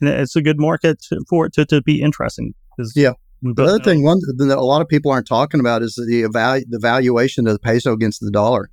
and 0.00 0.08
it's 0.10 0.36
a 0.36 0.42
good 0.42 0.58
market 0.60 1.00
to, 1.08 1.20
for 1.28 1.46
it 1.46 1.52
to, 1.54 1.64
to 1.66 1.82
be 1.82 2.00
interesting. 2.00 2.54
Yeah. 2.94 3.12
The 3.42 3.62
other 3.62 3.78
thing, 3.78 4.02
one 4.02 4.20
that 4.38 4.56
a 4.58 4.64
lot 4.64 4.80
of 4.80 4.88
people 4.88 5.10
aren't 5.10 5.26
talking 5.28 5.60
about 5.60 5.82
is 5.82 5.94
the 5.96 6.22
evalu- 6.22 6.64
the 6.68 6.78
valuation 6.78 7.46
of 7.46 7.52
the 7.52 7.58
peso 7.58 7.92
against 7.92 8.20
the 8.20 8.30
dollar. 8.30 8.70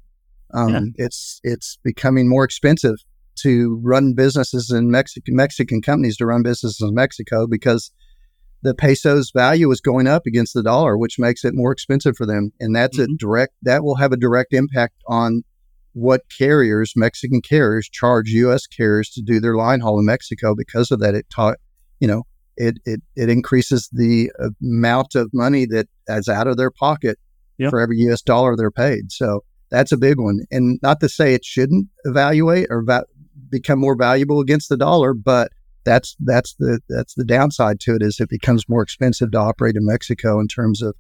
Um, 0.53 0.69
Yeah. 0.69 1.05
It's 1.05 1.39
it's 1.43 1.77
becoming 1.83 2.29
more 2.29 2.43
expensive 2.45 2.95
to 3.43 3.79
run 3.83 4.13
businesses 4.13 4.71
in 4.71 4.89
Mexican 4.89 5.35
Mexican 5.35 5.81
companies 5.81 6.17
to 6.17 6.25
run 6.25 6.43
businesses 6.43 6.79
in 6.81 6.93
Mexico 6.93 7.47
because 7.47 7.91
the 8.63 8.73
peso's 8.75 9.31
value 9.31 9.71
is 9.71 9.81
going 9.81 10.07
up 10.07 10.25
against 10.25 10.53
the 10.53 10.61
dollar, 10.63 10.97
which 10.97 11.17
makes 11.19 11.43
it 11.43 11.53
more 11.53 11.71
expensive 11.71 12.15
for 12.15 12.25
them, 12.25 12.51
and 12.59 12.75
that's 12.75 12.97
a 12.99 13.07
Mhm. 13.07 13.17
direct 13.17 13.53
that 13.63 13.83
will 13.83 13.95
have 13.95 14.11
a 14.11 14.17
direct 14.17 14.53
impact 14.53 14.95
on 15.07 15.43
what 15.93 16.21
carriers, 16.37 16.93
Mexican 16.95 17.41
carriers, 17.41 17.89
charge 17.89 18.29
U.S. 18.29 18.65
carriers 18.67 19.09
to 19.11 19.21
do 19.21 19.39
their 19.39 19.55
line 19.55 19.79
haul 19.81 19.99
in 19.99 20.05
Mexico. 20.05 20.55
Because 20.55 20.91
of 20.91 20.99
that, 20.99 21.15
it 21.15 21.29
taught 21.29 21.57
you 21.99 22.07
know 22.07 22.23
it 22.57 22.77
it 22.85 23.01
it 23.15 23.29
increases 23.29 23.89
the 23.91 24.31
amount 24.61 25.15
of 25.15 25.29
money 25.33 25.65
that 25.65 25.87
is 26.09 26.27
out 26.29 26.47
of 26.47 26.57
their 26.57 26.71
pocket 26.71 27.17
Yeah. 27.57 27.69
for 27.69 27.79
every 27.79 27.97
U.S. 27.99 28.21
dollar 28.21 28.55
they're 28.55 28.71
paid. 28.71 29.11
So 29.11 29.43
that's 29.69 29.91
a 29.91 29.97
big 29.97 30.19
one. 30.19 30.41
And 30.51 30.79
not 30.81 30.99
to 30.99 31.07
say 31.09 31.33
it 31.33 31.45
shouldn't 31.45 31.87
evaluate 32.03 32.67
or 32.69 32.83
va- 32.83 33.05
become 33.49 33.79
more 33.79 33.95
valuable 33.95 34.39
against 34.41 34.67
the 34.69 34.77
dollar, 34.77 35.13
but 35.13 35.51
that's 35.83 36.15
that's 36.19 36.53
the 36.59 36.79
that's 36.89 37.15
the 37.15 37.25
downside 37.25 37.79
to 37.81 37.95
it 37.95 38.01
is 38.03 38.19
it 38.19 38.29
becomes 38.29 38.67
more 38.69 38.81
expensive 38.83 39.31
to 39.31 39.37
operate 39.39 39.75
in 39.75 39.85
Mexico 39.85 40.39
in 40.39 40.47
terms 40.47 40.81
of 40.81 40.95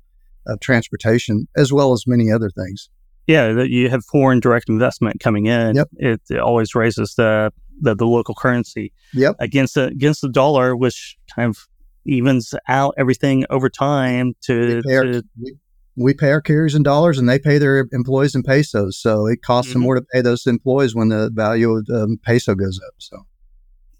of 0.47 0.59
transportation 0.59 1.47
as 1.55 1.71
well 1.71 1.93
as 1.93 2.05
many 2.07 2.31
other 2.31 2.49
things. 2.49 2.89
Yeah, 3.31 3.53
that 3.53 3.69
you 3.69 3.89
have 3.89 4.03
foreign 4.05 4.39
direct 4.39 4.67
investment 4.69 5.19
coming 5.19 5.45
in. 5.45 5.75
Yep. 5.75 5.87
It, 5.97 6.21
it 6.29 6.39
always 6.39 6.75
raises 6.75 7.15
the, 7.15 7.51
the 7.81 7.95
the 7.95 8.05
local 8.05 8.35
currency 8.35 8.91
Yep. 9.13 9.35
against 9.39 9.75
the 9.75 9.85
against 9.87 10.21
the 10.21 10.29
dollar, 10.29 10.75
which 10.75 11.17
kind 11.35 11.49
of 11.49 11.67
evens 12.05 12.53
out 12.67 12.93
everything 12.97 13.45
over 13.49 13.69
time. 13.69 14.33
To, 14.47 14.53
We 14.77 14.81
pay, 14.81 14.95
our, 14.97 15.05
we, 15.39 15.55
we 15.95 16.13
pay 16.13 16.31
our 16.31 16.41
carriers 16.41 16.73
in 16.75 16.83
dollars 16.83 17.17
and 17.19 17.29
they 17.29 17.39
pay 17.39 17.57
their 17.59 17.87
employees 17.91 18.33
in 18.35 18.43
pesos. 18.43 18.97
So 18.97 19.27
it 19.27 19.41
costs 19.43 19.71
them 19.73 19.81
Mhm. 19.81 19.85
more 19.85 19.95
to 19.95 20.05
pay 20.13 20.21
those 20.21 20.45
employees 20.47 20.95
when 20.95 21.09
the 21.09 21.29
value 21.33 21.71
of 21.77 21.85
the 21.85 22.17
peso 22.23 22.55
goes 22.55 22.79
up. 22.87 22.93
So 22.97 23.17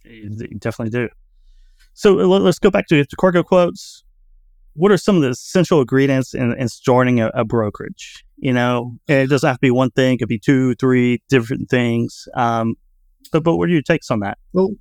you 0.06 0.30
definitely 0.60 0.92
do. 0.92 1.10
So 1.94 2.20
uh, 2.20 2.26
let- 2.26 2.42
let's 2.42 2.60
go 2.60 2.72
back 2.72 2.88
to 2.88 3.04
the 3.04 3.16
cargo 3.18 3.44
quotes. 3.44 4.04
What 4.74 4.92
are 4.92 4.98
some 4.98 5.18
of 5.18 5.22
the 5.22 5.30
essential 5.30 5.82
ingredients 5.82 6.34
in, 6.34 6.54
in 6.54 6.70
starting 6.70 7.20
a, 7.20 7.30
a 7.34 7.44
brokerage? 7.44 8.24
You 8.42 8.54
know, 8.54 8.98
it 9.08 9.30
doesn't 9.30 9.48
have 9.48 9.58
to 9.58 9.62
be 9.62 9.72
one 9.72 9.92
thing; 9.92 10.16
it 10.16 10.18
could 10.18 10.28
be 10.28 10.40
two, 10.40 10.74
three 10.76 11.22
different 11.30 11.70
things. 11.70 12.28
Um, 12.36 12.76
but 13.32 13.44
but 13.44 13.56
what 13.56 13.70
are 13.70 13.72
your 13.72 13.82
takes 13.82 14.10
on 14.12 14.20
that? 14.22 14.38
well, 14.52 14.72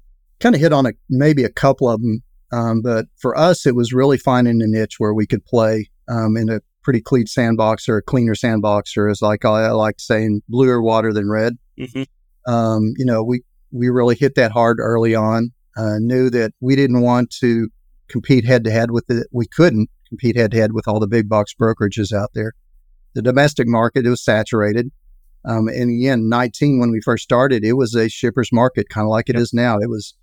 kind 0.41 0.55
of 0.55 0.61
hit 0.61 0.73
on 0.73 0.87
a, 0.87 0.93
maybe 1.09 1.45
a 1.45 1.51
couple 1.51 1.89
of 1.89 2.01
them. 2.01 2.23
Um, 2.53 2.83
but 2.83 3.07
for 3.17 3.37
us, 3.37 3.67
it 3.67 3.77
was 3.77 3.93
really 3.93 4.19
finding 4.19 4.61
a 4.61 4.67
niche 4.67 4.95
where 4.99 5.15
we 5.15 5.27
could 5.27 5.45
play 5.45 5.91
um, 6.09 6.37
in 6.37 6.49
a 6.49 6.61
pretty 6.83 7.01
clean 7.01 7.27
sandbox 7.27 7.89
or 7.89 7.99
a 7.99 8.03
cleaner 8.03 8.35
sandbox, 8.35 8.97
or 8.97 9.09
as 9.09 9.23
like 9.23 9.45
I, 9.45 9.67
I 9.67 9.71
like 9.73 10.01
saying, 10.01 10.43
bluer 10.49 10.83
water 10.83 11.13
than 11.13 11.31
red. 11.31 11.59
Mm-hmm. 11.79 12.53
um, 12.53 12.95
you 12.97 13.05
know, 13.05 13.23
we 13.23 13.43
we 13.71 13.89
really 13.89 14.17
hit 14.17 14.35
that 14.35 14.53
hard 14.53 14.79
early 14.81 15.15
on. 15.15 15.53
Uh, 15.77 15.99
knew 15.99 16.31
that 16.31 16.53
we 16.61 16.77
didn't 16.77 17.03
want 17.03 17.31
to 17.41 17.69
compete 18.09 18.45
head 18.45 18.65
to 18.65 18.71
head 18.71 18.91
with 18.91 19.05
it. 19.09 19.29
We 19.31 19.47
couldn't 19.47 19.89
compete 20.09 20.37
head 20.37 20.51
to 20.51 20.57
head 20.57 20.73
with 20.73 20.89
all 20.89 20.99
the 20.99 21.07
big 21.07 21.29
box 21.29 21.55
brokerages 21.55 22.13
out 22.13 22.31
there. 22.35 22.55
The 23.15 23.23
domestic 23.23 23.67
market 23.67 24.07
it 24.07 24.11
was 24.11 24.25
saturated. 24.25 24.91
Um, 25.45 25.69
and 25.69 25.91
again, 25.91 26.29
19 26.29 26.79
when 26.79 26.91
we 26.91 27.01
first 27.01 27.25
started, 27.25 27.65
it 27.65 27.73
was 27.73 27.95
a 27.95 28.09
shipper's 28.09 28.53
market, 28.53 28.89
kind 28.89 29.07
of 29.07 29.11
like 29.11 29.29
it 29.29 29.37
is 29.37 29.53
now. 29.55 29.79
It 29.79 29.89
was 29.89 30.15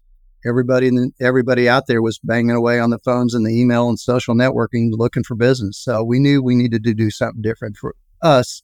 everybody 0.45 0.88
in 0.88 0.95
the, 0.95 1.11
everybody 1.20 1.68
out 1.68 1.88
there 1.88 2.01
was 2.01 2.20
banging 2.24 2.51
away 2.51 2.80
on 2.80 2.91
the 2.91 2.99
phones 2.99 3.34
and 3.34 3.45
the 3.45 3.59
email 3.59 3.89
and 3.89 3.99
social 3.99 4.36
networking 4.36 4.89
looking 4.91 5.24
for 5.24 5.36
business. 5.36 5.78
So 5.78 6.03
we 6.03 6.20
knew 6.20 6.43
we 6.43 6.55
needed 6.55 6.84
to 6.84 6.93
do 6.93 7.09
something 7.09 7.41
different 7.41 7.78
for 7.78 7.95
us 8.22 8.61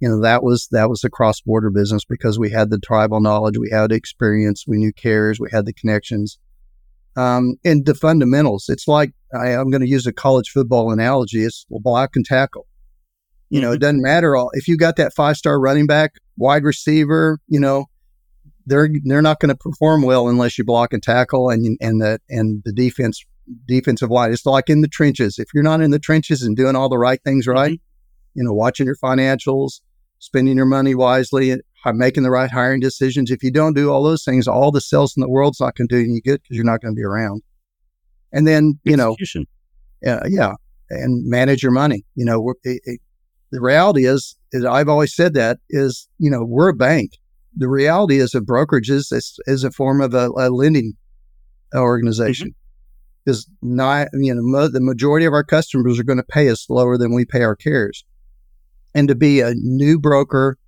you 0.00 0.08
know 0.08 0.20
that 0.20 0.42
was 0.42 0.66
that 0.72 0.88
was 0.88 1.02
the 1.02 1.10
cross 1.10 1.40
border 1.40 1.70
business 1.70 2.04
because 2.04 2.38
we 2.38 2.50
had 2.50 2.70
the 2.70 2.78
tribal 2.78 3.20
knowledge, 3.20 3.58
we 3.58 3.70
had 3.70 3.92
experience, 3.92 4.64
we 4.66 4.78
knew 4.78 4.92
carriers, 4.92 5.38
we 5.38 5.48
had 5.52 5.66
the 5.66 5.74
connections, 5.74 6.38
um, 7.16 7.56
and 7.64 7.84
the 7.84 7.94
fundamentals. 7.94 8.68
It's 8.68 8.88
like 8.88 9.12
I, 9.34 9.50
I'm 9.50 9.70
going 9.70 9.82
to 9.82 9.88
use 9.88 10.06
a 10.06 10.12
college 10.12 10.50
football 10.50 10.90
analogy. 10.90 11.44
It's 11.44 11.66
block 11.68 12.16
and 12.16 12.24
tackle. 12.24 12.66
You 13.50 13.60
know, 13.60 13.72
it 13.72 13.80
doesn't 13.80 14.00
matter 14.00 14.36
all 14.36 14.50
if 14.54 14.68
you 14.68 14.76
got 14.76 14.96
that 14.96 15.12
five 15.14 15.36
star 15.36 15.60
running 15.60 15.86
back, 15.86 16.12
wide 16.36 16.64
receiver. 16.64 17.38
You 17.48 17.60
know, 17.60 17.86
they're 18.66 18.88
they're 19.04 19.22
not 19.22 19.40
going 19.40 19.50
to 19.50 19.56
perform 19.56 20.02
well 20.02 20.28
unless 20.28 20.56
you 20.56 20.64
block 20.64 20.92
and 20.92 21.02
tackle 21.02 21.50
and 21.50 21.76
and 21.80 22.00
the 22.00 22.20
and 22.28 22.62
the 22.64 22.72
defense 22.72 23.24
defensive 23.66 24.10
line. 24.10 24.32
It's 24.32 24.46
like 24.46 24.70
in 24.70 24.80
the 24.80 24.88
trenches. 24.88 25.38
If 25.38 25.48
you're 25.52 25.64
not 25.64 25.80
in 25.80 25.90
the 25.90 25.98
trenches 25.98 26.42
and 26.42 26.56
doing 26.56 26.76
all 26.76 26.88
the 26.88 26.98
right 26.98 27.20
things 27.24 27.46
right, 27.46 27.72
you 27.72 27.78
you 28.34 28.44
know, 28.44 28.52
watching 28.52 28.86
your 28.86 28.96
financials, 28.96 29.80
spending 30.18 30.56
your 30.56 30.66
money 30.66 30.94
wisely, 30.94 31.56
making 31.86 32.22
the 32.22 32.30
right 32.30 32.50
hiring 32.50 32.80
decisions. 32.80 33.30
If 33.30 33.42
you 33.42 33.50
don't 33.50 33.74
do 33.74 33.90
all 33.90 34.02
those 34.02 34.24
things, 34.24 34.46
all 34.46 34.70
the 34.70 34.80
sales 34.80 35.14
in 35.16 35.20
the 35.22 35.28
world's 35.28 35.60
not 35.60 35.76
going 35.76 35.88
to 35.88 35.96
do 35.96 36.02
any 36.08 36.20
good 36.20 36.42
because 36.42 36.56
you're 36.56 36.64
not 36.64 36.80
going 36.80 36.94
to 36.94 36.96
be 36.96 37.04
around. 37.04 37.42
And 38.32 38.46
then, 38.46 38.78
you 38.84 38.96
know, 38.96 39.16
uh, 40.06 40.20
yeah, 40.28 40.52
and 40.90 41.28
manage 41.28 41.62
your 41.62 41.72
money. 41.72 42.04
You 42.14 42.24
know, 42.24 42.54
it, 42.62 42.80
it, 42.84 43.00
the 43.50 43.60
reality 43.60 44.06
is, 44.06 44.36
is 44.52 44.64
I've 44.64 44.88
always 44.88 45.14
said 45.14 45.34
that 45.34 45.58
is, 45.68 46.08
you 46.18 46.30
know, 46.30 46.44
we're 46.44 46.68
a 46.68 46.74
bank. 46.74 47.12
The 47.56 47.68
reality 47.68 48.18
is 48.18 48.30
that 48.30 48.46
brokerages 48.46 49.12
is, 49.12 49.38
is 49.46 49.64
a 49.64 49.70
form 49.70 50.00
of 50.00 50.14
a, 50.14 50.28
a 50.36 50.50
lending 50.50 50.94
organization. 51.74 52.54
Because 53.24 53.46
mm-hmm. 53.46 53.76
not, 53.76 54.08
you 54.12 54.34
know, 54.34 54.42
mo- 54.42 54.68
the 54.68 54.80
majority 54.80 55.26
of 55.26 55.32
our 55.32 55.44
customers 55.44 55.98
are 55.98 56.04
going 56.04 56.18
to 56.18 56.24
pay 56.24 56.48
us 56.48 56.68
lower 56.70 56.96
than 56.96 57.14
we 57.14 57.24
pay 57.24 57.42
our 57.42 57.56
carriers. 57.56 58.04
And 58.94 59.08
to 59.08 59.14
be 59.14 59.40
a 59.40 59.54
new 59.54 59.98
broker, 59.98 60.58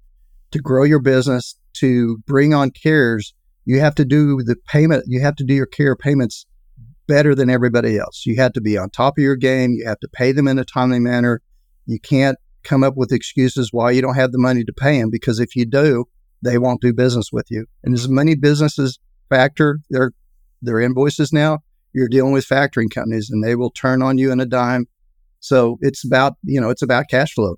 to 0.51 0.59
grow 0.59 0.85
your 0.85 1.01
business, 1.01 1.57
to 1.75 2.19
bring 2.27 2.53
on 2.53 2.71
carriers, 2.71 3.35
you 3.65 3.81
have 3.81 3.95
to 3.97 4.05
do 4.05 4.43
the 4.43 4.57
payment, 4.67 5.05
you 5.07 5.21
have 5.21 5.37
to 5.37 5.45
do 5.45 5.55
your 5.55 5.67
care 5.67 5.97
payments 5.97 6.47
better 7.07 7.35
than 7.35 7.51
everybody 7.51 7.99
else. 7.99 8.25
You 8.27 8.37
have 8.37 8.53
to 8.55 8.61
be 8.61 8.77
on 8.77 8.91
top 8.91 9.19
of 9.19 9.23
your 9.23 9.37
game. 9.37 9.73
You 9.73 9.87
have 9.87 10.01
to 10.01 10.09
pay 10.09 10.33
them 10.33 10.49
in 10.49 10.59
a 10.59 10.65
timely 10.65 11.01
manner. 11.01 11.41
You 11.87 11.99
can't 12.01 12.39
come 12.63 12.85
up 12.85 12.97
with 12.97 13.13
excuses 13.13 13.71
why 13.73 13.91
you 13.91 14.03
don't 14.03 14.15
have 14.15 14.33
the 14.33 14.39
money 14.39 14.65
to 14.65 14.73
pay 14.73 15.01
them 15.01 15.11
because 15.11 15.41
if 15.41 15.55
you 15.57 15.65
do, 15.65 16.07
they 16.43 16.59
won't 16.59 16.81
do 16.81 16.93
business 16.93 17.31
with 17.33 17.47
you. 17.51 17.67
And 17.85 17.95
as 17.95 18.09
many 18.09 18.35
businesses 18.35 18.99
factor 19.29 19.79
their 19.91 20.13
their 20.61 20.81
invoices 20.81 21.33
now, 21.33 21.59
you're 21.93 22.09
dealing 22.09 22.33
with 22.33 22.47
factoring 22.47 22.93
companies 22.93 23.31
and 23.31 23.43
they 23.43 23.57
will 23.57 23.71
turn 23.71 24.03
on 24.03 24.19
you 24.19 24.31
in 24.33 24.41
a 24.41 24.47
dime. 24.47 24.87
So 25.41 25.79
it's 25.81 26.05
about, 26.05 26.35
you 26.45 26.61
know, 26.61 26.71
it's 26.71 26.83
about 26.83 27.09
cash 27.11 27.35
flow. 27.35 27.57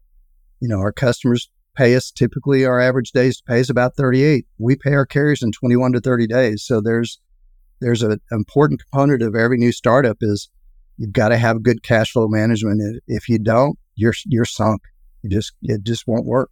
You 0.61 0.69
know, 0.69 0.79
our 0.79 0.93
customers 0.93 1.51
pay 1.77 1.95
us 1.97 2.11
typically 2.11 2.65
our 2.65 2.81
average 2.81 3.13
days 3.13 3.37
to 3.39 3.43
pay 3.45 3.61
is 3.61 3.69
about 3.69 3.97
38. 3.97 4.47
We 4.59 4.77
pay 4.77 4.95
our 4.95 5.07
carriers 5.07 5.43
in 5.43 5.53
21 5.53 5.93
to 5.93 6.01
30 6.01 6.27
days. 6.27 6.65
So 6.65 6.81
there's 6.81 7.21
there's 7.81 8.03
an 8.03 8.19
important 8.31 8.81
component 8.81 9.23
of 9.23 9.35
every 9.35 9.59
new 9.59 9.73
startup 9.73 10.19
is 10.21 10.49
you've 10.97 11.13
got 11.13 11.29
to 11.29 11.37
have 11.37 11.63
good 11.63 11.83
cash 11.83 12.13
flow 12.13 12.29
management. 12.29 13.03
If 13.07 13.29
you 13.29 13.39
don't, 13.39 13.79
you're 13.97 14.15
you're 14.27 14.45
sunk. 14.45 14.83
It 15.25 15.31
just 15.31 15.53
it 15.63 15.83
just 15.83 16.07
won't 16.07 16.27
work. 16.27 16.51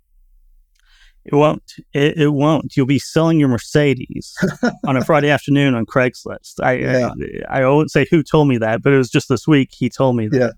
It 1.25 1.37
won't. 1.37 1.63
It, 1.93 2.19
it 2.19 2.29
won't. 2.31 2.77
You'll 2.77 2.87
be 2.87 2.99
selling 2.99 3.39
your 3.39 3.49
Mercedes 3.49 4.35
on 4.87 4.97
a 4.97 5.05
Friday 5.05 5.31
afternoon 5.31 5.75
on 5.75 5.87
Craigslist. 5.87 6.55
I, 6.61 6.73
yeah. 6.73 7.11
I 7.49 7.63
I 7.63 7.69
won't 7.69 7.93
say 7.93 8.07
who 8.11 8.25
told 8.25 8.49
me 8.49 8.59
that, 8.59 8.83
but 8.83 8.93
it 8.93 8.97
was 8.97 9.09
just 9.09 9.29
this 9.29 9.47
week 9.47 9.69
he 9.73 9.89
told 9.89 10.17
me 10.17 10.27
that. 10.29 10.41
Yeah. 10.41 10.51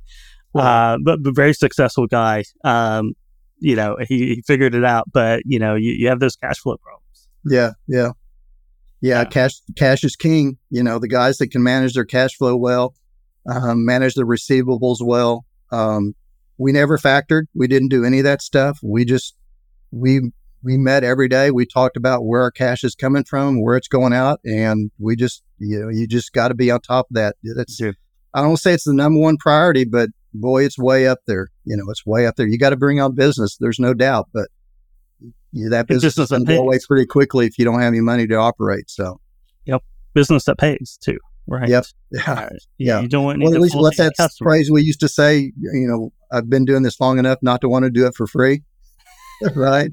Well, 0.55 0.67
uh, 0.67 0.99
but 1.03 1.23
but 1.23 1.35
very 1.35 1.53
successful 1.53 2.07
guy. 2.07 2.45
Um, 2.63 3.15
you 3.59 3.77
know, 3.77 3.97
he, 4.09 4.37
he 4.37 4.43
figured 4.47 4.75
it 4.75 4.85
out. 4.85 5.11
But 5.13 5.43
you 5.45 5.59
know, 5.59 5.75
you, 5.75 5.93
you 5.93 6.09
have 6.09 6.21
those 6.21 6.37
cash 6.37 6.59
flow 6.61 6.77
problems. 6.79 7.29
Yeah, 7.45 7.73
yeah, 7.87 8.11
yeah. 9.03 9.19
Yeah, 9.19 9.25
cash 9.25 9.61
cash 9.77 10.03
is 10.03 10.17
king. 10.17 10.57
You 10.71 10.83
know, 10.83 10.99
the 10.99 11.09
guys 11.09 11.37
that 11.39 11.49
can 11.49 11.63
manage 11.63 11.93
their 11.95 12.07
cash 12.07 12.37
flow 12.37 12.57
well, 12.57 12.95
um, 13.47 13.85
manage 13.85 14.15
their 14.15 14.25
receivables 14.25 14.99
well, 15.03 15.45
um, 15.71 16.15
we 16.59 16.73
never 16.73 16.99
factored. 16.99 17.45
We 17.55 17.67
didn't 17.67 17.89
do 17.89 18.05
any 18.05 18.19
of 18.19 18.25
that 18.25 18.43
stuff. 18.43 18.79
We 18.83 19.05
just 19.05 19.35
we 19.91 20.33
we 20.63 20.77
met 20.77 21.05
every 21.05 21.29
day. 21.29 21.51
We 21.51 21.67
talked 21.67 21.97
about 21.97 22.25
where 22.25 22.43
our 22.43 22.51
cash 22.51 22.85
is 22.85 22.95
coming 22.95 23.25
from, 23.25 23.63
where 23.63 23.77
it's 23.77 23.89
going 23.89 24.13
out, 24.13 24.41
and 24.45 24.91
we 24.99 25.17
just 25.17 25.43
you 25.59 25.81
know 25.81 25.89
you 25.89 26.07
just 26.07 26.33
got 26.33 26.49
to 26.49 26.55
be 26.55 26.71
on 26.71 26.81
top 26.81 27.07
of 27.11 27.15
that. 27.15 27.37
That's 27.57 27.81
yeah. 27.81 27.93
I 28.33 28.43
don't 28.43 28.57
say 28.57 28.75
it's 28.75 28.85
the 28.85 28.95
number 28.95 29.21
one 29.21 29.37
priority, 29.37 29.85
but 29.85 30.11
boy, 30.33 30.65
it's 30.65 30.79
way 30.79 31.07
up 31.07 31.21
there. 31.27 31.49
You 31.65 31.77
know, 31.77 31.85
it's 31.89 32.05
way 32.05 32.27
up 32.27 32.37
there. 32.37 32.47
You 32.47 32.59
got 32.59 32.71
to 32.71 32.77
bring 32.77 33.01
on 33.01 33.15
business. 33.15 33.57
There's 33.59 33.79
no 33.79 33.95
doubt, 33.95 34.29
but 34.33 34.49
that 35.71 35.87
business 35.87 36.17
doesn't 36.17 36.45
go 36.45 36.63
away 36.63 36.79
pretty 36.87 37.07
quickly 37.07 37.47
if 37.47 37.59
you 37.59 37.65
don't 37.65 37.81
have 37.81 37.93
any 37.93 38.01
money 38.01 38.27
to 38.27 38.35
operate. 38.35 38.91
So, 38.91 39.21
yep, 39.65 39.83
business 40.15 40.45
that 40.45 40.59
pays 40.59 40.99
too. 41.03 41.19
Right. 41.47 41.69
Yep. 41.69 41.85
Yeah. 42.15 42.49
Yeah. 42.79 43.01
You 43.01 43.09
don't 43.09 43.25
want. 43.25 43.43
Well, 43.43 43.53
at 43.53 43.61
least 43.61 43.77
what's 43.77 43.97
that 43.97 44.15
phrase 44.39 44.71
we 44.71 44.83
used 44.83 45.01
to 45.01 45.09
say? 45.09 45.53
You 45.61 45.89
know, 45.89 46.13
I've 46.35 46.51
been 46.51 46.65
doing 46.65 46.83
this 46.83 47.01
long 47.01 47.19
enough 47.19 47.39
not 47.43 47.61
to 47.61 47.69
want 47.69 47.85
to 47.85 47.91
do 47.91 48.07
it 48.07 48.15
for 48.15 48.27
free. 48.27 48.63
right. 49.55 49.91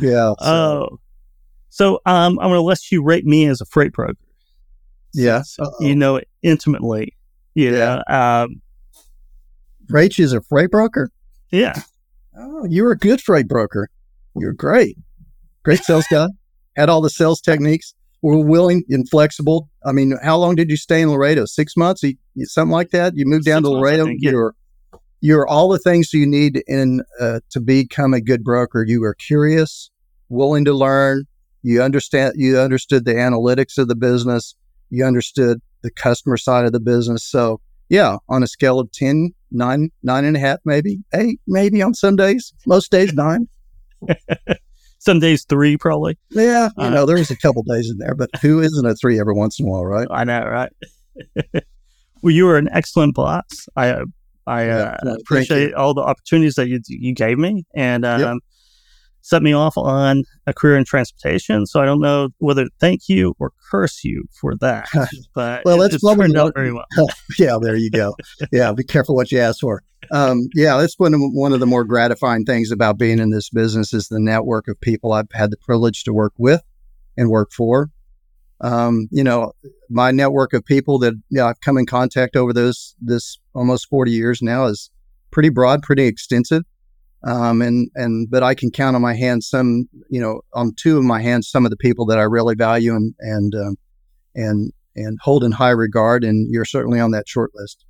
yeah. 0.00 0.32
So. 0.32 0.36
Oh. 0.40 0.98
So 1.70 1.94
um, 2.06 2.38
I'm 2.38 2.50
going 2.50 2.58
to 2.58 2.60
let 2.60 2.92
you 2.92 3.02
rate 3.02 3.24
me 3.24 3.46
as 3.46 3.60
a 3.60 3.64
freight 3.64 3.92
broker. 3.92 4.16
Yeah. 5.12 5.42
you 5.80 5.96
know 5.96 6.16
it 6.16 6.28
intimately. 6.42 7.16
You 7.54 7.72
yeah. 7.76 8.02
know, 8.08 8.16
um, 8.16 8.62
Rach 9.90 10.18
is 10.20 10.32
a 10.32 10.40
freight 10.42 10.70
broker. 10.70 11.10
Yeah. 11.50 11.74
Oh, 12.36 12.64
you 12.64 12.84
were 12.84 12.92
a 12.92 12.98
good 12.98 13.20
freight 13.20 13.48
broker. 13.48 13.88
You're 14.36 14.52
great. 14.52 14.96
Great 15.64 15.80
sales 15.80 16.04
guy. 16.10 16.28
Had 16.76 16.88
all 16.88 17.00
the 17.00 17.10
sales 17.10 17.40
techniques 17.40 17.94
were 18.24 18.38
willing 18.38 18.82
and 18.88 19.06
flexible. 19.10 19.68
I 19.84 19.92
mean, 19.92 20.16
how 20.22 20.38
long 20.38 20.54
did 20.54 20.70
you 20.70 20.78
stay 20.78 21.02
in 21.02 21.10
Laredo? 21.10 21.44
Six 21.44 21.76
months, 21.76 22.02
something 22.44 22.72
like 22.72 22.90
that. 22.90 23.12
You 23.14 23.26
moved 23.26 23.44
down 23.44 23.62
Six 23.62 23.68
to 23.68 23.76
Laredo. 23.76 24.06
Think. 24.06 24.22
You're 24.22 24.54
you're 25.20 25.46
all 25.46 25.68
the 25.68 25.78
things 25.78 26.12
you 26.14 26.26
need 26.26 26.62
in 26.66 27.02
uh, 27.20 27.40
to 27.50 27.60
become 27.60 28.14
a 28.14 28.22
good 28.22 28.42
broker. 28.42 28.82
You 28.82 29.02
were 29.02 29.12
curious, 29.14 29.90
willing 30.30 30.64
to 30.64 30.72
learn. 30.72 31.24
You 31.62 31.82
understand. 31.82 32.32
You 32.36 32.58
understood 32.58 33.04
the 33.04 33.12
analytics 33.12 33.76
of 33.76 33.88
the 33.88 33.94
business. 33.94 34.54
You 34.88 35.04
understood 35.04 35.60
the 35.82 35.90
customer 35.90 36.38
side 36.38 36.64
of 36.64 36.72
the 36.72 36.80
business. 36.80 37.22
So 37.22 37.60
yeah, 37.90 38.16
on 38.30 38.42
a 38.42 38.46
scale 38.46 38.80
of 38.80 38.90
10, 38.92 39.34
nine, 39.50 39.90
nine 40.02 40.24
and 40.24 40.34
a 40.34 40.40
half, 40.40 40.60
maybe 40.64 40.98
eight, 41.12 41.40
maybe 41.46 41.82
on 41.82 41.92
some 41.92 42.16
days. 42.16 42.54
Most 42.66 42.90
days 42.90 43.12
nine. 43.12 43.48
Some 45.04 45.20
days 45.20 45.44
three, 45.44 45.76
probably. 45.76 46.16
Yeah, 46.30 46.70
you 46.78 46.84
uh, 46.84 46.90
know, 46.90 47.04
there's 47.04 47.30
a 47.30 47.36
couple 47.36 47.62
days 47.62 47.90
in 47.90 47.98
there, 47.98 48.14
but 48.14 48.30
who 48.40 48.60
isn't 48.60 48.86
a 48.86 48.94
three 48.94 49.20
every 49.20 49.34
once 49.34 49.60
in 49.60 49.66
a 49.66 49.68
while, 49.68 49.84
right? 49.84 50.08
I 50.10 50.24
know, 50.24 50.44
right? 50.46 50.72
well, 52.22 52.30
you 52.30 52.46
were 52.46 52.56
an 52.56 52.68
excellent 52.72 53.14
boss. 53.14 53.68
I 53.76 54.02
I 54.46 54.68
uh, 54.68 54.96
yeah, 55.04 55.14
appreciate 55.20 55.74
all 55.74 55.92
the 55.92 56.02
opportunities 56.02 56.54
that 56.54 56.68
you 56.68 56.80
you 56.86 57.14
gave 57.14 57.38
me, 57.38 57.64
and 57.74 58.04
um, 58.04 58.20
yep. 58.20 58.38
Set 59.24 59.42
me 59.42 59.52
off 59.52 59.76
on 59.76 60.22
a 60.46 60.52
career 60.52 60.76
in 60.76 60.84
transportation. 60.84 61.66
So 61.66 61.80
I 61.80 61.86
don't 61.86 62.00
know 62.00 62.28
whether 62.38 62.64
to 62.64 62.70
thank 62.78 63.08
you 63.08 63.34
or 63.38 63.52
curse 63.70 64.04
you 64.04 64.24
for 64.30 64.54
that. 64.56 64.88
But 65.34 65.64
well, 65.64 65.78
that's 65.78 66.00
turned 66.00 66.36
out 66.36 66.54
very 66.54 66.72
well. 66.72 66.84
yeah, 67.38 67.56
there 67.60 67.74
you 67.74 67.90
go. 67.90 68.14
yeah, 68.52 68.72
be 68.72 68.84
careful 68.84 69.16
what 69.16 69.32
you 69.32 69.40
ask 69.40 69.60
for 69.60 69.82
um, 70.10 70.48
yeah, 70.54 70.76
that's 70.76 70.98
one 70.98 71.14
of, 71.14 71.20
one 71.32 71.52
of 71.52 71.60
the 71.60 71.66
more 71.66 71.84
gratifying 71.84 72.44
things 72.44 72.70
about 72.70 72.98
being 72.98 73.18
in 73.18 73.30
this 73.30 73.50
business 73.50 73.92
is 73.92 74.08
the 74.08 74.20
network 74.20 74.68
of 74.68 74.80
people 74.80 75.12
I've 75.12 75.30
had 75.32 75.50
the 75.50 75.56
privilege 75.56 76.04
to 76.04 76.12
work 76.12 76.32
with 76.38 76.62
and 77.16 77.30
work 77.30 77.52
for. 77.52 77.90
Um, 78.60 79.08
you 79.10 79.24
know, 79.24 79.52
my 79.90 80.10
network 80.10 80.52
of 80.52 80.64
people 80.64 80.98
that 81.00 81.14
you 81.28 81.38
know, 81.38 81.46
I've 81.46 81.60
come 81.60 81.76
in 81.76 81.86
contact 81.86 82.36
over 82.36 82.52
those 82.52 82.94
this 83.00 83.38
almost 83.54 83.88
40 83.88 84.10
years 84.10 84.40
now 84.42 84.66
is 84.66 84.90
pretty 85.30 85.48
broad, 85.48 85.82
pretty 85.82 86.06
extensive. 86.06 86.62
Um, 87.26 87.62
and 87.62 87.90
and 87.94 88.30
but 88.30 88.42
I 88.42 88.54
can 88.54 88.70
count 88.70 88.96
on 88.96 89.02
my 89.02 89.14
hands 89.14 89.48
some, 89.48 89.88
you 90.10 90.20
know, 90.20 90.42
on 90.52 90.74
two 90.76 90.98
of 90.98 91.04
my 91.04 91.22
hands 91.22 91.48
some 91.48 91.64
of 91.64 91.70
the 91.70 91.76
people 91.76 92.04
that 92.06 92.18
I 92.18 92.22
really 92.22 92.54
value 92.54 92.94
and 92.94 93.14
and 93.20 93.54
um, 93.54 93.76
and 94.34 94.72
and 94.94 95.18
hold 95.22 95.42
in 95.42 95.52
high 95.52 95.70
regard. 95.70 96.22
And 96.22 96.52
you're 96.52 96.64
certainly 96.64 97.00
on 97.00 97.12
that 97.12 97.28
short 97.28 97.52
list 97.54 97.84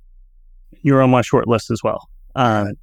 you're 0.85 1.01
on 1.01 1.09
my 1.09 1.21
short 1.21 1.47
list 1.47 1.71
as 1.71 1.81
well. 1.83 2.07
Um, 2.35 2.73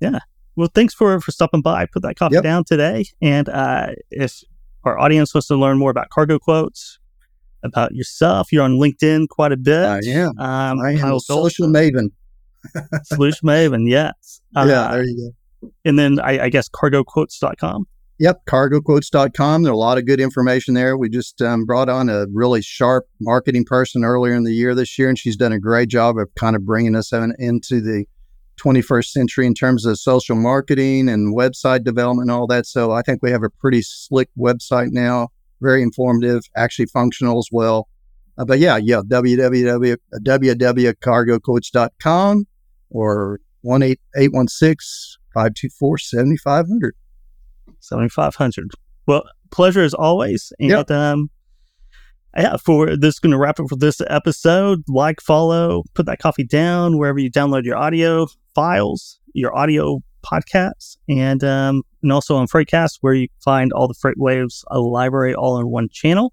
yeah. 0.00 0.18
Well, 0.56 0.70
thanks 0.74 0.94
for 0.94 1.20
for 1.20 1.30
stopping 1.32 1.60
by. 1.60 1.86
Put 1.86 2.02
that 2.02 2.16
coffee 2.16 2.36
yep. 2.36 2.44
down 2.44 2.64
today. 2.64 3.04
And 3.20 3.48
uh, 3.48 3.88
if 4.10 4.42
our 4.84 4.98
audience 4.98 5.34
wants 5.34 5.48
to 5.48 5.56
learn 5.56 5.78
more 5.78 5.90
about 5.90 6.08
cargo 6.08 6.38
quotes, 6.38 6.98
about 7.62 7.94
yourself, 7.94 8.52
you're 8.52 8.62
on 8.62 8.78
LinkedIn 8.78 9.28
quite 9.28 9.52
a 9.52 9.56
bit. 9.56 9.84
I 9.84 10.00
am. 10.06 10.38
Um, 10.38 10.80
I 10.80 10.92
am 10.92 11.12
a 11.12 11.20
social 11.20 11.68
maven. 11.68 12.10
solution 13.04 13.46
maven, 13.46 13.88
yes. 13.88 14.40
Uh, 14.56 14.64
yeah, 14.66 14.90
there 14.92 15.04
you 15.04 15.16
go. 15.16 15.45
And 15.86 15.98
then 15.98 16.20
I, 16.20 16.44
I 16.44 16.48
guess 16.50 16.68
cargoquotes.com. 16.68 17.86
Yep, 18.18 18.46
cargoquotes.com. 18.46 19.62
There's 19.62 19.72
a 19.72 19.76
lot 19.76 19.98
of 19.98 20.06
good 20.06 20.20
information 20.20 20.72
there. 20.74 20.96
We 20.96 21.10
just 21.10 21.42
um, 21.42 21.66
brought 21.66 21.90
on 21.90 22.08
a 22.08 22.26
really 22.32 22.62
sharp 22.62 23.06
marketing 23.20 23.64
person 23.64 24.04
earlier 24.04 24.34
in 24.34 24.44
the 24.44 24.54
year 24.54 24.74
this 24.74 24.98
year, 24.98 25.10
and 25.10 25.18
she's 25.18 25.36
done 25.36 25.52
a 25.52 25.60
great 25.60 25.90
job 25.90 26.16
of 26.18 26.34
kind 26.34 26.56
of 26.56 26.64
bringing 26.64 26.96
us 26.96 27.12
in, 27.12 27.34
into 27.38 27.80
the 27.80 28.06
21st 28.58 29.06
century 29.06 29.46
in 29.46 29.54
terms 29.54 29.84
of 29.84 29.98
social 29.98 30.34
marketing 30.34 31.10
and 31.10 31.36
website 31.36 31.84
development 31.84 32.30
and 32.30 32.36
all 32.36 32.46
that. 32.46 32.64
So 32.66 32.92
I 32.92 33.02
think 33.02 33.22
we 33.22 33.30
have 33.30 33.42
a 33.42 33.50
pretty 33.50 33.82
slick 33.82 34.30
website 34.38 34.92
now, 34.92 35.28
very 35.60 35.82
informative, 35.82 36.44
actually 36.56 36.86
functional 36.86 37.38
as 37.38 37.48
well. 37.52 37.88
Uh, 38.38 38.46
but 38.46 38.58
yeah, 38.58 38.78
yeah, 38.78 39.02
www, 39.06 39.96
www.cargoquotes.com 40.24 42.46
or 42.90 43.40
1 43.60 43.82
816 43.82 45.18
524 45.36 45.98
7500. 45.98 46.94
7500. 47.80 48.70
Well, 49.06 49.24
pleasure 49.50 49.82
as 49.82 49.92
always. 49.92 50.50
And 50.58 50.70
yep. 50.70 50.90
um, 50.90 51.30
yeah, 52.34 52.56
for 52.56 52.96
this 52.96 53.16
is 53.16 53.18
going 53.18 53.32
to 53.32 53.38
wrap 53.38 53.60
it 53.60 53.68
for 53.68 53.76
this 53.76 54.00
episode. 54.08 54.82
Like, 54.88 55.20
follow, 55.20 55.84
put 55.92 56.06
that 56.06 56.20
coffee 56.20 56.44
down 56.44 56.96
wherever 56.96 57.18
you 57.18 57.30
download 57.30 57.64
your 57.64 57.76
audio. 57.76 58.26
files, 58.54 59.20
your 59.34 59.54
audio 59.54 60.00
podcasts, 60.24 60.96
and 61.06 61.44
um, 61.44 61.82
and 62.02 62.12
also 62.12 62.36
on 62.36 62.46
Freightcast, 62.46 62.98
where 63.02 63.12
you 63.12 63.28
find 63.44 63.74
all 63.74 63.88
the 63.88 63.94
FreightWaves 63.94 64.64
uh, 64.70 64.80
library 64.80 65.34
all 65.34 65.58
in 65.58 65.68
one 65.68 65.90
channel. 65.90 66.32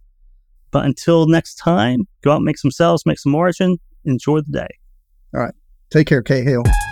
But 0.71 0.85
until 0.85 1.27
next 1.27 1.55
time, 1.55 2.07
go 2.21 2.31
out, 2.31 2.37
and 2.37 2.45
make 2.45 2.57
some 2.57 2.71
sales, 2.71 3.05
make 3.05 3.19
some 3.19 3.33
margin, 3.33 3.79
enjoy 4.05 4.39
the 4.39 4.51
day. 4.51 4.77
All 5.33 5.41
right. 5.41 5.53
Take 5.91 6.07
care, 6.07 6.23
Cahill. 6.23 6.63
I 6.65 6.82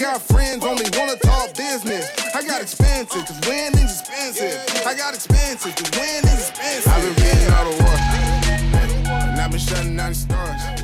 got 0.00 0.22
friends 0.22 0.64
only 0.64 0.86
wanna 0.96 1.14
talk 1.16 1.54
business. 1.54 2.10
I 2.34 2.42
got 2.42 2.62
expensive, 2.62 3.26
cause 3.26 3.38
winning's 3.46 4.00
expensive. 4.00 4.86
I 4.86 4.94
got 4.94 5.14
expensive, 5.14 5.76
cause 5.76 5.90
winning's 5.90 6.48
expensive. 6.48 6.90
I've 6.90 7.02
been 7.02 7.24
reading 7.24 7.52
all 7.52 7.70
the 7.70 7.82
war. 7.84 7.96
And 9.28 9.40
I've 9.40 9.50
been 9.50 9.60
shutting 9.60 9.96
down 9.96 10.12
the 10.12 10.14
stars. 10.14 10.79